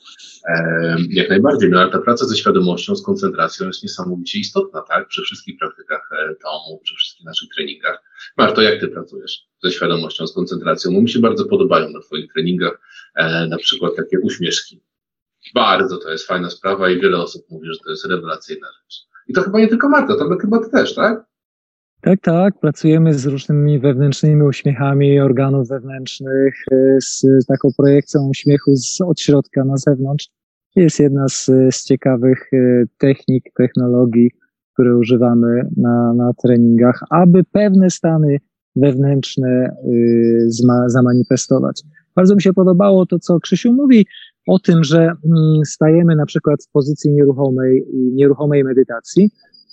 E, 0.47 0.95
jak 1.09 1.29
najbardziej, 1.29 1.69
no 1.69 1.79
ale 1.79 1.91
ta 1.91 1.99
praca 1.99 2.25
ze 2.25 2.37
świadomością, 2.37 2.95
z 2.95 3.03
koncentracją 3.03 3.67
jest 3.67 3.83
niesamowicie 3.83 4.39
istotna, 4.39 4.81
tak? 4.81 5.07
Przy 5.07 5.21
wszystkich 5.21 5.59
praktykach 5.59 6.09
e, 6.11 6.35
tomu, 6.35 6.79
przy 6.83 6.95
wszystkich 6.95 7.25
naszych 7.25 7.49
treningach. 7.55 8.03
Marto, 8.37 8.61
jak 8.61 8.79
ty 8.79 8.87
pracujesz 8.87 9.47
ze 9.63 9.71
świadomością, 9.71 10.27
z 10.27 10.33
koncentracją? 10.33 10.93
Bo 10.93 11.01
mi 11.01 11.09
się 11.09 11.19
bardzo 11.19 11.45
podobają 11.45 11.89
na 11.89 11.99
twoich 11.99 12.33
treningach 12.33 12.81
na 13.49 13.57
przykład 13.57 13.95
takie 13.95 14.19
uśmieszki. 14.19 14.81
Bardzo 15.53 15.97
to 15.97 16.11
jest 16.11 16.27
fajna 16.27 16.49
sprawa 16.49 16.89
i 16.89 17.01
wiele 17.01 17.17
osób 17.17 17.45
mówi, 17.49 17.67
że 17.67 17.79
to 17.83 17.89
jest 17.89 18.05
rewelacyjna 18.05 18.67
rzecz. 18.67 19.07
I 19.27 19.33
to 19.33 19.41
chyba 19.41 19.59
nie 19.59 19.67
tylko 19.67 19.89
Marta, 19.89 20.15
to 20.15 20.37
chyba 20.41 20.59
ty 20.59 20.69
też, 20.71 20.95
tak? 20.95 21.25
Tak, 22.01 22.21
tak. 22.21 22.59
Pracujemy 22.59 23.13
z 23.13 23.25
różnymi 23.25 23.79
wewnętrznymi 23.79 24.43
uśmiechami 24.43 25.19
organów 25.19 25.67
wewnętrznych, 25.67 26.55
e, 26.71 26.97
z 27.01 27.25
taką 27.47 27.69
projekcją 27.77 28.29
uśmiechu 28.29 28.75
z, 28.75 29.01
od 29.01 29.21
środka 29.21 29.65
na 29.65 29.77
zewnątrz. 29.77 30.29
Jest 30.75 30.99
jedna 30.99 31.27
z, 31.29 31.45
z 31.71 31.85
ciekawych 31.85 32.49
e, 32.53 32.83
technik, 32.97 33.43
technologii, 33.57 34.31
które 34.73 34.97
używamy 34.97 35.69
na, 35.77 36.13
na 36.13 36.33
treningach, 36.33 36.99
aby 37.09 37.43
pewne 37.43 37.89
stany 37.89 38.37
wewnętrzne 38.75 39.49
e, 39.49 39.71
zma, 40.47 40.89
zamanifestować. 40.89 41.81
Bardzo 42.15 42.35
mi 42.35 42.41
się 42.41 42.53
podobało 42.53 43.05
to, 43.05 43.19
co 43.19 43.39
Krzysiu 43.39 43.73
mówi 43.73 44.05
o 44.47 44.59
tym, 44.59 44.83
że 44.83 44.97
mm, 44.99 45.65
stajemy 45.65 46.15
na 46.15 46.25
przykład 46.25 46.63
w 46.63 46.71
pozycji 46.71 47.11
nieruchomej, 47.11 47.85
nieruchomej 47.93 48.63
medytacji, 48.63 49.29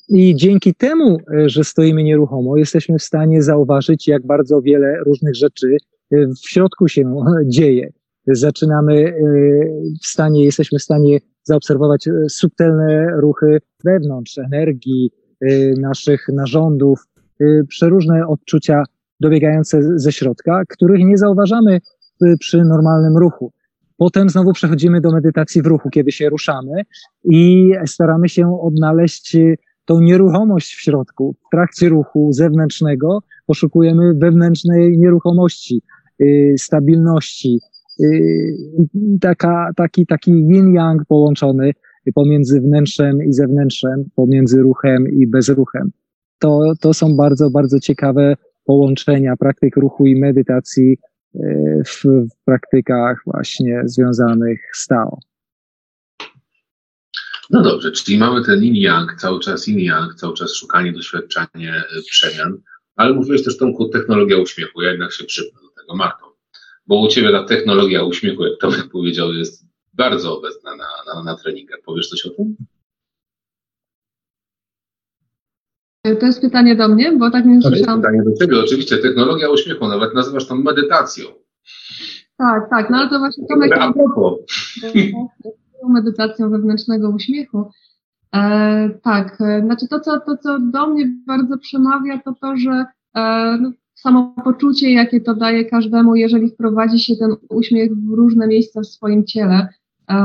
i 0.09 0.37
dzięki 0.37 0.75
temu, 0.75 1.19
e, 1.35 1.49
że 1.49 1.65
stoimy 1.65 2.03
nieruchomo, 2.03 2.57
jesteśmy 2.57 2.99
w 2.99 3.03
stanie 3.03 3.43
zauważyć, 3.43 4.09
jak 4.09 4.27
bardzo 4.27 4.63
wiele 4.63 4.99
różnych 5.07 5.35
rzeczy 5.35 5.77
e, 6.11 6.27
w 6.27 6.49
środku 6.49 6.89
się 6.89 7.15
dzieje. 7.47 7.93
Zaczynamy 8.27 8.95
e, 8.95 9.13
w 10.03 10.07
stanie, 10.07 10.45
jesteśmy 10.45 10.79
w 10.79 10.83
stanie 10.83 11.19
zaobserwować 11.43 12.09
subtelne 12.29 13.11
ruchy 13.17 13.59
wewnątrz, 13.85 14.39
energii, 14.39 15.11
naszych 15.81 16.29
narządów, 16.29 17.05
przeróżne 17.69 18.27
odczucia 18.27 18.83
dobiegające 19.21 19.99
ze 19.99 20.13
środka, 20.13 20.63
których 20.69 21.05
nie 21.05 21.19
zauważamy 21.19 21.81
przy 22.39 22.65
normalnym 22.65 23.17
ruchu. 23.17 23.53
Potem 23.97 24.29
znowu 24.29 24.53
przechodzimy 24.53 25.01
do 25.01 25.13
medytacji 25.13 25.63
w 25.63 25.67
ruchu, 25.67 25.91
kiedy 25.91 26.13
się 26.13 26.29
ruszamy 26.29 26.83
i 27.25 27.73
staramy 27.87 28.29
się 28.29 28.61
odnaleźć 28.61 29.37
tą 29.87 30.01
nieruchomość 30.01 30.75
w 30.75 30.81
środku. 30.81 31.35
W 31.47 31.51
trakcie 31.51 31.89
ruchu 31.89 32.33
zewnętrznego 32.33 33.23
poszukujemy 33.47 34.15
wewnętrznej 34.15 34.99
nieruchomości, 34.99 35.83
yy, 36.19 36.55
stabilności. 36.59 37.61
Yy, 37.99 38.57
taka, 39.21 39.71
taki, 39.77 40.07
taki 40.07 40.33
yin-yang 40.33 41.05
połączony 41.09 41.73
pomiędzy 42.15 42.61
wnętrzem 42.61 43.23
i 43.23 43.33
zewnętrzem, 43.33 44.05
pomiędzy 44.15 44.63
ruchem 44.63 45.09
i 45.09 45.27
bezruchem. 45.27 45.91
To, 46.39 46.73
to 46.81 46.95
są 46.95 47.17
bardzo, 47.17 47.51
bardzo 47.51 47.81
ciekawe 47.81 48.37
połączenia 48.65 49.37
praktyk 49.37 49.77
ruchu 49.77 50.07
i 50.07 50.21
medytacji 50.21 50.99
yy, 51.35 51.83
w, 51.85 52.05
w 52.05 52.45
praktykach 52.45 53.23
właśnie 53.27 53.83
związanych 53.85 54.61
z 54.75 54.87
Tao. 54.87 55.19
No 57.51 57.63
dobrze, 57.63 57.93
czyli 57.93 58.19
mamy 58.19 58.45
ten 58.45 58.65
yin 58.65 58.77
yang, 58.77 59.21
cały 59.21 59.41
czas 59.41 59.67
yin 59.67 59.81
yang, 59.81 60.15
cały 60.15 60.35
czas 60.35 60.55
szukanie, 60.55 60.93
doświadczanie 60.93 61.75
e, 61.75 62.03
przemian, 62.11 62.59
ale 62.97 63.15
mówiłeś 63.15 63.45
też 63.45 63.57
Tomku 63.57 63.89
technologia 63.89 64.39
uśmiechu, 64.39 64.83
ja 64.83 64.91
jednak 64.91 65.13
się 65.13 65.25
przypnę 65.25 65.61
do 65.61 65.81
tego 65.81 65.97
Marto, 65.97 66.37
bo 66.87 67.01
u 67.01 67.09
Ciebie 67.09 67.33
ta 67.33 67.45
technologia 67.45 68.03
uśmiechu, 68.03 68.45
jak 68.45 68.59
Tomek 68.61 68.89
powiedział, 68.93 69.33
jest 69.33 69.67
bardzo 69.93 70.39
obecna 70.39 70.77
na, 70.77 71.15
na, 71.15 71.23
na 71.23 71.37
treningach. 71.37 71.79
Powiesz 71.85 72.09
coś 72.09 72.27
o 72.27 72.31
tym? 72.31 72.57
To 76.21 76.27
jest 76.27 76.41
pytanie 76.41 76.77
do 76.77 76.89
mnie, 76.89 77.13
bo 77.13 77.31
tak 77.31 77.45
nie 77.45 77.63
słyszałam. 77.63 78.03
To 78.03 78.09
jest 78.09 78.19
pytanie 78.19 78.23
do 78.23 78.45
Ciebie, 78.45 78.61
oczywiście, 78.61 78.99
technologia 78.99 79.51
uśmiechu, 79.51 79.89
nawet 79.89 80.15
nazywasz 80.15 80.47
to 80.47 80.57
medytacją. 80.57 81.27
Tak, 82.37 82.71
tak, 82.71 82.91
no 82.91 82.97
ale 82.97 83.11
to 83.11 83.19
właśnie 83.19 83.47
Tomek... 83.47 83.73
A 83.73 83.93
propos 83.93 84.39
medytacją 85.89 86.51
wewnętrznego 86.51 87.11
uśmiechu. 87.11 87.71
E, 88.35 88.91
tak, 89.03 89.41
e, 89.41 89.63
znaczy 89.65 89.89
to 89.89 90.01
co, 90.01 90.21
to, 90.21 90.37
co 90.37 90.59
do 90.61 90.87
mnie 90.87 91.13
bardzo 91.27 91.59
przemawia, 91.59 92.19
to 92.19 92.35
to, 92.41 92.57
że 92.57 92.85
e, 93.17 93.59
no, 93.61 93.71
samo 93.95 94.35
poczucie, 94.45 94.93
jakie 94.93 95.21
to 95.21 95.35
daje 95.35 95.65
każdemu, 95.65 96.17
jeżeli 96.17 96.49
wprowadzi 96.49 96.99
się 96.99 97.17
ten 97.17 97.31
uśmiech 97.49 97.95
w 97.95 98.15
różne 98.15 98.47
miejsca 98.47 98.81
w 98.81 98.87
swoim 98.87 99.25
ciele. 99.25 99.69
E, 100.11 100.17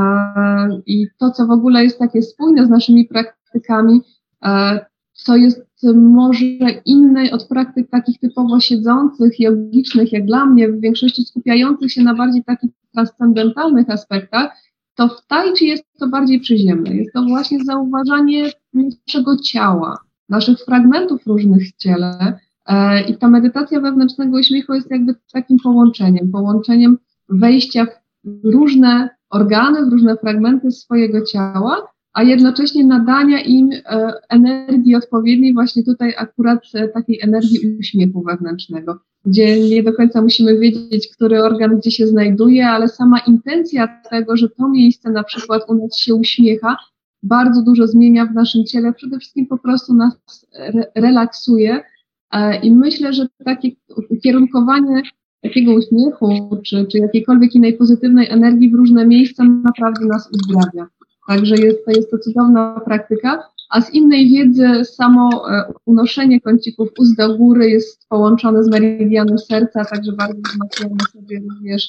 I 0.85 1.07
to, 1.17 1.31
co 1.31 1.47
w 1.47 1.51
ogóle 1.51 1.83
jest 1.83 1.99
takie 1.99 2.21
spójne 2.21 2.65
z 2.65 2.69
naszymi 2.69 3.05
praktykami, 3.05 4.01
e, 4.45 4.85
co 5.13 5.35
jest 5.35 5.71
może 5.95 6.45
inne 6.85 7.31
od 7.31 7.47
praktyk 7.47 7.89
takich 7.89 8.19
typowo 8.19 8.59
siedzących, 8.59 9.39
jogicznych, 9.39 10.11
jak 10.11 10.25
dla 10.25 10.45
mnie, 10.45 10.69
w 10.69 10.81
większości 10.81 11.23
skupiających 11.23 11.91
się 11.91 12.03
na 12.03 12.15
bardziej 12.15 12.43
takich 12.43 12.71
transcendentalnych 12.93 13.89
aspektach, 13.89 14.51
to 14.95 15.07
w 15.07 15.27
tai 15.27 15.53
chi 15.55 15.67
jest 15.67 15.83
to 15.99 16.07
bardziej 16.07 16.39
przyziemne. 16.39 16.95
Jest 16.95 17.13
to 17.13 17.23
właśnie 17.23 17.63
zauważanie 17.63 18.51
naszego 18.73 19.37
ciała, 19.37 19.97
naszych 20.29 20.59
fragmentów 20.59 21.27
różnych 21.27 21.67
w 21.67 21.77
ciele. 21.77 22.39
E, 22.65 23.01
I 23.01 23.17
ta 23.17 23.27
medytacja 23.27 23.81
wewnętrznego 23.81 24.37
uśmiechu 24.37 24.73
jest 24.73 24.91
jakby 24.91 25.15
takim 25.33 25.57
połączeniem, 25.63 26.31
połączeniem 26.31 26.97
wejścia 27.29 27.87
w 28.23 28.45
różne 28.45 29.09
organy, 29.29 29.85
w 29.85 29.91
różne 29.91 30.17
fragmenty 30.17 30.71
swojego 30.71 31.25
ciała, 31.25 31.87
a 32.13 32.23
jednocześnie 32.23 32.85
nadania 32.85 33.41
im 33.41 33.69
e, 33.71 34.13
energii 34.29 34.95
odpowiedniej, 34.95 35.53
właśnie 35.53 35.83
tutaj 35.83 36.13
akurat 36.17 36.59
e, 36.73 36.87
takiej 36.87 37.19
energii 37.21 37.77
uśmiechu 37.79 38.23
wewnętrznego 38.23 38.99
gdzie 39.25 39.69
nie 39.69 39.83
do 39.83 39.93
końca 39.93 40.21
musimy 40.21 40.59
wiedzieć, 40.59 41.07
który 41.15 41.43
organ 41.43 41.79
gdzie 41.79 41.91
się 41.91 42.07
znajduje, 42.07 42.67
ale 42.67 42.87
sama 42.87 43.19
intencja 43.19 44.01
tego, 44.09 44.37
że 44.37 44.49
to 44.49 44.69
miejsce 44.69 45.11
na 45.11 45.23
przykład 45.23 45.63
u 45.67 45.73
nas 45.73 45.97
się 45.97 46.15
uśmiecha, 46.15 46.77
bardzo 47.23 47.61
dużo 47.61 47.87
zmienia 47.87 48.25
w 48.25 48.33
naszym 48.33 48.65
ciele, 48.65 48.93
przede 48.93 49.19
wszystkim 49.19 49.47
po 49.47 49.57
prostu 49.57 49.93
nas 49.93 50.45
re 50.53 50.91
relaksuje 50.95 51.83
e, 52.31 52.59
i 52.61 52.71
myślę, 52.71 53.13
że 53.13 53.27
takie 53.45 53.69
ukierunkowanie 54.09 55.01
takiego 55.41 55.73
uśmiechu, 55.73 56.57
czy, 56.65 56.85
czy 56.85 56.97
jakiejkolwiek 56.97 57.55
innej 57.55 57.73
pozytywnej 57.73 58.29
energii 58.29 58.69
w 58.69 58.75
różne 58.75 59.07
miejsca 59.07 59.43
naprawdę 59.43 60.05
nas 60.05 60.29
uzdrawia. 60.31 60.87
Także 61.27 61.55
jest 61.55 61.85
to, 61.85 61.91
jest 61.91 62.11
to 62.11 62.17
cudowna 62.17 62.81
praktyka 62.85 63.51
a 63.71 63.81
z 63.81 63.93
innej 63.93 64.29
wiedzy 64.29 64.85
samo 64.85 65.51
e, 65.51 65.73
unoszenie 65.85 66.41
kącików 66.41 66.89
ust 66.99 67.17
do 67.17 67.37
góry 67.37 67.69
jest 67.69 68.07
połączone 68.09 68.63
z 68.63 68.69
meridianem 68.69 69.37
serca, 69.37 69.85
także 69.85 70.11
bardzo 70.11 70.39
wzmacniamy 70.41 70.95
sobie 71.13 71.39
również 71.39 71.87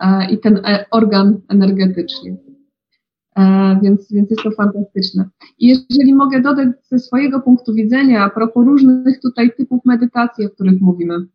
e, 0.00 0.30
i 0.30 0.38
ten 0.38 0.56
e, 0.56 0.84
organ 0.90 1.40
energetyczny. 1.48 2.36
Więc, 3.82 4.12
więc 4.12 4.30
jest 4.30 4.42
to 4.42 4.50
fantastyczne. 4.50 5.28
I 5.58 5.76
jeżeli 5.90 6.14
mogę 6.14 6.42
dodać 6.42 6.68
ze 6.90 6.98
swojego 6.98 7.40
punktu 7.40 7.74
widzenia, 7.74 8.24
a 8.24 8.30
propos 8.30 8.66
różnych 8.66 9.20
tutaj 9.20 9.52
typów 9.56 9.80
medytacji, 9.84 10.46
o 10.46 10.50
których 10.50 10.80
mówimy. 10.80 11.26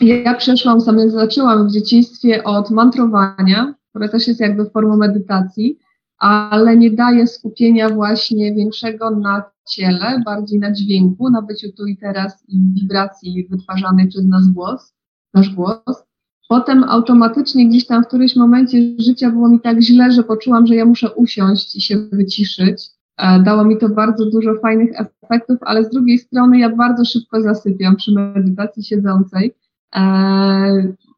Ja 0.00 0.34
przeszłam, 0.34 0.80
sama 0.80 1.08
zaczęłam 1.08 1.68
w 1.68 1.72
dzieciństwie 1.72 2.44
od 2.44 2.70
mantrowania, 2.70 3.74
które 3.90 4.08
też 4.08 4.28
jest 4.28 4.40
jakby 4.40 4.70
formą 4.70 4.96
medytacji, 4.96 5.78
ale 6.18 6.76
nie 6.76 6.90
daje 6.90 7.26
skupienia 7.26 7.88
właśnie 7.88 8.54
większego 8.54 9.10
na 9.10 9.42
ciele, 9.68 10.22
bardziej 10.24 10.58
na 10.58 10.72
dźwięku, 10.72 11.30
na 11.30 11.42
byciu 11.42 11.72
tu 11.76 11.86
i 11.86 11.96
teraz 11.96 12.44
i 12.48 12.58
wibracji 12.74 13.48
wytwarzanej 13.50 14.08
przez 14.08 14.26
nas 14.26 14.48
głos, 14.48 14.94
nasz 15.34 15.54
głos. 15.54 16.08
Potem 16.48 16.84
automatycznie 16.84 17.68
gdzieś 17.68 17.86
tam 17.86 18.04
w 18.04 18.06
którymś 18.06 18.36
momencie 18.36 18.78
życia 18.98 19.30
było 19.30 19.48
mi 19.48 19.60
tak 19.60 19.80
źle, 19.80 20.12
że 20.12 20.22
poczułam, 20.22 20.66
że 20.66 20.74
ja 20.74 20.84
muszę 20.84 21.14
usiąść 21.14 21.76
i 21.76 21.80
się 21.80 21.98
wyciszyć. 22.12 22.90
E, 23.16 23.42
dało 23.42 23.64
mi 23.64 23.78
to 23.78 23.88
bardzo 23.88 24.30
dużo 24.30 24.54
fajnych 24.54 24.90
efektów, 25.00 25.58
ale 25.60 25.84
z 25.84 25.90
drugiej 25.90 26.18
strony 26.18 26.58
ja 26.58 26.76
bardzo 26.76 27.04
szybko 27.04 27.42
zasypiam 27.42 27.96
przy 27.96 28.12
medytacji 28.12 28.84
siedzącej. 28.84 29.54
E, 29.96 30.02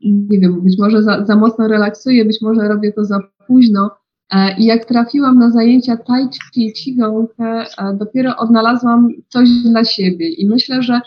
nie 0.03 0.41
wiem, 0.41 0.61
być 0.61 0.79
może 0.79 1.03
za, 1.03 1.25
za 1.25 1.37
mocno 1.37 1.69
relaksuję, 1.69 2.25
być 2.25 2.43
może 2.43 2.69
robię 2.69 2.93
to 2.93 3.05
za 3.05 3.19
późno. 3.47 3.91
E, 4.31 4.57
I 4.59 4.65
jak 4.65 4.85
trafiłam 4.85 5.39
na 5.39 5.51
zajęcia 5.51 5.97
Tai 5.97 6.29
Chi 6.55 6.67
i 6.67 6.73
Qigong, 6.73 7.31
dopiero 7.95 8.37
odnalazłam 8.37 9.09
coś 9.29 9.49
dla 9.51 9.85
siebie. 9.85 10.29
I 10.29 10.47
myślę, 10.47 10.83
że 10.83 11.01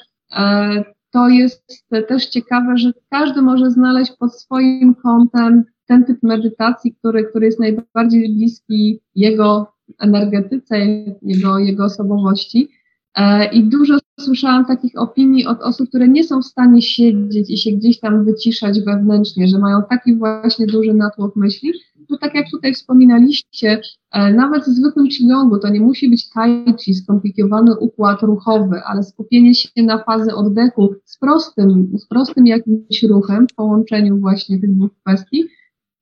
to 1.12 1.30
jest 1.30 1.86
też 2.08 2.26
ciekawe, 2.26 2.78
że 2.78 2.92
każdy 3.10 3.42
może 3.42 3.72
znaleźć 3.72 4.12
pod 4.20 4.36
swoim 4.36 4.96
kątem 4.96 5.64
ten 5.86 6.06
typ 6.06 6.24
medytacji, 6.24 6.96
który, 6.96 7.24
który 7.24 7.46
jest 7.46 7.60
najbardziej 7.60 8.34
bliski 8.34 9.00
jego 9.16 9.74
energetyce, 10.00 10.78
jego, 11.22 11.60
jego 11.60 11.86
osobowości. 11.86 12.70
E, 13.16 13.54
I 13.54 13.64
dużo 13.64 13.98
słyszałam 14.20 14.66
takich 14.66 14.92
opinii 14.96 15.46
od 15.46 15.62
osób, 15.62 15.90
które 15.90 16.08
nie 16.08 16.24
są 16.24 16.42
w 16.42 16.46
stanie 16.46 16.82
siedzieć 16.82 17.50
i 17.50 17.58
się 17.58 17.72
gdzieś 17.72 18.00
tam 18.00 18.26
wyciszać 18.26 18.82
wewnętrznie, 18.82 19.48
że 19.48 19.60
mają 19.60 19.78
taki 19.90 20.16
właśnie 20.16 20.66
duży 20.66 20.94
natłok 20.94 21.36
myśli, 21.36 21.74
to 22.10 22.18
tak 22.18 22.36
jak 22.36 22.46
tutaj 22.52 22.74
wspominaliście, 22.74 23.82
e, 24.12 24.34
nawet 24.34 24.64
w 24.64 24.68
zwykłym 24.68 25.08
qigongu 25.08 25.60
to 25.60 25.70
nie 25.70 25.80
musi 25.80 26.10
być 26.10 26.30
tai 26.30 26.76
chi, 26.80 26.94
skomplikowany 26.94 27.80
układ 27.80 28.22
ruchowy, 28.22 28.82
ale 28.86 29.04
skupienie 29.04 29.56
się 29.56 29.70
na 29.78 30.04
fazy 30.04 30.36
oddechu 30.36 30.96
z 31.06 31.18
prostym, 31.18 31.92
z 31.98 32.08
prostym 32.08 32.48
jakimś 32.48 33.04
ruchem 33.04 33.48
w 33.48 33.56
połączeniu 33.56 34.18
właśnie 34.18 34.60
tych 34.60 34.76
dwóch 34.76 34.92
kwestii, 35.06 35.46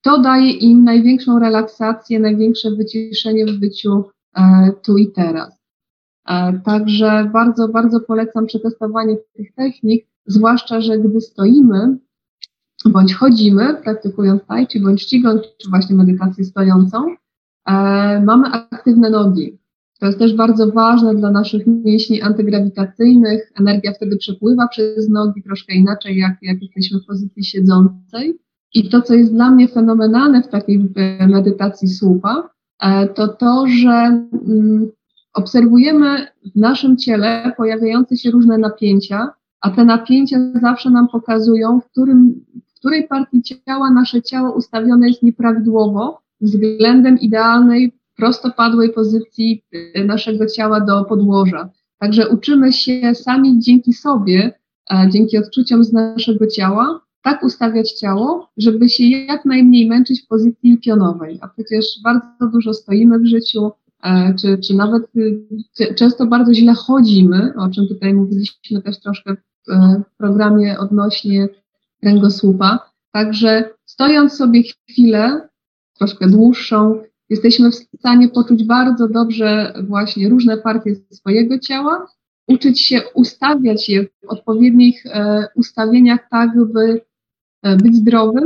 to 0.02 0.22
daje 0.22 0.52
im 0.52 0.84
największą 0.84 1.40
relaksację, 1.40 2.20
największe 2.20 2.72
wyciszenie 2.72 3.46
w 3.46 3.60
byciu 3.60 4.04
e, 4.38 4.72
tu 4.84 4.98
i 4.98 5.12
teraz. 5.12 5.62
E, 6.28 6.62
także 6.66 7.30
bardzo, 7.34 7.68
bardzo 7.68 8.00
polecam 8.00 8.46
przetestowanie 8.46 9.18
tych 9.34 9.54
technik, 9.56 10.08
zwłaszcza, 10.26 10.82
że 10.82 11.00
gdy 11.00 11.22
stoimy 11.22 11.98
bądź 12.90 13.14
chodzimy, 13.14 13.76
praktykując 13.84 14.42
tai 14.48 14.68
chi, 14.68 14.80
bądź 14.80 15.08
qigong, 15.08 15.42
czy 15.58 15.70
właśnie 15.70 15.96
medytację 15.96 16.44
stojącą, 16.44 16.98
e, 17.68 17.74
mamy 18.22 18.48
aktywne 18.48 19.10
nogi. 19.10 19.62
To 20.00 20.06
jest 20.06 20.20
też 20.20 20.36
bardzo 20.36 20.72
ważne 20.72 21.16
dla 21.16 21.32
naszych 21.32 21.68
mięśni 21.68 22.22
antygrawitacyjnych. 22.22 23.52
Energia 23.60 23.94
wtedy 23.94 24.18
przepływa 24.18 24.68
przez 24.68 25.10
nogi 25.10 25.44
troszkę 25.44 25.74
inaczej, 25.74 26.18
jak, 26.18 26.38
jak 26.42 26.62
jesteśmy 26.62 27.00
w 27.00 27.06
pozycji 27.06 27.44
siedzącej. 27.44 28.40
I 28.74 28.90
to, 28.90 29.02
co 29.02 29.14
jest 29.14 29.34
dla 29.34 29.52
mnie 29.52 29.68
fenomenalne 29.68 30.44
w 30.44 30.48
takiej 30.48 30.90
medytacji 31.28 31.88
słupa, 31.88 32.50
e, 32.80 33.08
to 33.08 33.28
to, 33.28 33.66
że 33.68 33.92
mm, 34.48 34.92
obserwujemy 35.34 36.28
w 36.56 36.60
naszym 36.60 36.98
ciele 36.98 37.52
pojawiające 37.58 38.18
się 38.18 38.32
różne 38.32 38.58
napięcia, 38.58 39.28
a 39.62 39.70
te 39.70 39.86
napięcia 39.86 40.38
zawsze 40.62 40.90
nam 40.90 41.08
pokazują, 41.08 41.80
w, 41.80 41.92
którym, 41.92 42.46
której 42.82 43.08
partii 43.08 43.42
ciała 43.44 43.92
nasze 43.92 44.22
ciało 44.22 44.52
ustawione 44.52 45.08
jest 45.08 45.24
nieprawidłowo 45.24 46.22
względem 46.42 47.20
idealnej, 47.20 47.92
prostopadłej 48.18 48.94
pozycji 48.94 49.64
e, 49.94 50.04
naszego 50.06 50.46
ciała 50.46 50.80
do 50.80 51.06
podłoża. 51.06 51.70
Także 52.00 52.30
uczymy 52.30 52.74
się 52.74 53.16
sami 53.16 53.60
dzięki 53.60 53.94
sobie, 53.94 54.60
dzięki 55.10 55.38
odczuciom 55.38 55.84
z 55.84 55.94
naszego 55.94 56.48
ciała, 56.48 57.02
tak 57.24 57.44
ustawiać 57.44 57.92
ciało, 57.92 58.50
żeby 58.58 58.90
się 58.90 59.04
jak 59.04 59.46
najmniej 59.46 59.88
męczyć 59.88 60.22
w 60.22 60.28
pozycji 60.28 60.78
pionowej. 60.78 61.40
A 61.42 61.48
przecież 61.48 61.86
bardzo 62.04 62.48
dużo 62.54 62.74
stoimy 62.74 63.20
w 63.20 63.26
życiu, 63.26 63.72
e, 64.04 64.34
czy, 64.42 64.58
czy 64.58 64.76
nawet 64.76 65.04
y, 65.80 65.96
często 65.96 66.26
bardzo 66.26 66.54
źle 66.54 66.74
chodzimy, 66.74 67.54
o 67.58 67.70
czym 67.70 67.88
tutaj 67.88 68.14
mówiliśmy 68.14 68.82
też 68.82 69.00
troszkę 69.00 69.36
w 69.36 69.72
e, 69.72 70.02
programie 70.18 70.80
odnośnie 70.80 71.48
kręgosłupa. 72.02 72.80
Także 73.12 73.70
stojąc 73.86 74.34
sobie 74.34 74.64
chwilę, 74.64 75.50
troszkę 75.98 76.30
dłuższą, 76.30 77.02
jesteśmy 77.30 77.72
w 77.72 77.76
stanie 77.76 78.30
poczuć 78.30 78.64
bardzo 78.64 79.08
dobrze 79.08 79.74
właśnie 79.88 80.30
różne 80.30 80.58
partie 80.58 80.96
swojego 81.12 81.60
ciała, 81.60 82.08
uczyć 82.48 82.82
się 82.82 83.02
ustawiać 83.14 83.90
je 83.90 84.04
w 84.04 84.10
odpowiednich 84.28 85.06
e, 85.06 85.48
ustawieniach 85.56 86.30
tak, 86.30 86.50
by 86.74 87.02
E, 87.64 87.78
być 87.78 87.96
zdrowym 87.96 88.46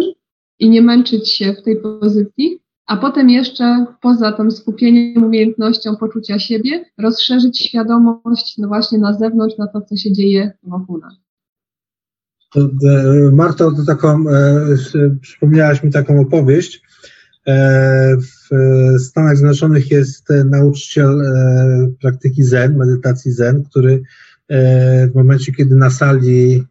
i 0.59 0.69
nie 0.69 0.81
męczyć 0.81 1.31
się 1.31 1.53
w 1.53 1.63
tej 1.63 1.81
pozycji, 1.81 2.59
a 2.85 2.97
potem 2.97 3.29
jeszcze 3.29 3.85
poza 4.01 4.31
tym 4.31 4.51
skupieniem, 4.51 5.23
umiejętnością 5.23 5.95
poczucia 5.95 6.39
siebie, 6.39 6.85
rozszerzyć 6.97 7.59
świadomość 7.59 8.57
no 8.57 8.67
właśnie 8.67 8.97
na 8.97 9.13
zewnątrz, 9.13 9.57
na 9.57 9.67
to, 9.67 9.81
co 9.81 9.95
się 9.95 10.11
dzieje 10.11 10.51
wokół 10.63 10.97
nas. 10.97 11.24
E, 12.57 13.31
Marto, 13.31 13.71
to 13.71 13.85
taką, 13.85 14.29
e, 14.29 14.65
przypomniałaś 15.21 15.83
mi 15.83 15.91
taką 15.91 16.19
opowieść. 16.19 16.81
E, 17.47 18.17
w 18.17 18.99
Stanach 18.99 19.37
Zjednoczonych 19.37 19.91
jest 19.91 20.29
nauczyciel 20.45 21.21
praktyki 22.01 22.43
Zen, 22.43 22.77
medytacji 22.77 23.31
Zen, 23.31 23.63
który 23.63 24.01
w 25.11 25.15
momencie, 25.15 25.51
kiedy 25.51 25.75
na 25.75 25.89
sali 25.89 26.63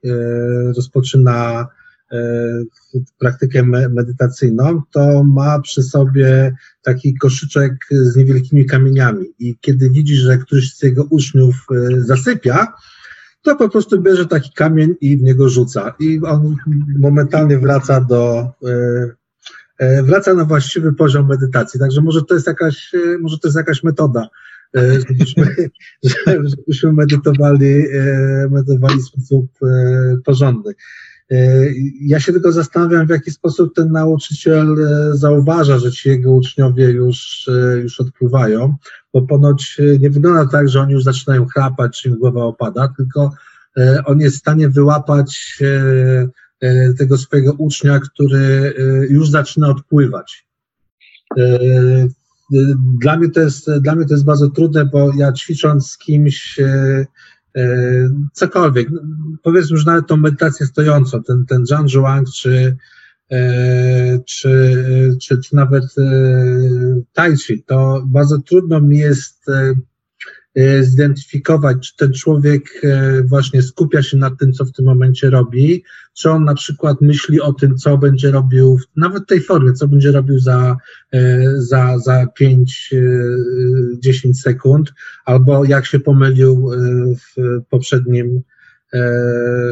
rozpoczyna 0.76 1.66
praktykę 3.18 3.62
medytacyjną, 3.90 4.82
to 4.90 5.24
ma 5.24 5.60
przy 5.60 5.82
sobie 5.82 6.54
taki 6.82 7.14
koszyczek 7.14 7.72
z 7.90 8.16
niewielkimi 8.16 8.66
kamieniami 8.66 9.26
i 9.38 9.56
kiedy 9.60 9.90
widzi, 9.90 10.16
że 10.16 10.38
któryś 10.38 10.74
z 10.74 10.82
jego 10.82 11.04
uczniów 11.04 11.66
zasypia, 11.98 12.72
to 13.44 13.56
po 13.56 13.68
prostu 13.68 14.00
bierze 14.00 14.26
taki 14.26 14.52
kamień 14.52 14.94
i 15.00 15.16
w 15.16 15.22
niego 15.22 15.48
rzuca 15.48 15.94
i 15.98 16.20
on 16.26 16.56
momentalnie 16.98 17.58
wraca 17.58 18.00
do 18.00 18.50
e, 19.78 20.02
wraca 20.02 20.34
na 20.34 20.44
właściwy 20.44 20.92
poziom 20.92 21.28
medytacji. 21.28 21.80
Także 21.80 22.00
może 22.00 22.22
to 22.22 22.34
jest 22.34 22.46
jakaś, 22.46 22.92
może 23.20 23.38
to 23.38 23.48
jest 23.48 23.56
jakaś 23.56 23.82
metoda, 23.82 24.28
żebyśmy, 24.74 25.56
żebyśmy 26.56 26.92
medytowali, 26.92 27.84
medytowali 28.50 28.98
w 28.98 29.04
sposób 29.04 29.46
porządny. 30.24 30.72
E, 31.34 31.66
ja 32.00 32.20
się 32.20 32.32
tylko 32.32 32.52
zastanawiam, 32.52 33.06
w 33.06 33.10
jaki 33.10 33.30
sposób 33.30 33.74
ten 33.74 33.92
nauczyciel 33.92 34.76
e, 34.84 35.16
zauważa, 35.16 35.78
że 35.78 35.92
ci 35.92 36.08
jego 36.08 36.32
uczniowie 36.32 36.84
już, 36.84 37.48
e, 37.48 37.78
już 37.78 38.00
odpływają, 38.00 38.74
bo 39.14 39.22
ponoć 39.22 39.80
nie 40.00 40.10
wygląda 40.10 40.46
tak, 40.46 40.68
że 40.68 40.80
oni 40.80 40.92
już 40.92 41.04
zaczynają 41.04 41.46
chrapać, 41.46 42.00
czy 42.00 42.08
im 42.08 42.18
głowa 42.18 42.44
opada, 42.44 42.88
tylko 42.96 43.32
on 44.04 44.20
jest 44.20 44.36
w 44.36 44.38
stanie 44.38 44.68
wyłapać 44.68 45.62
tego 46.98 47.18
swojego 47.18 47.52
ucznia, 47.52 48.00
który 48.00 48.74
już 49.10 49.30
zaczyna 49.30 49.68
odpływać. 49.68 50.46
Dla 53.00 53.16
mnie 53.16 53.30
to 53.30 53.40
jest, 53.40 53.70
dla 53.80 53.94
mnie 53.94 54.06
to 54.06 54.14
jest 54.14 54.24
bardzo 54.24 54.50
trudne, 54.50 54.84
bo 54.84 55.12
ja 55.16 55.32
ćwicząc 55.32 55.90
z 55.90 55.98
kimś 55.98 56.60
cokolwiek, 58.32 58.90
no, 58.90 59.00
powiedzmy, 59.42 59.76
że 59.76 59.86
nawet 59.86 60.06
tą 60.06 60.16
medytację 60.16 60.66
stojącą, 60.66 61.22
ten, 61.22 61.46
ten 61.46 61.66
Zhang 61.66 61.88
Zhuang, 61.88 62.28
czy, 62.30 62.76
e, 63.30 64.18
czy, 64.26 65.16
czy, 65.22 65.38
czy 65.38 65.56
nawet 65.56 65.84
e, 65.98 66.04
Tai 67.12 67.36
Chi, 67.36 67.62
to 67.62 68.02
bardzo 68.06 68.38
trudno 68.38 68.80
mi 68.80 68.98
jest 68.98 69.34
E, 69.48 69.74
zidentyfikować, 70.82 71.76
czy 71.80 71.96
ten 71.96 72.12
człowiek 72.12 72.80
e, 72.82 73.22
właśnie 73.22 73.62
skupia 73.62 74.02
się 74.02 74.16
na 74.16 74.30
tym, 74.30 74.52
co 74.52 74.64
w 74.64 74.72
tym 74.72 74.84
momencie 74.84 75.30
robi, 75.30 75.84
czy 76.14 76.30
on 76.30 76.44
na 76.44 76.54
przykład 76.54 77.00
myśli 77.00 77.40
o 77.40 77.52
tym, 77.52 77.76
co 77.76 77.98
będzie 77.98 78.30
robił, 78.30 78.78
nawet 78.96 79.22
w 79.22 79.26
tej 79.26 79.40
formie, 79.40 79.72
co 79.72 79.88
będzie 79.88 80.12
robił 80.12 80.38
za, 80.38 80.76
e, 81.12 81.42
za, 81.56 81.98
za 81.98 82.26
5-10 82.40 84.34
sekund, 84.34 84.92
albo 85.24 85.64
jak 85.64 85.86
się 85.86 86.00
pomylił 86.00 86.70
w 87.16 87.62
poprzednim, 87.70 88.42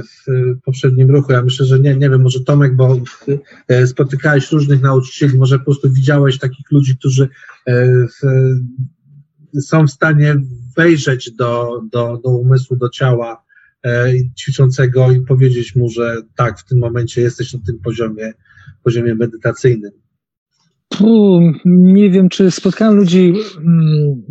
w 0.05 0.61
poprzednim 0.65 1.11
ruchu. 1.11 1.33
Ja 1.33 1.43
myślę, 1.43 1.67
że 1.67 1.81
nie, 1.81 1.95
nie 1.95 2.11
wiem, 2.11 2.23
może 2.23 2.41
Tomek, 2.41 2.77
bo 2.77 3.01
spotykałeś 3.87 4.53
różnych 4.53 4.83
nauczycieli, 4.83 5.39
może 5.39 5.59
po 5.59 5.65
prostu 5.65 5.91
widziałeś 5.91 6.39
takich 6.39 6.71
ludzi, 6.71 6.97
którzy 6.97 7.29
są 9.61 9.87
w 9.87 9.91
stanie 9.91 10.37
wejrzeć 10.77 11.31
do, 11.31 11.81
do, 11.93 12.21
do 12.25 12.31
umysłu, 12.31 12.77
do 12.77 12.89
ciała 12.89 13.45
e, 13.85 14.13
ćwiczącego 14.39 15.11
i 15.11 15.21
powiedzieć 15.21 15.77
mu, 15.77 15.89
że 15.89 16.23
tak, 16.37 16.59
w 16.59 16.65
tym 16.65 16.79
momencie 16.79 17.23
jesteś 17.23 17.55
na 17.55 17.61
tym 17.67 17.79
poziomie, 17.79 18.33
poziomie 18.85 19.15
medytacyjnym. 19.15 19.93
nie 21.65 22.11
wiem, 22.11 22.29
czy 22.29 22.51
spotkałem 22.51 22.97
ludzi 22.97 23.35
mm, 23.59 24.23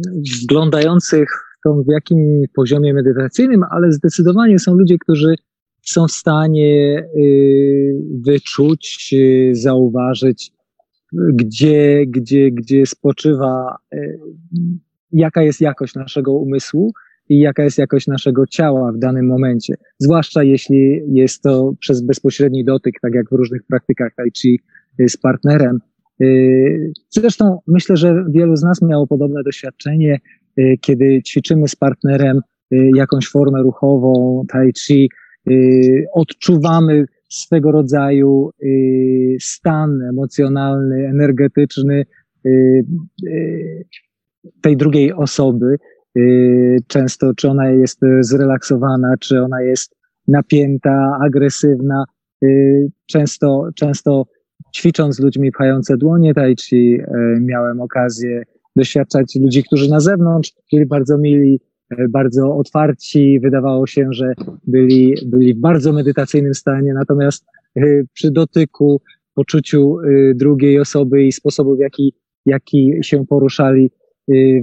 wglądających 0.44 1.30
w 1.66 1.92
jakim 1.92 2.44
poziomie 2.56 2.94
medytacyjnym, 2.94 3.64
ale 3.72 3.92
zdecydowanie 3.92 4.60
są 4.60 4.76
ludzie, 4.76 4.98
którzy 4.98 5.36
są 5.82 6.08
w 6.08 6.12
stanie 6.12 7.04
y, 7.16 7.96
wyczuć, 8.26 9.14
y, 9.14 9.52
zauważyć, 9.56 10.52
gdzie, 11.14 12.06
gdzie, 12.08 12.52
gdzie 12.52 12.86
spoczywa 12.86 13.78
y, 13.94 14.20
jaka 15.12 15.44
jest 15.44 15.62
jakość 15.62 15.96
naszego 15.96 16.34
umysłu 16.34 16.92
i 17.30 17.40
jaka 17.40 17.64
jest 17.64 17.78
jakość 17.78 18.08
naszego 18.08 18.48
ciała 18.48 18.92
w 18.92 18.98
danym 18.98 19.28
momencie. 19.28 19.76
Zwłaszcza 20.00 20.44
jeśli 20.44 21.02
jest 21.08 21.42
to 21.42 21.74
przez 21.80 22.02
bezpośredni 22.02 22.66
dotyk, 22.66 22.96
tak 23.02 23.14
jak 23.14 23.30
w 23.30 23.32
różnych 23.32 23.64
praktykach 23.64 24.12
tai 24.16 24.32
chi 24.42 24.60
y, 25.00 25.10
z 25.10 25.18
partnerem. 25.18 25.80
Y, 26.22 26.94
zresztą 27.10 27.60
myślę, 27.68 27.98
że 27.98 28.26
wielu 28.30 28.56
z 28.56 28.64
nas 28.64 28.82
miało 28.82 29.08
podobne 29.08 29.44
doświadczenie, 29.44 30.20
y, 30.60 30.76
kiedy 30.82 31.22
ćwiczymy 31.28 31.68
z 31.68 31.76
partnerem 31.76 32.42
jakąś 32.96 33.28
formę 33.28 33.62
ruchową, 33.62 34.44
tai 34.50 34.72
chi, 34.74 35.10
odczuwamy 36.14 37.06
swego 37.30 37.72
rodzaju 37.72 38.50
stan 39.40 40.02
emocjonalny, 40.02 41.08
energetyczny 41.08 42.06
tej 44.62 44.78
drugiej 44.78 45.14
osoby, 45.14 45.78
Y, 46.18 46.78
często, 46.88 47.34
czy 47.34 47.50
ona 47.50 47.70
jest 47.70 48.04
y, 48.04 48.24
zrelaksowana, 48.24 49.14
czy 49.20 49.42
ona 49.42 49.62
jest 49.62 49.96
napięta, 50.28 51.18
agresywna. 51.22 52.06
Y, 52.44 52.92
często, 53.06 53.70
często 53.76 54.26
ćwicząc 54.76 55.16
z 55.16 55.20
ludźmi 55.20 55.52
pchające 55.52 55.98
dłonie 55.98 56.34
tai 56.34 56.56
chi, 56.56 57.00
miałem 57.40 57.82
okazję 57.82 58.44
doświadczać 58.76 59.36
ludzi, 59.36 59.64
którzy 59.64 59.90
na 59.90 60.00
zewnątrz 60.00 60.54
byli 60.74 60.86
bardzo 60.86 61.18
mili, 61.18 61.60
bardzo 62.10 62.56
otwarci. 62.56 63.40
Wydawało 63.40 63.88
się, 63.88 64.08
że 64.12 64.34
byli, 64.68 65.16
byli 65.26 65.54
w 65.54 65.58
bardzo 65.58 65.94
medytacyjnym 65.94 66.54
stanie, 66.54 66.94
natomiast 66.94 67.46
przy 68.14 68.32
dotyku, 68.32 69.02
poczuciu 69.34 69.98
drugiej 70.36 70.80
osoby 70.80 71.24
i 71.24 71.32
sposobu, 71.32 71.76
w 71.76 71.80
jaki, 71.80 72.14
jaki 72.46 72.94
się 73.02 73.26
poruszali, 73.26 73.92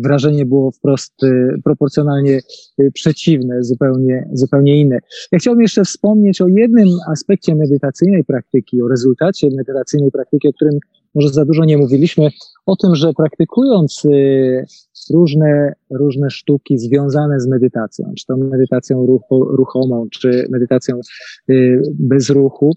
wrażenie 0.05 0.47
było 0.47 0.71
wprost 0.71 1.23
y, 1.23 1.61
proporcjonalnie 1.65 2.41
y, 2.81 2.91
przeciwne, 2.93 3.65
zupełnie, 3.65 4.29
zupełnie 4.33 4.81
inne. 4.81 4.99
Ja 5.33 5.39
chciałbym 5.39 5.63
jeszcze 5.63 5.85
wspomnieć 5.85 6.41
o 6.41 6.49
jednym 6.49 6.89
aspekcie 7.13 7.55
medytacyjnej 7.55 8.25
praktyki, 8.25 8.83
o 8.83 8.89
rezultacie 8.89 9.49
medytacyjnej 9.57 10.11
praktyki, 10.11 10.49
o 10.49 10.53
którym 10.53 10.79
może 11.15 11.29
za 11.29 11.45
dużo 11.45 11.65
nie 11.65 11.79
mówiliśmy, 11.79 12.29
o 12.67 12.77
tym, 12.77 12.95
że 12.95 13.13
praktykując 13.13 14.03
różne, 15.15 15.73
różne 15.91 16.31
sztuki 16.31 16.79
związane 16.79 17.41
z 17.41 17.47
medytacją, 17.47 18.13
czy 18.19 18.27
to 18.27 18.37
medytacją 18.37 19.07
ruchu, 19.07 19.45
ruchomą, 19.45 20.07
czy 20.11 20.47
medytacją 20.51 21.01
bez 21.99 22.31
ruchu, 22.31 22.77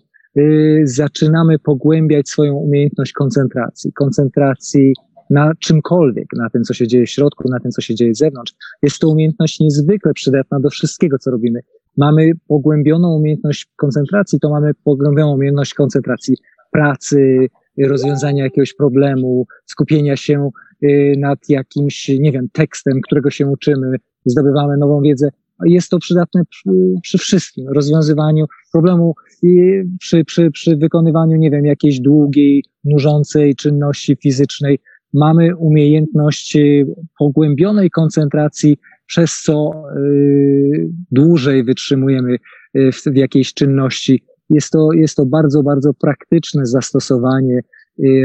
zaczynamy 0.84 1.60
pogłębiać 1.60 2.30
swoją 2.30 2.56
umiejętność 2.56 3.14
koncentracji, 3.14 3.94
koncentracji 3.94 4.94
na 5.32 5.52
czymkolwiek, 5.60 6.28
na 6.38 6.50
tym, 6.50 6.64
co 6.64 6.74
się 6.74 6.88
dzieje 6.88 7.06
w 7.06 7.10
środku, 7.10 7.50
na 7.50 7.60
tym, 7.60 7.72
co 7.72 7.82
się 7.82 7.96
dzieje 7.96 8.16
z 8.16 8.18
zewnątrz. 8.18 8.54
Jest 8.82 9.00
to 9.00 9.10
umiejętność 9.10 9.60
niezwykle 9.60 10.14
przydatna 10.14 10.60
do 10.60 10.70
wszystkiego, 10.70 11.18
co 11.18 11.32
robimy. 11.32 11.60
Mamy 11.98 12.32
pogłębioną 12.48 13.16
umiejętność 13.16 13.68
koncentracji, 13.76 14.40
to 14.40 14.50
mamy 14.50 14.74
pogłębioną 14.84 15.34
umiejętność 15.34 15.74
koncentracji 15.74 16.38
pracy, 16.72 17.48
rozwiązania 17.78 18.44
jakiegoś 18.44 18.74
problemu, 18.74 19.46
skupienia 19.66 20.16
się 20.16 20.50
y, 20.84 21.14
nad 21.18 21.50
jakimś, 21.50 22.10
nie 22.10 22.32
wiem, 22.32 22.48
tekstem, 22.54 23.02
którego 23.02 23.30
się 23.30 23.48
uczymy, 23.48 23.98
zdobywamy 24.26 24.78
nową 24.78 25.02
wiedzę. 25.02 25.30
Jest 25.66 25.90
to 25.90 26.00
przydatne 26.00 26.46
przy, 26.46 26.70
przy 27.02 27.18
wszystkim, 27.18 27.70
rozwiązywaniu 27.70 28.46
problemu 28.72 29.16
i 29.44 29.84
przy, 30.00 30.26
przy, 30.26 30.52
przy 30.52 30.78
wykonywaniu, 30.78 31.38
nie 31.38 31.52
wiem, 31.52 31.66
jakiejś 31.66 32.00
długiej, 32.00 32.64
nużącej 32.84 33.56
czynności 33.56 34.18
fizycznej 34.24 34.80
mamy 35.14 35.56
umiejętność 35.56 36.56
y, 36.56 36.86
pogłębionej 37.20 37.90
koncentracji, 37.90 38.78
przez 39.06 39.42
co 39.42 39.84
y, 39.98 40.90
dłużej 41.12 41.64
wytrzymujemy 41.64 42.36
y, 42.76 42.92
w, 42.92 43.16
jakiejś 43.16 43.54
czynności. 43.54 44.24
Jest 44.50 44.72
to, 44.72 44.92
jest 44.94 45.16
to 45.16 45.26
bardzo, 45.26 45.64
bardzo 45.64 45.94
praktyczne 45.94 46.66
zastosowanie 46.66 47.60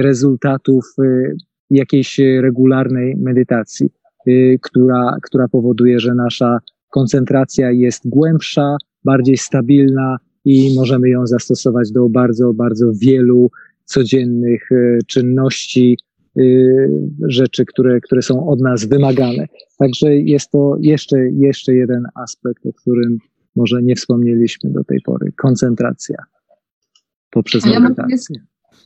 rezultatów 0.01 0.85
jakiejś 1.71 2.19
regularnej 2.19 3.17
medytacji, 3.17 3.91
która, 4.63 5.17
która 5.23 5.49
powoduje, 5.49 6.01
że 6.01 6.15
nasza 6.15 6.59
koncentracja 6.91 7.71
jest 7.71 8.09
głębsza, 8.09 8.77
bardziej 9.05 9.37
stabilna 9.37 10.17
i 10.45 10.75
możemy 10.77 11.09
ją 11.09 11.27
zastosować 11.27 11.93
do 11.93 12.09
bardzo, 12.09 12.53
bardzo 12.53 12.93
wielu 13.01 13.51
codziennych 13.85 14.69
czynności, 15.07 15.97
Y, 16.16 16.16
rzeczy, 17.23 17.65
które, 17.65 18.01
które 18.01 18.23
są 18.23 18.49
od 18.49 18.61
nas 18.61 18.85
wymagane. 18.85 19.47
Także 19.79 20.17
jest 20.17 20.51
to 20.51 20.77
jeszcze, 20.81 21.19
jeszcze 21.31 21.75
jeden 21.75 22.07
aspekt, 22.15 22.67
o 22.67 22.73
którym 22.73 23.19
może 23.57 23.83
nie 23.83 23.97
wspomnieliśmy 23.97 24.71
do 24.71 24.85
tej 24.85 25.01
pory. 25.01 25.33
Koncentracja 25.37 26.17
poprzez 27.31 27.67
ja 27.67 27.81
medytację. 27.81 28.41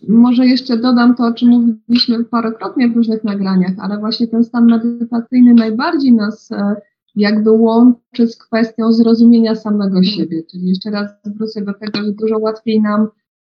Może 0.08 0.46
jeszcze 0.46 0.76
dodam 0.76 1.14
to, 1.16 1.26
o 1.26 1.32
czym 1.32 1.48
mówiliśmy 1.48 2.24
parokrotnie 2.24 2.88
w 2.88 2.96
różnych 2.96 3.24
nagraniach, 3.24 3.72
ale 3.78 3.98
właśnie 3.98 4.28
ten 4.28 4.44
stan 4.44 4.66
medytacyjny 4.66 5.54
najbardziej 5.54 6.12
nas 6.12 6.52
e, 6.52 6.76
jakby 7.16 7.50
łączy 7.50 8.26
z 8.26 8.36
kwestią 8.36 8.92
zrozumienia 8.92 9.54
samego 9.54 10.02
siebie. 10.02 10.42
Czyli 10.50 10.68
jeszcze 10.68 10.90
raz 10.90 11.10
wrócę 11.24 11.64
do 11.64 11.74
tego, 11.74 11.98
że 12.04 12.12
dużo 12.12 12.38
łatwiej 12.38 12.80
nam 12.80 13.08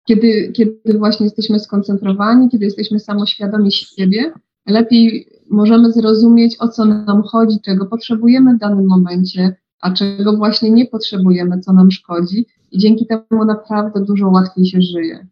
kiedy, 0.07 0.51
kiedy 0.51 0.97
właśnie 0.97 1.25
jesteśmy 1.25 1.59
skoncentrowani, 1.59 2.49
kiedy 2.49 2.65
jesteśmy 2.65 2.99
samoświadomi 2.99 3.71
siebie, 3.71 4.33
lepiej 4.67 5.29
możemy 5.49 5.91
zrozumieć, 5.91 6.55
o 6.59 6.67
co 6.67 6.85
nam 6.85 7.23
chodzi, 7.23 7.57
czego 7.65 7.85
potrzebujemy 7.85 8.55
w 8.55 8.59
danym 8.59 8.87
momencie, 8.87 9.55
a 9.79 9.93
czego 9.93 10.37
właśnie 10.37 10.71
nie 10.71 10.85
potrzebujemy, 10.85 11.59
co 11.59 11.73
nam 11.73 11.91
szkodzi. 11.91 12.45
I 12.71 12.77
dzięki 12.77 13.05
temu 13.07 13.45
naprawdę 13.45 14.05
dużo 14.05 14.29
łatwiej 14.29 14.65
się 14.65 14.81
żyje. 14.81 15.27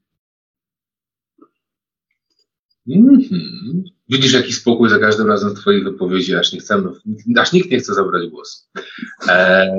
Mm 2.88 3.20
-hmm. 3.20 3.84
Widzisz 4.10 4.34
jaki 4.34 4.54
spokój 4.54 4.90
za 4.90 5.00
każdym 5.00 5.28
razem 5.28 5.56
Twoich 5.56 5.84
wypowiedzi, 5.84 6.36
aż, 6.36 6.54
nie 6.54 6.60
chcemy, 6.60 6.90
aż 7.38 7.54
nikt 7.54 7.72
nie 7.72 7.80
chce 7.80 7.94
zabrać 7.94 8.30
głosu. 8.30 8.68
E, 9.28 9.70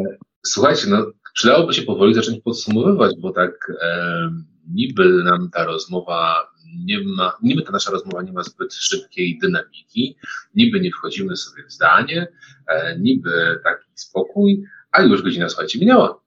słuchajcie, 0.47 0.87
no, 0.91 1.07
przydałoby 1.35 1.75
się 1.75 1.83
powoli 1.83 2.15
zacząć 2.15 2.41
podsumowywać, 2.41 3.13
bo 3.21 3.33
tak 3.33 3.73
e, 3.83 4.31
niby 4.69 5.23
nam 5.25 5.51
ta 5.51 5.65
rozmowa 5.65 6.51
nie 6.85 6.99
ma, 7.05 7.33
niby 7.43 7.63
ta 7.63 7.73
nasza 7.73 7.91
rozmowa 7.91 8.23
nie 8.23 8.33
ma 8.33 8.43
zbyt 8.43 8.75
szybkiej 8.75 9.39
dynamiki, 9.39 10.17
niby 10.55 10.81
nie 10.81 10.91
wchodzimy 10.91 11.37
sobie 11.37 11.65
w 11.69 11.73
zdanie, 11.73 12.29
e, 12.67 12.99
niby 12.99 13.61
taki 13.65 13.91
spokój, 13.95 14.65
a 14.93 15.03
już 15.03 15.23
godzina, 15.23 15.49
słuchajcie, 15.49 15.79
minęła. 15.79 16.21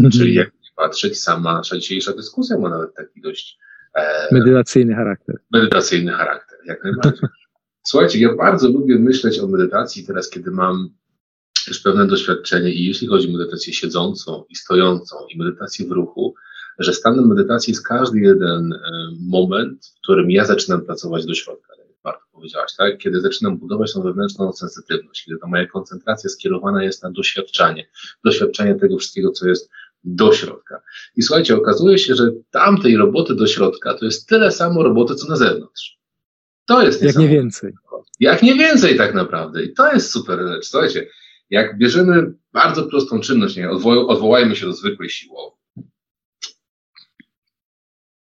Mhm. 0.00 0.10
Czyli 0.10 0.34
jak 0.34 0.50
patrzeć, 0.76 1.20
sama 1.20 1.52
nasza 1.52 1.76
dzisiejsza 1.76 2.12
dyskusja 2.12 2.58
ma 2.58 2.68
nawet 2.68 2.94
taki 2.94 3.20
dość 3.20 3.58
e, 3.94 4.34
medytacyjny 4.34 4.94
charakter. 4.94 5.36
Medytacyjny 5.52 6.12
charakter, 6.12 6.58
jak 6.66 6.84
najbardziej. 6.84 7.28
Słuchajcie, 7.86 8.18
ja 8.18 8.34
bardzo 8.34 8.68
lubię 8.68 8.98
myśleć 8.98 9.38
o 9.38 9.46
medytacji 9.46 10.06
teraz, 10.06 10.30
kiedy 10.30 10.50
mam 10.50 10.88
już 11.68 11.80
pewne 11.80 12.06
doświadczenie 12.06 12.70
i 12.70 12.86
jeśli 12.86 13.08
chodzi 13.08 13.28
o 13.28 13.32
medytację 13.38 13.72
siedzącą 13.72 14.44
i 14.48 14.56
stojącą 14.56 15.16
i 15.34 15.38
medytację 15.38 15.86
w 15.86 15.90
ruchu, 15.90 16.34
że 16.78 16.92
stanem 16.92 17.28
medytacji 17.28 17.70
jest 17.70 17.86
każdy 17.86 18.20
jeden 18.20 18.72
e, 18.72 18.78
moment, 19.20 19.86
w 19.98 20.02
którym 20.02 20.30
ja 20.30 20.44
zaczynam 20.44 20.80
pracować 20.80 21.26
do 21.26 21.34
środka, 21.34 21.72
jak 21.78 21.88
bardzo 22.02 22.24
powiedziałaś, 22.32 22.70
tak? 22.78 22.98
Kiedy 22.98 23.20
zaczynam 23.20 23.58
budować 23.58 23.92
tą 23.92 24.02
wewnętrzną 24.02 24.52
sensytywność, 24.52 25.24
kiedy 25.24 25.38
ta 25.38 25.46
moja 25.46 25.66
koncentracja 25.66 26.30
skierowana 26.30 26.84
jest 26.84 27.02
na 27.02 27.10
doświadczanie, 27.10 27.86
doświadczenie 28.24 28.74
tego 28.74 28.98
wszystkiego, 28.98 29.30
co 29.30 29.48
jest 29.48 29.70
do 30.04 30.32
środka. 30.32 30.80
I 31.16 31.22
słuchajcie, 31.22 31.56
okazuje 31.56 31.98
się, 31.98 32.14
że 32.14 32.30
tamtej 32.50 32.96
roboty 32.96 33.34
do 33.34 33.46
środka 33.46 33.94
to 33.94 34.04
jest 34.04 34.28
tyle 34.28 34.50
samo 34.50 34.82
roboty, 34.82 35.14
co 35.14 35.28
na 35.28 35.36
zewnątrz. 35.36 35.98
To 36.66 36.82
jest 36.82 37.02
Jak 37.02 37.16
nie 37.16 37.28
więcej. 37.28 37.72
Jak 38.20 38.42
nie 38.42 38.54
więcej 38.54 38.96
tak 38.96 39.14
naprawdę. 39.14 39.62
I 39.62 39.74
to 39.74 39.92
jest 39.92 40.10
super 40.10 40.38
rzecz. 40.48 40.66
Słuchajcie, 40.66 41.06
jak 41.50 41.78
bierzemy 41.78 42.32
bardzo 42.52 42.84
prostą 42.84 43.20
czynność, 43.20 43.56
nie, 43.56 43.70
odwo 43.70 44.06
odwołajmy 44.06 44.56
się 44.56 44.66
do 44.66 44.72
zwykłej 44.72 45.10
siłowej. 45.10 45.53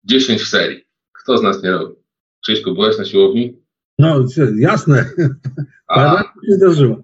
10 0.04 0.42
w 0.42 0.48
serii. 0.48 0.84
Kto 1.12 1.38
z 1.38 1.42
nas 1.42 1.62
nie 1.62 1.70
robi? 1.70 1.94
Krzyśku, 2.42 2.74
byłeś 2.74 2.98
na 2.98 3.04
siłowni? 3.04 3.56
No, 3.98 4.24
jasne. 4.58 5.10
A, 5.88 6.22
się 6.48 6.52
zdarzyło. 6.52 7.02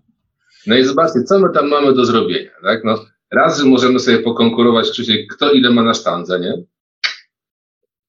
No 0.66 0.76
i 0.76 0.84
zobaczcie, 0.84 1.22
co 1.22 1.38
my 1.38 1.48
tam 1.54 1.68
mamy 1.68 1.94
do 1.94 2.04
zrobienia, 2.04 2.50
tak? 2.62 2.84
No, 2.84 3.04
raz, 3.30 3.58
że 3.58 3.64
możemy 3.64 3.98
sobie 3.98 4.18
pokonkurować, 4.18 4.90
Krzysiek, 4.90 5.34
kto 5.34 5.52
ile 5.52 5.70
ma 5.70 5.82
na 5.82 5.94
sztandze, 5.94 6.40
nie? 6.40 6.54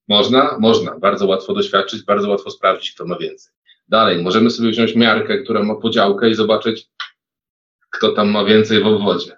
Można? 0.07 0.57
Można. 0.59 0.99
Bardzo 0.99 1.27
łatwo 1.27 1.53
doświadczyć, 1.53 2.03
bardzo 2.03 2.29
łatwo 2.29 2.51
sprawdzić, 2.51 2.93
kto 2.93 3.05
ma 3.05 3.17
więcej. 3.17 3.53
Dalej, 3.87 4.23
możemy 4.23 4.49
sobie 4.49 4.71
wziąć 4.71 4.95
miarkę, 4.95 5.37
która 5.37 5.63
ma 5.63 5.75
podziałkę 5.75 6.29
i 6.29 6.35
zobaczyć, 6.35 6.89
kto 7.89 8.11
tam 8.11 8.29
ma 8.29 8.45
więcej 8.45 8.83
w 8.83 8.87
obwodzie. 8.87 9.37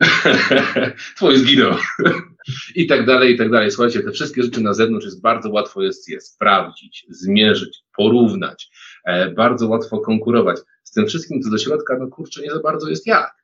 Twój 1.16 1.38
zginął. 1.38 1.74
I 2.74 2.86
tak 2.86 3.06
dalej, 3.06 3.34
i 3.34 3.38
tak 3.38 3.50
dalej. 3.50 3.70
Słuchajcie, 3.70 4.00
te 4.00 4.10
wszystkie 4.10 4.42
rzeczy 4.42 4.60
na 4.60 4.74
zewnątrz 4.74 5.04
jest 5.04 5.20
bardzo 5.20 5.50
łatwo 5.50 5.82
jest 5.82 6.08
je 6.08 6.20
sprawdzić, 6.20 7.06
zmierzyć, 7.08 7.78
porównać. 7.96 8.70
e, 9.04 9.30
bardzo 9.30 9.68
łatwo 9.68 9.98
konkurować. 9.98 10.58
Z 10.82 10.92
tym 10.92 11.06
wszystkim, 11.06 11.42
co 11.42 11.50
do 11.50 11.58
środka, 11.58 11.96
no 11.98 12.08
kurczę, 12.08 12.42
nie 12.42 12.50
za 12.50 12.60
bardzo 12.60 12.88
jest 12.88 13.06
jak. 13.06 13.40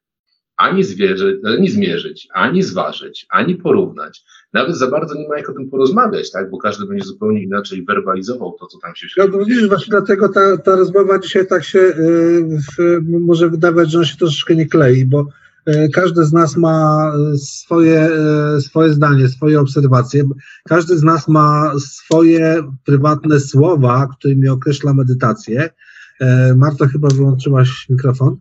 Ani, 0.56 0.84
zwierzy, 0.84 1.40
ani 1.44 1.68
zmierzyć, 1.68 2.28
ani 2.32 2.62
zważyć, 2.62 3.26
ani 3.30 3.54
porównać. 3.54 4.24
Nawet 4.52 4.76
za 4.76 4.86
bardzo 4.86 5.14
nie 5.14 5.28
ma 5.28 5.36
jak 5.38 5.50
o 5.50 5.52
tym 5.52 5.70
porozmawiać, 5.70 6.30
tak? 6.30 6.50
bo 6.50 6.58
każdy 6.58 6.86
będzie 6.86 7.04
zupełnie 7.04 7.42
inaczej 7.42 7.84
werbalizował 7.84 8.56
to, 8.60 8.66
co 8.66 8.78
tam 8.78 8.96
się 8.96 9.08
świadczy. 9.08 9.32
No 9.32 9.44
widzisz, 9.44 9.68
właśnie 9.68 9.90
dlatego 9.90 10.28
ta, 10.28 10.56
ta 10.56 10.76
rozmowa 10.76 11.18
dzisiaj 11.18 11.46
tak 11.46 11.64
się 11.64 11.78
yy, 12.78 13.00
może 13.20 13.50
wydawać, 13.50 13.90
że 13.90 13.98
on 13.98 14.04
się 14.04 14.16
troszeczkę 14.16 14.56
nie 14.56 14.66
klei, 14.66 15.04
bo 15.04 15.26
E, 15.26 15.45
każdy 15.92 16.24
z 16.24 16.32
nas 16.32 16.56
ma 16.56 17.12
swoje, 17.36 18.10
e, 18.56 18.60
swoje 18.60 18.92
zdanie, 18.92 19.28
swoje 19.28 19.60
obserwacje. 19.60 20.24
Każdy 20.68 20.98
z 20.98 21.02
nas 21.02 21.28
ma 21.28 21.72
swoje 21.78 22.62
prywatne 22.84 23.40
słowa, 23.40 24.08
którymi 24.18 24.48
określa 24.48 24.94
medytację. 24.94 25.70
E, 26.20 26.54
Marta, 26.54 26.86
chyba 26.86 27.08
wyłączyłaś 27.08 27.86
mikrofon. 27.88 28.36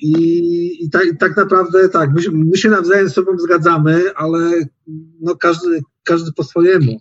I, 0.00 0.84
i, 0.84 0.90
tak, 0.90 1.04
tak, 1.20 1.36
naprawdę 1.36 1.88
tak, 1.88 2.10
my, 2.12 2.22
my, 2.32 2.56
się 2.56 2.68
nawzajem 2.68 3.08
z 3.08 3.14
sobą 3.14 3.38
zgadzamy, 3.38 4.14
ale 4.16 4.38
no 5.20 5.36
każdy, 5.36 5.80
każdy 6.04 6.32
po 6.32 6.44
swojemu. 6.44 7.00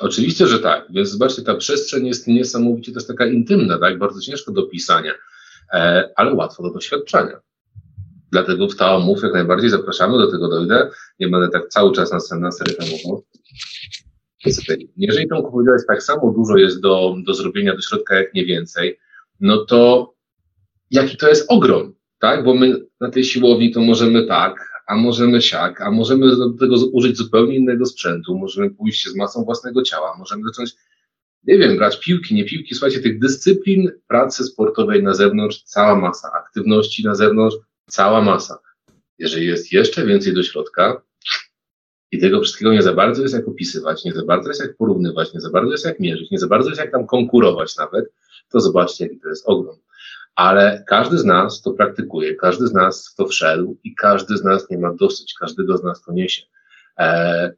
Oczywiście, 0.00 0.46
że 0.46 0.58
tak. 0.58 0.86
Więc 0.94 1.08
zobaczcie, 1.08 1.42
ta 1.42 1.54
przestrzeń 1.54 2.06
jest 2.06 2.26
niesamowicie 2.26 2.92
też 2.92 3.06
taka 3.06 3.26
intymna, 3.26 3.78
tak? 3.78 3.98
Bardzo 3.98 4.20
ciężko 4.20 4.52
do 4.52 4.62
pisania, 4.62 5.12
ale 6.16 6.34
łatwo 6.34 6.62
do 6.62 6.70
doświadczenia. 6.70 7.40
Dlatego 8.32 8.68
w 8.68 8.76
Taomów 8.76 9.22
jak 9.22 9.32
najbardziej 9.32 9.70
zapraszamy, 9.70 10.18
do 10.18 10.30
tego 10.30 10.48
dojdę. 10.48 10.90
Nie 11.20 11.28
będę 11.28 11.48
tak 11.48 11.68
cały 11.68 11.92
czas 11.92 12.30
na, 12.30 12.38
na 12.38 12.50
reklamował. 12.66 13.24
Jeżeli 14.96 15.28
tą 15.28 15.42
powiedziałeś, 15.42 15.82
tak 15.88 16.02
samo 16.02 16.32
dużo 16.36 16.56
jest 16.56 16.80
do, 16.80 17.14
do 17.26 17.34
zrobienia 17.34 17.74
do 17.74 17.80
środka, 17.80 18.14
jak 18.14 18.34
nie 18.34 18.44
więcej, 18.44 18.98
no 19.40 19.64
to 19.64 20.12
jaki 20.90 21.16
to 21.16 21.28
jest 21.28 21.50
ogrom, 21.50 21.94
tak? 22.18 22.44
Bo 22.44 22.54
my 22.54 22.86
na 23.00 23.10
tej 23.10 23.24
siłowni 23.24 23.72
to 23.72 23.80
możemy 23.80 24.26
tak, 24.26 24.82
a 24.86 24.96
możemy 24.96 25.42
siak, 25.42 25.80
a 25.80 25.90
możemy 25.90 26.36
do 26.36 26.50
tego 26.50 26.76
użyć 26.92 27.16
zupełnie 27.16 27.56
innego 27.56 27.86
sprzętu, 27.86 28.38
możemy 28.38 28.70
pójść 28.70 29.08
z 29.08 29.16
masą 29.16 29.44
własnego 29.44 29.82
ciała, 29.82 30.16
możemy 30.18 30.42
zacząć, 30.44 30.74
nie 31.44 31.58
wiem, 31.58 31.76
grać 31.76 32.00
piłki, 32.00 32.34
nie 32.34 32.44
piłki, 32.44 32.74
słuchajcie, 32.74 33.00
tych 33.00 33.18
dyscyplin 33.18 33.90
pracy 34.08 34.44
sportowej 34.44 35.02
na 35.02 35.14
zewnątrz, 35.14 35.62
cała 35.62 35.96
masa, 35.96 36.32
aktywności 36.32 37.04
na 37.04 37.14
zewnątrz, 37.14 37.56
cała 37.92 38.22
masa. 38.22 38.58
Jeżeli 39.18 39.46
jest 39.46 39.72
jeszcze 39.72 40.06
więcej 40.06 40.34
do 40.34 40.42
środka 40.42 41.02
i 42.10 42.20
tego 42.20 42.40
wszystkiego 42.40 42.72
nie 42.72 42.82
za 42.82 42.94
bardzo 42.94 43.22
jest 43.22 43.34
jak 43.34 43.48
opisywać, 43.48 44.04
nie 44.04 44.12
za 44.12 44.24
bardzo 44.24 44.48
jest 44.48 44.60
jak 44.60 44.76
porównywać, 44.76 45.34
nie 45.34 45.40
za 45.40 45.50
bardzo 45.50 45.72
jest 45.72 45.84
jak 45.84 46.00
mierzyć, 46.00 46.30
nie 46.30 46.38
za 46.38 46.46
bardzo 46.46 46.68
jest 46.68 46.80
jak 46.80 46.92
tam 46.92 47.06
konkurować 47.06 47.76
nawet, 47.76 48.12
to 48.48 48.60
zobaczcie, 48.60 49.04
jaki 49.04 49.20
to 49.20 49.28
jest 49.28 49.48
ogrom. 49.48 49.76
Ale 50.34 50.84
każdy 50.88 51.18
z 51.18 51.24
nas 51.24 51.62
to 51.62 51.70
praktykuje, 51.70 52.34
każdy 52.34 52.66
z 52.66 52.72
nas 52.72 53.08
w 53.08 53.14
to 53.14 53.26
wszedł 53.26 53.78
i 53.84 53.94
każdy 53.94 54.36
z 54.36 54.44
nas 54.44 54.70
nie 54.70 54.78
ma 54.78 54.94
dosyć, 54.94 55.34
każdego 55.34 55.78
z 55.78 55.84
nas 55.84 56.02
to 56.02 56.12
niesie. 56.12 56.42
E, 56.98 57.52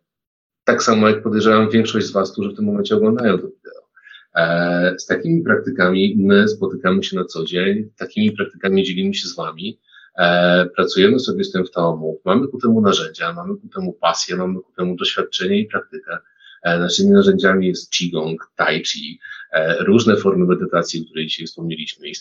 tak 0.65 0.83
samo 0.83 1.09
jak 1.09 1.23
podejrzewam 1.23 1.71
większość 1.71 2.07
z 2.07 2.13
Was, 2.13 2.33
którzy 2.33 2.51
w 2.51 2.57
tym 2.57 2.65
momencie 2.65 2.97
oglądają 2.97 3.39
to 3.39 3.47
wideo. 3.49 3.89
E, 4.35 4.95
z 4.99 5.07
takimi 5.07 5.43
praktykami 5.43 6.17
my 6.19 6.49
spotykamy 6.49 7.05
się 7.05 7.17
na 7.17 7.25
co 7.25 7.45
dzień, 7.45 7.91
takimi 7.97 8.33
praktykami 8.33 8.85
dzielimy 8.85 9.15
się 9.15 9.29
z 9.29 9.37
Wami 9.37 9.81
e, 10.19 10.67
pracujemy 10.67 11.21
sobie 11.21 11.45
z 11.45 11.53
tym 11.53 11.67
w 11.67 11.71
domu, 11.71 12.21
mamy 12.25 12.49
ku 12.49 12.59
temu 12.59 12.81
narzędzia, 12.81 13.33
mamy 13.33 13.57
ku 13.57 13.69
temu 13.69 13.93
pasję, 13.93 14.37
mamy 14.37 14.61
ku 14.61 14.73
temu 14.73 14.97
doświadczenie 14.97 15.59
i 15.59 15.67
praktykę. 15.67 16.19
E, 16.65 16.79
naszymi 16.79 17.11
narzędziami 17.11 17.67
jest 17.67 17.91
Qigong, 17.91 18.51
Tai 18.57 18.85
Chi, 18.85 19.19
e, 19.53 19.85
różne 19.85 20.17
formy 20.17 20.47
medytacji, 20.47 21.01
o 21.01 21.05
której 21.05 21.27
dzisiaj 21.27 21.47
wspomnieliśmy, 21.47 22.09
i, 22.09 22.15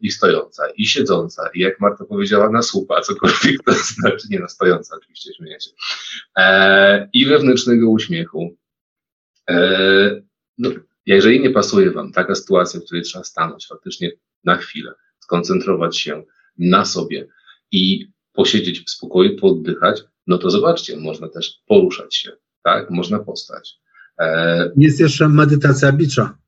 i 0.00 0.10
stojąca, 0.10 0.70
i 0.76 0.86
siedząca, 0.86 1.50
i 1.54 1.60
jak 1.60 1.80
Marta 1.80 2.04
powiedziała, 2.04 2.50
na 2.50 2.62
słupa, 2.62 3.00
cokolwiek 3.00 3.64
to 3.66 3.72
znaczy, 3.72 4.26
nie 4.30 4.38
na 4.38 4.48
stojąca, 4.48 4.96
oczywiście 4.96 5.34
śmiejecie, 5.34 5.70
e, 6.36 7.08
i 7.12 7.26
wewnętrznego 7.26 7.90
uśmiechu. 7.90 8.56
E, 9.50 10.22
no, 10.58 10.70
jeżeli 11.06 11.40
nie 11.40 11.50
pasuje 11.50 11.90
Wam 11.90 12.12
taka 12.12 12.34
sytuacja, 12.34 12.80
w 12.80 12.84
której 12.84 13.02
trzeba 13.02 13.24
stanąć 13.24 13.66
faktycznie 13.66 14.12
na 14.44 14.56
chwilę, 14.56 14.94
skoncentrować 15.20 15.98
się 15.98 16.24
na 16.58 16.84
sobie, 16.84 17.26
i 17.72 18.06
posiedzieć 18.32 18.84
w 18.86 18.90
spokoju, 18.90 19.36
pooddychać, 19.36 20.02
no 20.26 20.38
to 20.38 20.50
zobaczcie, 20.50 20.96
można 20.96 21.28
też 21.28 21.60
poruszać 21.66 22.14
się, 22.14 22.32
tak? 22.64 22.90
Można 22.90 23.18
postać. 23.18 23.74
E, 24.18 24.70
jest 24.76 25.00
jeszcze 25.00 25.28
medytacja 25.28 25.92
bicza. 25.92 26.38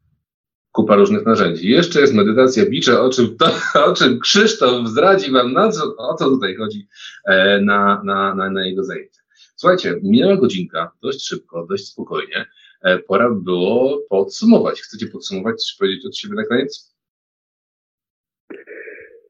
Kupa 0.72 0.96
różnych 0.96 1.26
narzędzi. 1.26 1.70
Jeszcze 1.70 2.00
jest 2.00 2.14
medytacja 2.14 2.66
bicza, 2.66 3.00
o 3.00 3.10
czym, 3.10 3.36
to, 3.36 3.50
o 3.90 3.92
czym 3.92 4.20
Krzysztof 4.20 4.88
zdradzi 4.88 5.30
wam, 5.30 5.52
na 5.52 5.70
co, 5.70 5.96
o 5.96 6.14
co 6.14 6.24
tutaj 6.24 6.56
chodzi 6.56 6.88
e, 7.24 7.60
na, 7.60 8.02
na, 8.04 8.34
na, 8.34 8.50
na 8.50 8.66
jego 8.66 8.84
zajęcia. 8.84 9.22
Słuchajcie, 9.56 10.00
minęła 10.02 10.36
godzinka, 10.36 10.92
dość 11.02 11.26
szybko, 11.26 11.66
dość 11.66 11.86
spokojnie. 11.86 12.46
E, 12.82 12.98
pora 12.98 13.30
by 13.30 13.40
było 13.40 14.02
podsumować. 14.08 14.80
Chcecie 14.80 15.06
podsumować, 15.06 15.62
coś 15.62 15.76
powiedzieć 15.76 16.06
od 16.06 16.16
siebie 16.16 16.34
na 16.34 16.44
koniec? 16.44 16.91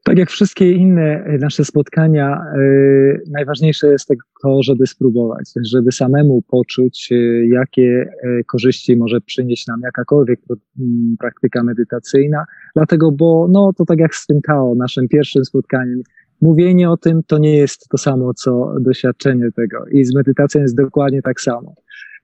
Tak 0.05 0.19
jak 0.19 0.31
wszystkie 0.31 0.73
inne 0.73 1.25
e, 1.25 1.39
nasze 1.39 1.65
spotkania, 1.65 2.45
yy, 2.57 3.23
najważniejsze 3.31 3.87
jest 3.87 4.09
to, 4.43 4.63
żeby 4.63 4.87
spróbować, 4.87 5.53
żeby 5.65 5.93
samemu 5.93 6.43
poczuć, 6.43 7.11
yy, 7.11 7.47
jakie 7.47 8.11
korzyści 8.47 8.97
może 8.97 9.21
przynieść 9.21 9.67
nam 9.67 9.81
jakakolwiek 9.81 10.41
mm, 10.81 11.17
praktyka 11.19 11.63
medytacyjna. 11.63 12.45
Dlatego, 12.77 13.13
bo 13.13 13.49
no, 13.51 13.73
to 13.79 13.85
tak 13.85 13.99
jak 13.99 14.15
z 14.15 14.27
tym 14.27 14.41
Tao, 14.41 14.75
naszym 14.75 15.09
pierwszym 15.09 15.45
spotkaniem, 15.45 16.03
mówienie 16.41 16.91
o 16.91 16.97
tym 16.97 17.23
to 17.27 17.39
nie 17.39 17.57
jest 17.57 17.89
to 17.89 17.99
samo, 17.99 18.35
co 18.35 18.75
doświadczenie 18.81 19.53
tego. 19.57 19.85
I 19.93 20.05
z 20.05 20.15
medytacją 20.15 20.61
jest 20.61 20.77
dokładnie 20.77 21.23
tak 21.23 21.41
samo. 21.41 21.75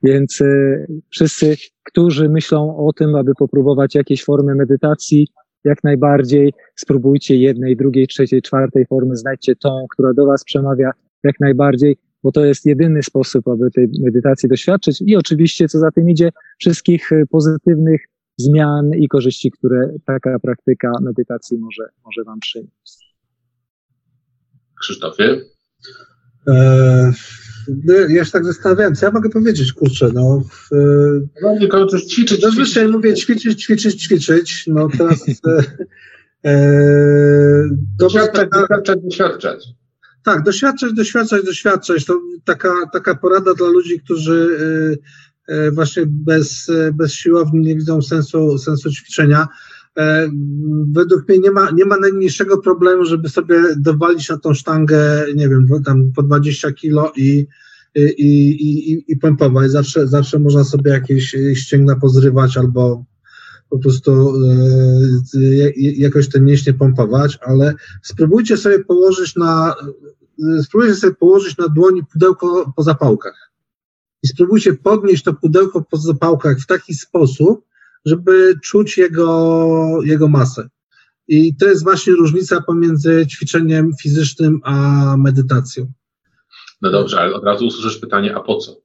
Więc 0.03 0.43
wszyscy, 1.09 1.55
którzy 1.83 2.29
myślą 2.29 2.77
o 2.77 2.93
tym, 2.93 3.15
aby 3.15 3.31
popróbować 3.39 3.95
jakieś 3.95 4.23
formy 4.23 4.55
medytacji, 4.55 5.27
jak 5.63 5.83
najbardziej 5.83 6.53
spróbujcie 6.75 7.35
jednej, 7.35 7.75
drugiej, 7.75 8.07
trzeciej, 8.07 8.41
czwartej 8.41 8.85
formy, 8.85 9.15
znajdźcie 9.15 9.55
tą, 9.55 9.85
która 9.89 10.13
do 10.13 10.25
Was 10.25 10.43
przemawia 10.43 10.91
jak 11.23 11.39
najbardziej, 11.39 11.97
bo 12.23 12.31
to 12.31 12.45
jest 12.45 12.65
jedyny 12.65 13.03
sposób, 13.03 13.47
aby 13.47 13.71
tej 13.71 13.87
medytacji 13.99 14.49
doświadczyć 14.49 15.01
i 15.01 15.15
oczywiście, 15.15 15.67
co 15.67 15.79
za 15.79 15.91
tym 15.91 16.09
idzie, 16.09 16.29
wszystkich 16.59 17.11
y, 17.11 17.23
pozytywnych 17.29 18.01
zmian 18.37 18.91
i 18.97 19.07
korzyści, 19.07 19.51
które 19.51 19.93
taka 20.05 20.39
praktyka 20.39 20.91
medytacji 21.01 21.57
może, 21.57 21.83
może 22.05 22.23
Wam 22.23 22.39
przynieść. 22.39 23.15
Krzysztofie? 24.81 25.41
E, 26.47 27.11
no, 27.11 27.11
ja 28.09 28.25
się 28.25 28.31
tak 28.31 28.45
zastanawiałem, 28.45 28.95
co 28.95 29.05
ja 29.05 29.11
mogę 29.11 29.29
powiedzieć, 29.29 29.73
kurczę, 29.73 30.11
no. 30.13 30.43
W, 30.51 30.69
no 31.41 31.59
tylko 31.59 31.85
coś 31.85 32.03
ćwiczyć. 32.03 32.41
Zazwyczaj 32.41 32.65
ćwiczyć. 32.65 32.91
mówię 32.91 33.13
ćwiczyć, 33.13 33.63
ćwiczyć, 33.63 34.03
ćwiczyć, 34.03 34.63
no 34.67 34.87
teraz... 34.97 35.25
e, 35.47 35.63
e 36.45 37.69
doświadczać, 37.97 38.49
doświadczać, 38.49 38.99
doświadczać. 39.03 39.67
Tak, 40.23 40.43
doświadczać, 40.43 40.93
doświadczać, 40.93 41.45
doświadczać. 41.45 42.05
To 42.05 42.21
taka, 42.45 42.73
taka 42.93 43.15
porada 43.15 43.53
dla 43.53 43.67
ludzi, 43.67 43.99
którzy 43.99 44.57
e, 45.49 45.55
e 45.55 45.71
właśnie 45.71 46.03
bez, 46.05 46.71
bez 46.93 47.13
siłowni 47.13 47.59
nie 47.59 47.75
widzą 47.75 48.01
sensu, 48.01 48.57
sensu 48.57 48.91
ćwiczenia. 48.91 49.47
E, 49.97 50.29
według 50.91 51.29
mnie 51.29 51.39
nie 51.39 51.51
ma, 51.51 51.71
nie 51.71 51.85
ma 51.85 51.97
najmniejszego 51.97 52.57
problemu, 52.57 53.05
żeby 53.05 53.29
sobie 53.29 53.61
dowalić 53.77 54.29
na 54.29 54.37
tą 54.37 54.53
sztangę, 54.53 55.25
nie 55.35 55.49
wiem, 55.49 55.67
tam 55.85 56.11
po 56.15 56.23
20 56.23 56.71
kilo 56.71 57.11
i, 57.15 57.47
i, 57.95 58.49
i, 58.49 59.03
i 59.07 59.17
pompować. 59.17 59.71
Zawsze, 59.71 60.07
zawsze 60.07 60.39
można 60.39 60.63
sobie 60.63 60.91
jakieś 60.91 61.35
ścięgna 61.53 61.95
pozrywać 61.95 62.57
albo 62.57 63.05
po 63.69 63.79
prostu 63.79 64.33
e, 65.35 65.71
jakoś 65.77 66.29
te 66.29 66.41
mięśnie 66.41 66.73
pompować, 66.73 67.39
ale 67.41 67.73
spróbujcie 68.03 68.57
sobie 68.57 68.79
położyć 68.79 69.35
na 69.35 69.75
spróbujcie 70.63 70.95
sobie 70.95 71.15
położyć 71.15 71.57
na 71.57 71.67
dłoni 71.67 72.01
pudełko 72.13 72.73
po 72.75 72.83
zapałkach 72.83 73.51
i 74.23 74.27
spróbujcie 74.27 74.73
podnieść 74.73 75.23
to 75.23 75.33
pudełko 75.33 75.81
po 75.81 75.97
zapałkach 75.97 76.59
w 76.59 76.65
taki 76.65 76.93
sposób, 76.93 77.65
żeby 78.05 78.53
czuć 78.63 78.97
jego, 78.97 79.99
jego 80.03 80.27
masę. 80.27 80.69
I 81.27 81.55
to 81.55 81.65
jest 81.65 81.83
właśnie 81.83 82.13
różnica 82.13 82.61
pomiędzy 82.61 83.27
ćwiczeniem 83.27 83.91
fizycznym 84.01 84.59
a 84.63 85.15
medytacją. 85.17 85.91
No 86.81 86.91
dobrze, 86.91 87.19
ale 87.19 87.33
od 87.33 87.43
razu 87.43 87.65
usłyszysz 87.65 87.97
pytanie, 87.97 88.35
a 88.35 88.39
po 88.39 88.57
co? 88.57 88.75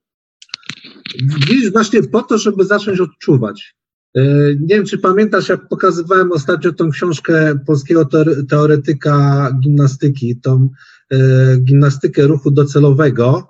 Widzisz, 1.49 1.73
właśnie 1.73 2.03
po 2.03 2.23
to, 2.23 2.39
żeby 2.39 2.65
zacząć 2.65 3.01
odczuwać. 3.01 3.75
E, 4.15 4.23
nie 4.61 4.77
wiem, 4.77 4.85
czy 4.85 4.99
pamiętasz, 4.99 5.49
jak 5.49 5.69
pokazywałem 5.69 6.33
ostatnio 6.33 6.73
tą 6.73 6.91
książkę 6.91 7.59
polskiego 7.67 8.09
teoretyka 8.49 9.51
gimnastyki, 9.61 10.41
tą 10.41 10.69
e, 11.11 11.17
gimnastykę 11.57 12.27
ruchu 12.27 12.51
docelowego. 12.51 13.49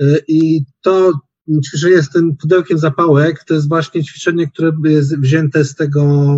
E, 0.00 0.04
I 0.28 0.64
to 0.82 1.12
ćwiczenie 1.64 2.02
z 2.02 2.10
tym 2.10 2.36
pudełkiem 2.36 2.78
zapałek 2.78 3.44
to 3.44 3.54
jest 3.54 3.68
właśnie 3.68 4.04
ćwiczenie, 4.04 4.46
które 4.46 4.72
jest 4.84 5.18
wzięte 5.18 5.64
z 5.64 5.74
tego, 5.74 6.36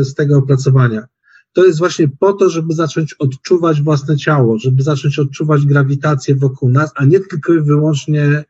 z 0.00 0.14
tego 0.14 0.38
opracowania. 0.38 1.06
To 1.52 1.64
jest 1.64 1.78
właśnie 1.78 2.08
po 2.18 2.32
to, 2.32 2.50
żeby 2.50 2.74
zacząć 2.74 3.14
odczuwać 3.14 3.82
własne 3.82 4.16
ciało, 4.16 4.58
żeby 4.58 4.82
zacząć 4.82 5.18
odczuwać 5.18 5.66
grawitację 5.66 6.36
wokół 6.36 6.70
nas, 6.70 6.92
a 6.94 7.04
nie 7.04 7.20
tylko 7.20 7.54
i 7.54 7.60
wyłącznie 7.60 8.44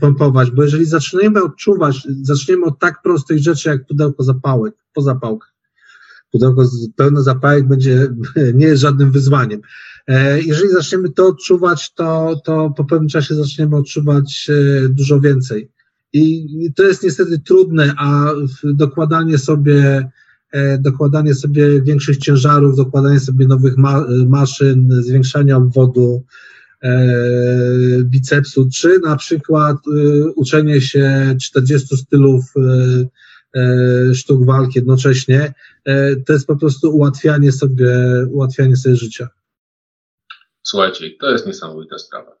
pompować, 0.00 0.50
bo 0.50 0.62
jeżeli 0.62 0.84
zaczniemy 0.84 1.42
odczuwać, 1.42 2.08
zaczniemy 2.22 2.64
od 2.64 2.78
tak 2.78 3.02
prostych 3.02 3.38
rzeczy 3.38 3.68
jak 3.68 3.86
pudełko 3.86 4.22
zapałek, 4.22 4.74
po 4.94 5.02
zapałkach, 5.02 5.54
pudełko 6.32 6.64
pełne 6.96 7.22
zapałek 7.22 7.68
będzie, 7.68 8.08
nie 8.54 8.66
jest 8.66 8.82
żadnym 8.82 9.12
wyzwaniem. 9.12 9.60
E, 10.08 10.40
jeżeli 10.42 10.70
zaczniemy 10.70 11.08
to 11.08 11.26
odczuwać, 11.26 11.94
to, 11.94 12.40
to 12.44 12.70
po 12.76 12.84
pewnym 12.84 13.08
czasie 13.08 13.34
zaczniemy 13.34 13.76
odczuwać 13.76 14.50
e, 14.50 14.88
dużo 14.88 15.20
więcej. 15.20 15.70
I 16.12 16.46
to 16.76 16.82
jest 16.82 17.02
niestety 17.02 17.38
trudne, 17.38 17.94
a 17.98 18.30
dokładanie 18.64 19.38
sobie, 19.38 20.10
e, 20.52 20.78
dokładanie 20.78 21.34
sobie 21.34 21.82
większych 21.82 22.16
ciężarów, 22.16 22.76
dokładanie 22.76 23.20
sobie 23.20 23.46
nowych 23.46 23.76
ma 23.76 24.04
maszyn, 24.26 25.02
zwiększania 25.02 25.56
obwodu, 25.56 26.24
bicepsu, 28.04 28.68
czy 28.74 29.00
na 29.04 29.16
przykład 29.16 29.76
uczenie 30.36 30.80
się 30.80 31.36
40 31.40 31.96
stylów 31.96 32.44
sztuk 34.14 34.46
walki 34.46 34.72
jednocześnie, 34.78 35.54
to 36.26 36.32
jest 36.32 36.46
po 36.46 36.56
prostu 36.56 36.96
ułatwianie 36.96 37.52
sobie, 37.52 37.90
ułatwianie 38.30 38.76
sobie 38.76 38.96
życia. 38.96 39.28
Słuchajcie, 40.62 41.10
to 41.20 41.30
jest 41.30 41.46
niesamowita 41.46 41.98
sprawa. 41.98 42.38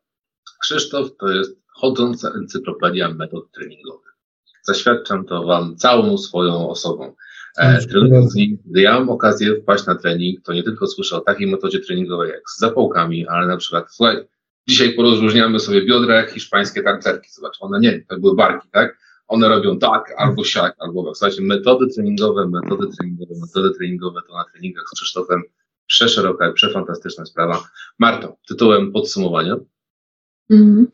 Krzysztof 0.60 1.16
to 1.20 1.28
jest 1.28 1.58
chodząca 1.66 2.30
encyklopedia 2.30 3.14
metod 3.14 3.52
treningowych. 3.52 4.14
Zaświadczam 4.62 5.24
to 5.24 5.44
Wam 5.44 5.76
całą 5.76 6.18
swoją 6.18 6.70
osobą. 6.70 7.14
E, 7.58 7.86
trenując 7.86 8.32
z 8.32 8.34
nim, 8.34 8.58
gdy 8.66 8.80
ja 8.80 8.92
mam 8.92 9.10
okazję 9.10 9.56
wpaść 9.62 9.86
na 9.86 9.94
trening, 9.94 10.44
to 10.44 10.52
nie 10.52 10.62
tylko 10.62 10.86
słyszę 10.86 11.16
o 11.16 11.20
takiej 11.20 11.46
metodzie 11.46 11.80
treningowej 11.80 12.30
jak 12.30 12.50
z 12.50 12.58
zapałkami, 12.58 13.26
ale 13.26 13.46
na 13.46 13.56
przykład, 13.56 13.94
słuchaj, 13.94 14.16
dzisiaj 14.68 14.94
porozróżniamy 14.94 15.60
sobie 15.60 15.86
biodra 15.86 16.14
jak 16.14 16.30
hiszpańskie 16.30 16.82
tancerki. 16.82 17.30
Zobacz, 17.32 17.56
one 17.60 17.80
nie, 17.80 18.04
to 18.08 18.18
były 18.18 18.36
barki, 18.36 18.68
tak? 18.72 18.98
One 19.28 19.48
robią 19.48 19.78
tak, 19.78 20.14
albo 20.16 20.44
siak, 20.44 20.76
albo 20.78 21.04
tak. 21.04 21.16
Słuchajcie, 21.16 21.42
metody 21.42 21.86
treningowe, 21.94 22.48
metody 22.48 22.86
treningowe, 22.96 23.34
metody 23.40 23.74
treningowe 23.78 24.20
to 24.28 24.36
na 24.36 24.44
treningach 24.52 24.84
z 24.88 24.94
Krzysztofem 24.94 25.42
przeszeroka 25.86 26.50
i 26.50 26.52
przefantastyczna 26.52 27.26
sprawa. 27.26 27.68
Marto, 27.98 28.36
tytułem 28.48 28.92
podsumowania. 28.92 29.56
Mm. 30.50 30.86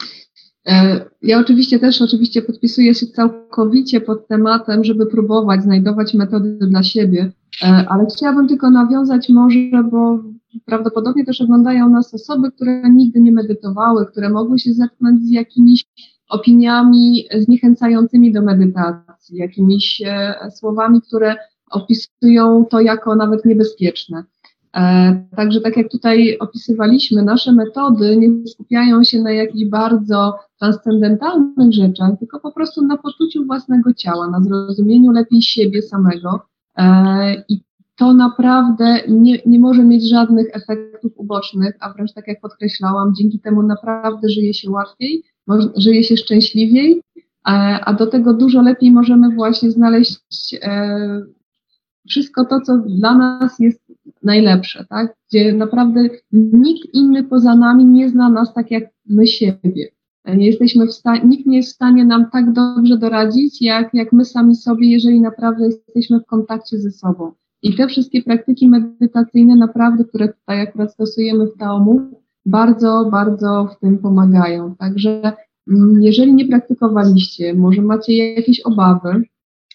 Ja 1.22 1.41
oczywiście 1.41 1.78
też 1.78 2.03
oczywiście 2.03 2.43
podpisuję 2.43 2.95
się 2.95 3.07
całkowicie 3.07 4.01
pod 4.01 4.28
tematem, 4.28 4.85
żeby 4.85 5.07
próbować 5.07 5.62
znajdować 5.62 6.14
metody 6.14 6.59
dla 6.61 6.82
siebie, 6.82 7.32
e, 7.62 7.66
ale 7.66 8.07
chciałabym 8.16 8.49
tylko 8.49 8.70
nawiązać 8.70 9.28
może, 9.28 9.59
bo 9.91 10.18
prawdopodobnie 10.64 11.24
też 11.24 11.41
oglądają 11.41 11.89
nas 11.89 12.14
osoby, 12.14 12.53
które 12.53 12.91
nigdy 12.91 13.20
nie 13.20 13.32
medytowały, 13.32 14.07
które 14.07 14.30
mogły 14.30 14.59
się 14.59 14.72
zetknąć 14.72 15.22
z 15.22 15.30
jakimiś 15.30 15.85
opiniami 16.28 17.24
zniechęcającymi 17.38 18.32
do 18.32 18.42
medytacji, 18.42 19.36
jakimiś 19.36 20.02
e, 20.06 20.34
słowami, 20.50 21.02
które 21.02 21.36
opisują 21.70 22.64
to 22.70 22.80
jako 22.80 23.16
nawet 23.16 23.44
niebezpieczne. 23.44 24.24
E, 24.76 25.26
także 25.36 25.60
tak 25.60 25.76
jak 25.76 25.90
tutaj 25.90 26.38
opisywaliśmy, 26.38 27.22
nasze 27.22 27.52
metody 27.52 28.16
nie 28.16 28.46
skupiają 28.46 29.04
się 29.04 29.22
na 29.22 29.32
jakichś 29.32 29.64
bardzo 29.70 30.34
transcendentalnych 30.58 31.72
rzeczach, 31.72 32.10
tylko 32.18 32.40
po 32.40 32.52
prostu 32.52 32.86
na 32.86 32.96
poczuciu 32.96 33.46
własnego 33.46 33.94
ciała, 33.94 34.30
na 34.30 34.40
zrozumieniu 34.40 35.12
lepiej 35.12 35.42
siebie 35.42 35.82
samego. 35.82 36.40
E, 36.76 37.44
I 37.48 37.64
to 37.96 38.12
naprawdę 38.12 39.00
nie, 39.08 39.38
nie 39.46 39.58
może 39.58 39.84
mieć 39.84 40.08
żadnych 40.08 40.46
efektów 40.52 41.12
ubocznych, 41.16 41.76
a 41.80 41.92
wręcz 41.92 42.12
tak 42.12 42.28
jak 42.28 42.40
podkreślałam, 42.40 43.14
dzięki 43.14 43.40
temu 43.40 43.62
naprawdę 43.62 44.28
żyje 44.28 44.54
się 44.54 44.70
łatwiej, 44.70 45.24
żyje 45.76 46.05
się 46.05 46.16
szczęśliwiej, 46.16 47.03
a 47.84 47.92
do 47.92 48.07
tego 48.07 48.34
dużo 48.34 48.62
lepiej 48.62 48.92
możemy 48.92 49.34
właśnie 49.34 49.70
znaleźć 49.70 50.59
e, 50.62 51.22
wszystko 52.09 52.45
to, 52.45 52.61
co 52.61 52.78
dla 52.78 53.14
nas 53.14 53.59
jest 53.59 53.80
najlepsze, 54.22 54.84
tak? 54.88 55.14
Gdzie 55.28 55.53
naprawdę 55.53 56.09
nikt 56.32 56.95
inny 56.95 57.24
poza 57.24 57.57
nami 57.57 57.84
nie 57.84 58.09
zna 58.09 58.30
nas 58.30 58.55
tak 58.55 58.70
jak 58.70 58.84
my 59.07 59.26
siebie. 59.26 59.88
Nie 60.36 60.47
jesteśmy 60.47 60.86
w 60.86 60.92
stanie, 60.92 61.20
nikt 61.24 61.47
nie 61.47 61.57
jest 61.57 61.72
w 61.72 61.74
stanie 61.74 62.05
nam 62.05 62.30
tak 62.30 62.53
dobrze 62.53 62.99
doradzić, 62.99 63.62
jak, 63.62 63.95
jak 63.95 64.12
my 64.12 64.24
sami 64.24 64.57
sobie, 64.57 64.90
jeżeli 64.90 65.20
naprawdę 65.20 65.66
jesteśmy 65.66 66.20
w 66.20 66.26
kontakcie 66.26 66.78
ze 66.78 66.90
sobą. 66.90 67.32
I 67.62 67.76
te 67.76 67.86
wszystkie 67.86 68.22
praktyki 68.22 68.68
medytacyjne, 68.68 69.57
naprawdę, 69.57 70.05
które 70.05 70.28
tutaj 70.28 70.61
akurat 70.61 70.92
stosujemy 70.92 71.47
w 71.47 71.57
Taomu, 71.59 72.23
bardzo, 72.47 73.09
bardzo 73.11 73.68
w 73.76 73.80
tym 73.80 73.99
pomagają. 73.99 74.74
Także 74.76 75.32
mm, 75.70 76.03
jeżeli 76.03 76.34
nie 76.34 76.49
praktykowaliście, 76.49 77.55
może 77.55 77.82
macie 77.82 78.34
jakieś 78.34 78.61
obawy, 78.61 79.22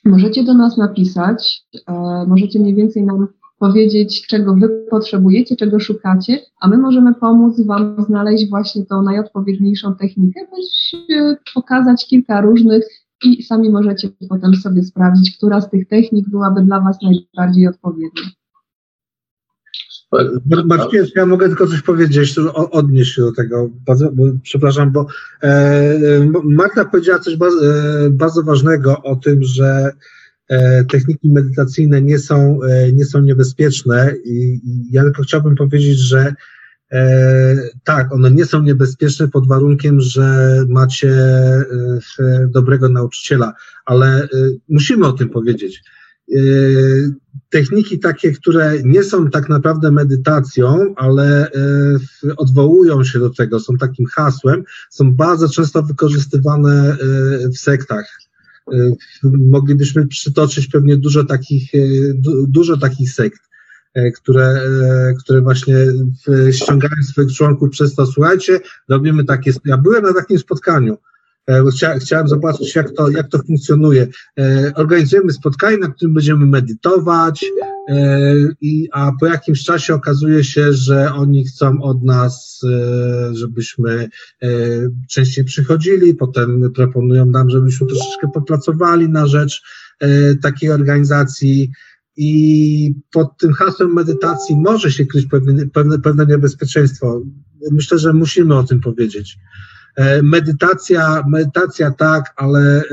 możecie 0.05 0.43
do 0.43 0.53
nas 0.53 0.77
napisać, 0.77 1.61
e, 1.87 1.93
możecie 2.27 2.59
mniej 2.59 2.75
więcej 2.75 3.03
nam 3.03 3.27
powiedzieć, 3.59 4.27
czego 4.27 4.55
wy 4.55 4.85
potrzebujecie, 4.89 5.55
czego 5.55 5.79
szukacie, 5.79 6.39
a 6.61 6.67
my 6.67 6.77
możemy 6.77 7.15
pomóc 7.15 7.61
wam 7.61 7.95
znaleźć 8.07 8.49
właśnie 8.49 8.85
tą 8.85 9.01
najodpowiedniejszą 9.01 9.95
technikę, 9.95 10.39
bądź 10.51 10.95
e, 11.11 11.35
pokazać 11.53 12.07
kilka 12.07 12.41
różnych 12.41 12.83
i 13.23 13.43
sami 13.43 13.69
możecie 13.69 14.09
potem 14.29 14.55
sobie 14.55 14.83
sprawdzić, 14.83 15.37
która 15.37 15.61
z 15.61 15.69
tych 15.69 15.87
technik 15.87 16.29
byłaby 16.29 16.61
dla 16.61 16.81
was 16.81 16.97
najbardziej 17.01 17.67
odpowiednia. 17.67 18.23
Marcin, 20.65 21.05
ja 21.15 21.25
mogę 21.25 21.47
tylko 21.47 21.67
coś 21.67 21.81
powiedzieć, 21.81 22.35
odnieść 22.53 23.15
się 23.15 23.21
do 23.21 23.31
tego, 23.31 23.69
bardzo, 23.85 24.11
przepraszam, 24.43 24.91
bo 24.91 25.07
e, 25.43 25.99
Marta 26.43 26.85
powiedziała 26.85 27.19
coś 27.19 27.35
bardzo, 27.35 27.65
e, 27.65 28.09
bardzo 28.09 28.43
ważnego 28.43 29.01
o 29.03 29.15
tym, 29.15 29.43
że 29.43 29.91
E, 30.49 30.85
techniki 30.85 31.29
medytacyjne 31.29 32.01
nie 32.01 32.19
są, 32.19 32.59
e, 32.63 32.91
nie 32.91 33.05
są 33.05 33.21
niebezpieczne 33.21 34.13
i, 34.25 34.59
ja 34.91 35.03
tylko 35.03 35.23
chciałbym 35.23 35.55
powiedzieć, 35.55 35.99
że 35.99 36.33
e, 36.91 37.57
tak, 37.83 38.13
one 38.13 38.31
nie 38.31 38.45
są 38.45 38.61
niebezpieczne 38.61 39.27
pod 39.27 39.47
warunkiem, 39.47 40.01
że 40.01 40.55
macie 40.67 41.13
dobrego 42.47 42.89
nauczyciela, 42.89 43.53
ale 43.85 44.27
musimy 44.69 45.07
o 45.07 45.11
tym 45.11 45.29
powiedzieć. 45.29 45.83
Techniki 47.49 47.99
takie, 47.99 48.31
które 48.31 48.73
nie 48.83 49.03
są 49.03 49.29
tak 49.29 49.49
naprawdę 49.49 49.91
medytacją, 49.91 50.93
ale 50.95 51.51
odwołują 52.37 53.03
się 53.03 53.19
do 53.19 53.29
tego, 53.29 53.59
są 53.59 53.77
takim 53.77 54.05
hasłem, 54.05 54.63
są 54.89 55.15
bardzo 55.15 55.49
często 55.49 55.83
wykorzystywane 55.83 56.97
w 57.53 57.57
sektach. 57.57 58.19
Moglibyśmy 59.23 60.07
przytoczyć 60.07 60.67
pewnie 60.67 60.97
dużo 60.97 61.23
takich, 61.23 61.71
dużo 62.47 62.77
takich 62.77 63.11
sekt, 63.11 63.39
które, 64.15 64.61
które 65.19 65.41
właśnie 65.41 65.75
ściągają 66.51 67.03
swoich 67.03 67.31
członków 67.31 67.69
przez 67.69 67.95
to, 67.95 68.05
słuchajcie, 68.05 68.59
robimy 68.89 69.25
takie, 69.25 69.53
ja 69.65 69.77
byłem 69.77 70.03
na 70.03 70.13
takim 70.13 70.39
spotkaniu, 70.39 70.97
E, 70.97 71.08
chcia, 71.71 71.99
chciałem 71.99 72.27
zobaczyć, 72.27 72.75
jak 72.75 72.91
to, 72.91 73.09
jak 73.09 73.29
to 73.29 73.39
funkcjonuje. 73.47 74.07
E, 74.39 74.71
organizujemy 74.75 75.33
spotkanie, 75.33 75.77
na 75.77 75.87
którym 75.87 76.13
będziemy 76.13 76.45
medytować, 76.45 77.45
e, 77.87 78.35
i, 78.61 78.89
a 78.91 79.11
po 79.19 79.25
jakimś 79.25 79.63
czasie 79.63 79.93
okazuje 79.93 80.43
się, 80.43 80.73
że 80.73 81.13
oni 81.13 81.45
chcą 81.45 81.81
od 81.81 82.03
nas, 82.03 82.61
żebyśmy 83.31 84.09
częściej 85.09 85.45
przychodzili, 85.45 86.15
potem 86.15 86.71
proponują 86.75 87.25
nam, 87.25 87.49
żebyśmy 87.49 87.87
troszeczkę 87.87 88.27
popracowali 88.33 89.09
na 89.09 89.27
rzecz 89.27 89.61
takiej 90.41 90.71
organizacji. 90.71 91.71
I 92.17 92.93
pod 93.11 93.37
tym 93.37 93.53
hasłem 93.53 93.93
medytacji 93.93 94.57
może 94.57 94.91
się 94.91 95.05
kryć 95.05 95.25
pewne, 95.25 95.67
pewne, 95.67 95.99
pewne 95.99 96.25
niebezpieczeństwo. 96.25 97.21
Myślę, 97.71 97.99
że 97.99 98.13
musimy 98.13 98.57
o 98.57 98.63
tym 98.63 98.81
powiedzieć. 98.81 99.37
E, 99.95 100.21
medytacja, 100.21 101.23
medytacja 101.27 101.91
tak, 101.91 102.33
ale 102.35 102.59
e, 102.59 102.83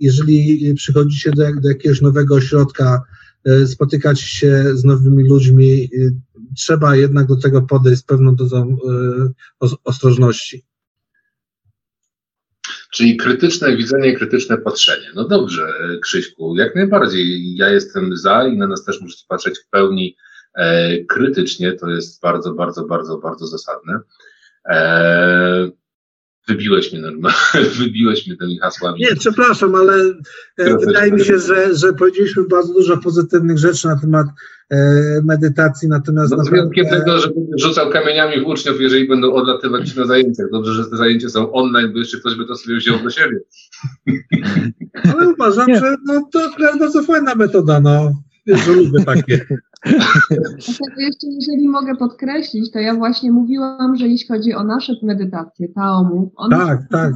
jeżeli 0.00 0.74
przychodzicie 0.74 1.30
do, 1.30 1.60
do 1.60 1.68
jakiegoś 1.68 2.00
nowego 2.00 2.34
ośrodka, 2.34 3.02
e, 3.44 3.66
spotykać 3.66 4.20
się 4.20 4.64
z 4.74 4.84
nowymi 4.84 5.28
ludźmi, 5.28 5.90
trzeba 6.56 6.96
jednak 6.96 7.26
do 7.26 7.36
tego 7.36 7.62
podejść 7.62 8.00
z 8.00 8.04
pewną 8.04 8.36
dozą 8.36 8.76
ostrożności. 9.84 10.64
Czyli 12.94 13.16
krytyczne 13.16 13.76
widzenie, 13.76 14.16
krytyczne 14.16 14.58
patrzenie. 14.58 15.06
No 15.14 15.28
dobrze, 15.28 15.66
Krzyśku, 16.02 16.56
jak 16.56 16.74
najbardziej. 16.74 17.56
Ja 17.56 17.68
jestem 17.68 18.16
za 18.16 18.46
i 18.46 18.56
na 18.56 18.66
nas 18.66 18.84
też 18.84 19.00
musicie 19.00 19.24
patrzeć 19.28 19.58
w 19.58 19.68
pełni 19.68 20.16
e, 20.54 20.98
krytycznie. 21.04 21.72
To 21.72 21.90
jest 21.90 22.20
bardzo, 22.22 22.54
bardzo, 22.54 22.84
bardzo, 22.84 23.18
bardzo 23.18 23.46
zasadne. 23.46 24.00
E, 24.68 25.70
Wybiłeś 26.48 26.92
mnie 26.92 27.02
normalnie, 27.02 27.70
wybiłeś 27.78 28.26
mnie 28.26 28.36
tymi 28.36 28.58
hasłami. 28.58 29.00
Nie, 29.00 29.16
przepraszam, 29.16 29.74
ale 29.74 29.94
e, 30.58 30.78
wydaje 30.78 31.12
mi 31.12 31.24
się, 31.24 31.38
że, 31.38 31.74
że 31.76 31.92
powiedzieliśmy 31.92 32.44
bardzo 32.44 32.72
dużo 32.72 32.96
pozytywnych 32.96 33.58
rzeczy 33.58 33.88
na 33.88 34.00
temat 34.00 34.26
e, 34.70 34.76
medytacji, 35.24 35.88
natomiast... 35.88 36.36
No, 36.36 36.44
z 36.44 36.50
wyjątkiem 36.50 36.86
tego, 36.86 37.18
że 37.18 37.28
będę 37.28 37.58
rzucał 37.58 37.90
kamieniami 37.90 38.44
w 38.44 38.46
uczniów, 38.46 38.80
jeżeli 38.80 39.08
będą 39.08 39.32
odlatywać 39.32 39.96
na 39.96 40.06
zajęciach. 40.06 40.46
Dobrze, 40.52 40.72
że 40.72 40.84
te 40.84 40.96
zajęcia 40.96 41.28
są 41.28 41.52
online, 41.52 41.92
bo 41.92 41.98
jeszcze 41.98 42.18
ktoś 42.18 42.34
by 42.34 42.46
to 42.46 42.56
sobie 42.56 42.76
wziął 42.76 42.98
do 42.98 43.10
siebie. 43.10 43.38
Ale 45.14 45.28
uważam, 45.28 45.66
Nie. 45.66 45.80
że 45.80 45.96
no, 46.06 46.28
to 46.32 46.50
bardzo 46.78 47.02
fajna 47.02 47.34
metoda, 47.34 47.80
no. 47.80 48.12
Wiesz, 48.46 48.64
że 48.64 48.72
lubię 48.72 49.04
takie. 49.04 49.46
Dlatego 50.66 51.00
jeszcze, 51.00 51.26
jeżeli 51.26 51.68
mogę 51.68 51.96
podkreślić, 51.96 52.70
to 52.70 52.78
ja 52.78 52.94
właśnie 52.94 53.32
mówiłam, 53.32 53.96
że 53.96 54.08
jeśli 54.08 54.28
chodzi 54.28 54.54
o 54.54 54.64
nasze 54.64 54.92
medytacje, 55.02 55.68
taomów, 55.68 56.32
one 56.36 56.56
tak, 56.56 56.80
tak. 56.90 57.14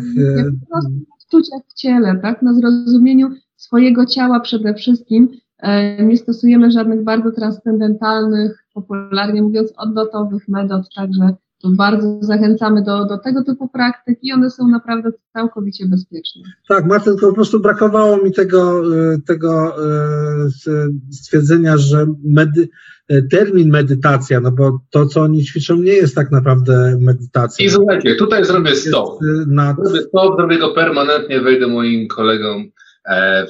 na 0.70 0.81
odczuciach 1.16 1.61
w 1.69 1.74
ciele, 1.74 2.19
tak, 2.23 2.43
na 2.43 2.55
zrozumieniu 2.55 3.28
swojego 3.57 4.07
ciała 4.07 4.40
przede 4.40 4.74
wszystkim. 4.74 5.28
E, 5.59 6.03
nie 6.05 6.16
stosujemy 6.16 6.70
żadnych 6.70 7.05
bardzo 7.05 7.32
transcendentalnych, 7.32 8.65
popularnie 8.74 9.43
mówiąc, 9.43 9.73
odlotowych 9.77 10.49
metod, 10.49 10.95
także 10.95 11.36
to 11.62 11.68
bardzo 11.70 12.18
zachęcamy 12.20 12.82
do, 12.82 13.05
do 13.05 13.18
tego 13.18 13.44
typu 13.44 13.68
praktyk 13.68 14.18
i 14.22 14.32
one 14.32 14.51
są 14.51 14.68
naprawdę 14.68 15.10
całkowicie 15.32 15.86
bezpieczne. 15.86 16.43
Tak, 16.68 16.86
Martin, 16.86 17.16
po 17.20 17.32
prostu 17.32 17.60
brakowało 17.60 18.16
mi 18.16 18.32
tego, 18.32 18.82
e, 18.97 19.18
tego 19.26 19.74
e, 19.86 20.80
stwierdzenia, 21.12 21.76
że 21.76 22.06
medy, 22.24 22.68
e, 23.09 23.22
termin 23.22 23.70
medytacja, 23.70 24.40
no 24.40 24.52
bo 24.52 24.80
to, 24.90 25.06
co 25.06 25.20
oni 25.20 25.44
ćwiczą, 25.44 25.76
nie 25.76 25.93
jest 25.93 26.14
tak 26.14 26.30
naprawdę 26.30 26.98
medytacją. 27.01 27.66
I 27.66 27.70
słuchajcie, 27.70 28.14
tutaj 28.14 28.44
zrobię 28.44 28.76
stop. 28.76 29.18
Nad... 29.47 29.76
Zrobię 29.82 30.02
stop, 30.02 30.36
zrobię 30.36 30.59
go 30.59 30.74
permanentnie, 30.74 31.40
wejdę 31.40 31.66
moim 31.66 32.09
kolegom 32.09 32.70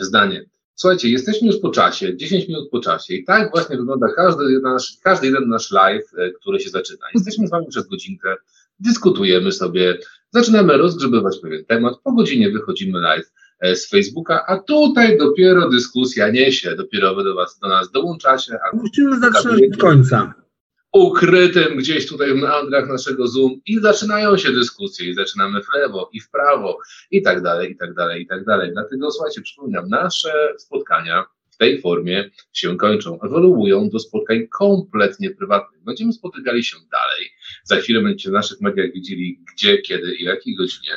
w 0.01 0.05
zdanie. 0.05 0.45
Słuchajcie, 0.81 1.09
jesteśmy 1.09 1.47
już 1.47 1.59
po 1.59 1.71
czasie, 1.71 2.17
10 2.17 2.49
minut 2.49 2.71
po 2.71 2.81
czasie 2.81 3.15
i 3.15 3.25
tak 3.25 3.51
właśnie 3.51 3.77
wygląda 3.77 4.07
każdy, 4.17 4.61
nasz, 4.61 4.97
każdy 5.03 5.27
jeden 5.27 5.49
nasz 5.49 5.71
live, 5.71 6.13
e, 6.19 6.31
który 6.31 6.61
się 6.61 6.71
zaczyna. 6.71 7.07
Jesteśmy 7.15 7.47
z 7.47 7.51
Wami 7.51 7.67
przez 7.67 7.87
godzinkę, 7.87 8.35
dyskutujemy 8.81 9.53
sobie, 9.53 9.99
zaczynamy 10.31 10.77
rozgrzebywać 10.77 11.39
pewien 11.43 11.65
temat, 11.65 11.95
po 12.05 12.13
godzinie 12.13 12.51
wychodzimy 12.51 13.01
live 13.01 13.33
e, 13.61 13.77
z 13.77 13.89
Facebooka, 13.91 14.45
a 14.47 14.59
tutaj 14.59 15.19
dopiero 15.19 15.69
dyskusja 15.69 16.31
niesie, 16.31 16.77
dopiero 16.77 17.15
Wy 17.15 17.25
do, 17.25 17.35
was, 17.35 17.59
do 17.59 17.69
nas 17.69 17.91
dołączacie. 17.91 18.59
Musimy 18.73 19.21
zaczynać 19.21 19.61
od 19.73 19.81
końca 19.81 20.35
ukrytym 20.99 21.77
gdzieś 21.77 22.07
tutaj 22.07 22.33
w 22.35 22.37
meandrach 22.37 22.89
naszego 22.89 23.29
Zoom 23.29 23.61
i 23.67 23.81
zaczynają 23.81 24.37
się 24.37 24.53
dyskusje 24.53 25.11
i 25.11 25.15
zaczynamy 25.15 25.63
w 25.63 25.75
lewo 25.75 26.11
i 26.13 26.21
w 26.21 26.31
prawo 26.31 26.79
i 27.11 27.23
tak 27.23 27.43
dalej, 27.43 27.73
i 27.73 27.77
tak 27.77 27.95
dalej, 27.95 28.23
i 28.23 28.27
tak 28.27 28.45
dalej. 28.45 28.71
Dlatego 28.73 29.11
słuchajcie, 29.11 29.41
przypominam, 29.41 29.89
nasze 29.89 30.55
spotkania 30.59 31.25
w 31.51 31.57
tej 31.57 31.81
formie 31.81 32.31
się 32.53 32.77
kończą, 32.77 33.21
ewoluują 33.21 33.89
do 33.89 33.99
spotkań 33.99 34.47
kompletnie 34.59 35.31
prywatnych. 35.31 35.85
Będziemy 35.85 36.13
spotykali 36.13 36.65
się 36.65 36.77
dalej. 36.93 37.31
Za 37.65 37.77
chwilę 37.77 38.03
będziecie 38.03 38.31
w 38.31 38.33
naszych 38.33 38.61
mediach 38.61 38.93
widzieli 38.93 39.41
gdzie, 39.53 39.79
kiedy 39.79 40.15
i 40.15 40.25
w 40.25 40.27
jakiej 40.27 40.57
godzinie 40.57 40.93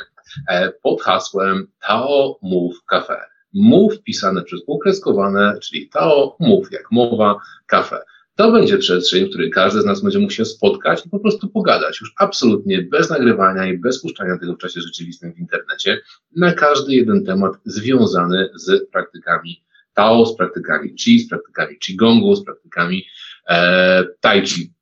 e, 0.48 0.72
pod 0.82 1.02
hasłem 1.02 1.66
Tao 1.80 2.38
Move 2.42 2.84
Cafe. 2.86 3.32
Move 3.54 4.02
pisane 4.02 4.42
przez 4.42 4.60
ukreskowane, 4.66 5.58
czyli 5.62 5.88
Tao 5.88 6.36
Move, 6.40 6.72
jak 6.72 6.90
mowa, 6.90 7.38
kafe. 7.66 7.98
To 8.36 8.52
będzie 8.52 8.78
przestrzeń, 8.78 9.26
w 9.26 9.28
której 9.28 9.50
każdy 9.50 9.80
z 9.80 9.84
nas 9.84 10.02
będzie 10.02 10.18
mógł 10.18 10.32
się 10.32 10.44
spotkać 10.44 11.06
i 11.06 11.10
po 11.10 11.18
prostu 11.18 11.48
pogadać, 11.48 12.00
już 12.00 12.14
absolutnie 12.18 12.82
bez 12.82 13.10
nagrywania 13.10 13.66
i 13.66 13.78
bez 13.78 14.02
puszczania 14.02 14.38
tego 14.38 14.54
w 14.54 14.58
czasie 14.58 14.80
rzeczywistym 14.80 15.32
w 15.32 15.38
internecie, 15.38 16.00
na 16.36 16.52
każdy 16.52 16.94
jeden 16.94 17.24
temat 17.24 17.52
związany 17.64 18.48
z 18.54 18.90
praktykami 18.90 19.64
Tao, 19.94 20.26
z 20.26 20.36
praktykami 20.36 20.94
Chi, 20.98 21.18
z 21.18 21.28
praktykami 21.28 21.78
Qigongu, 21.78 22.36
z 22.36 22.44
praktykami 22.44 23.04
e, 23.48 24.04
Tai 24.20 24.46
Chi. 24.46 24.72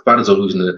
W 0.00 0.04
bardzo 0.04 0.34
luźny 0.34 0.74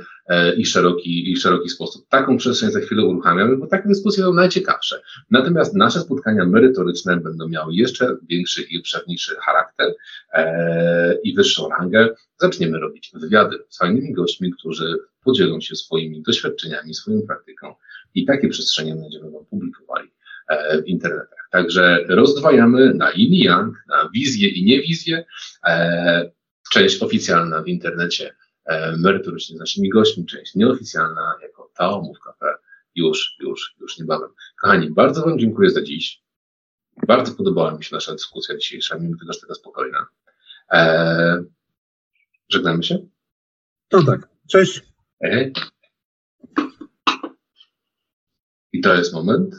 i 0.57 0.67
szeroki, 0.67 1.33
i 1.33 1.37
szeroki 1.37 1.69
sposób. 1.69 2.09
Taką 2.09 2.37
przestrzeń 2.37 2.71
za 2.71 2.81
chwilę 2.81 3.05
uruchamiamy, 3.05 3.57
bo 3.57 3.67
takie 3.67 3.89
dyskusje 3.89 4.25
są 4.25 4.35
najciekawsze. 4.35 5.03
Natomiast 5.31 5.75
nasze 5.75 6.01
spotkania 6.01 6.47
merytoryczne 6.47 7.17
będą 7.17 7.49
miały 7.49 7.75
jeszcze 7.75 8.17
większy 8.29 8.63
i 8.63 8.79
obszerniejszy 8.79 9.35
charakter 9.41 9.95
e, 10.33 11.15
i 11.25 11.35
wyższą 11.35 11.69
rangę. 11.69 12.09
Zaczniemy 12.37 12.79
robić 12.79 13.11
wywiady 13.15 13.59
z 13.69 13.79
fajnymi 13.79 14.13
gośćmi, 14.13 14.53
którzy 14.53 14.99
podzielą 15.25 15.61
się 15.61 15.77
swoimi 15.77 16.23
doświadczeniami, 16.23 16.95
swoją 16.95 17.23
praktyką 17.23 17.75
i 18.15 18.25
takie 18.25 18.49
przestrzenie 18.49 18.95
będziemy 18.95 19.31
Wam 19.31 19.45
publikowali 19.47 20.11
e, 20.49 20.83
w 20.83 20.87
internetach. 20.87 21.49
Także 21.51 22.05
rozdwajamy 22.09 22.95
na 22.95 23.11
yin 23.11 23.33
i 23.33 23.45
yang, 23.45 23.85
na 23.89 24.11
wizję 24.15 24.49
i 24.49 24.65
niewizję. 24.65 25.25
E, 25.67 26.31
część 26.73 27.03
oficjalna 27.03 27.63
w 27.63 27.69
internecie 27.69 28.35
E, 28.35 28.52
merytorycznie 28.99 29.57
z 29.57 29.61
naszymi 29.61 29.89
gośćmi, 29.89 30.27
część 30.27 30.55
nieoficjalna 30.55 31.35
jako 31.43 31.71
Tao 31.75 32.03
Move 32.03 32.19
Cafe 32.19 32.55
już, 32.95 33.37
już, 33.41 33.75
już 33.81 33.99
niebawem. 33.99 34.31
Kochani, 34.61 34.91
bardzo 34.91 35.23
Wam 35.23 35.39
dziękuję 35.39 35.71
za 35.71 35.83
dziś. 35.83 36.23
Bardzo 37.07 37.35
podobała 37.35 37.75
mi 37.75 37.85
się 37.85 37.95
nasza 37.95 38.13
dyskusja 38.13 38.57
dzisiejsza, 38.57 38.99
mimo 38.99 39.19
tego, 39.19 39.33
że 39.33 39.41
taka 39.41 39.55
spokojna. 39.55 40.07
Eee, 40.71 41.45
żegnamy 42.49 42.83
się? 42.83 42.99
No 43.93 44.03
tak. 44.03 44.29
Cześć. 44.49 44.83
I 48.73 48.81
to 48.81 48.95
jest 48.95 49.13
moment, 49.13 49.55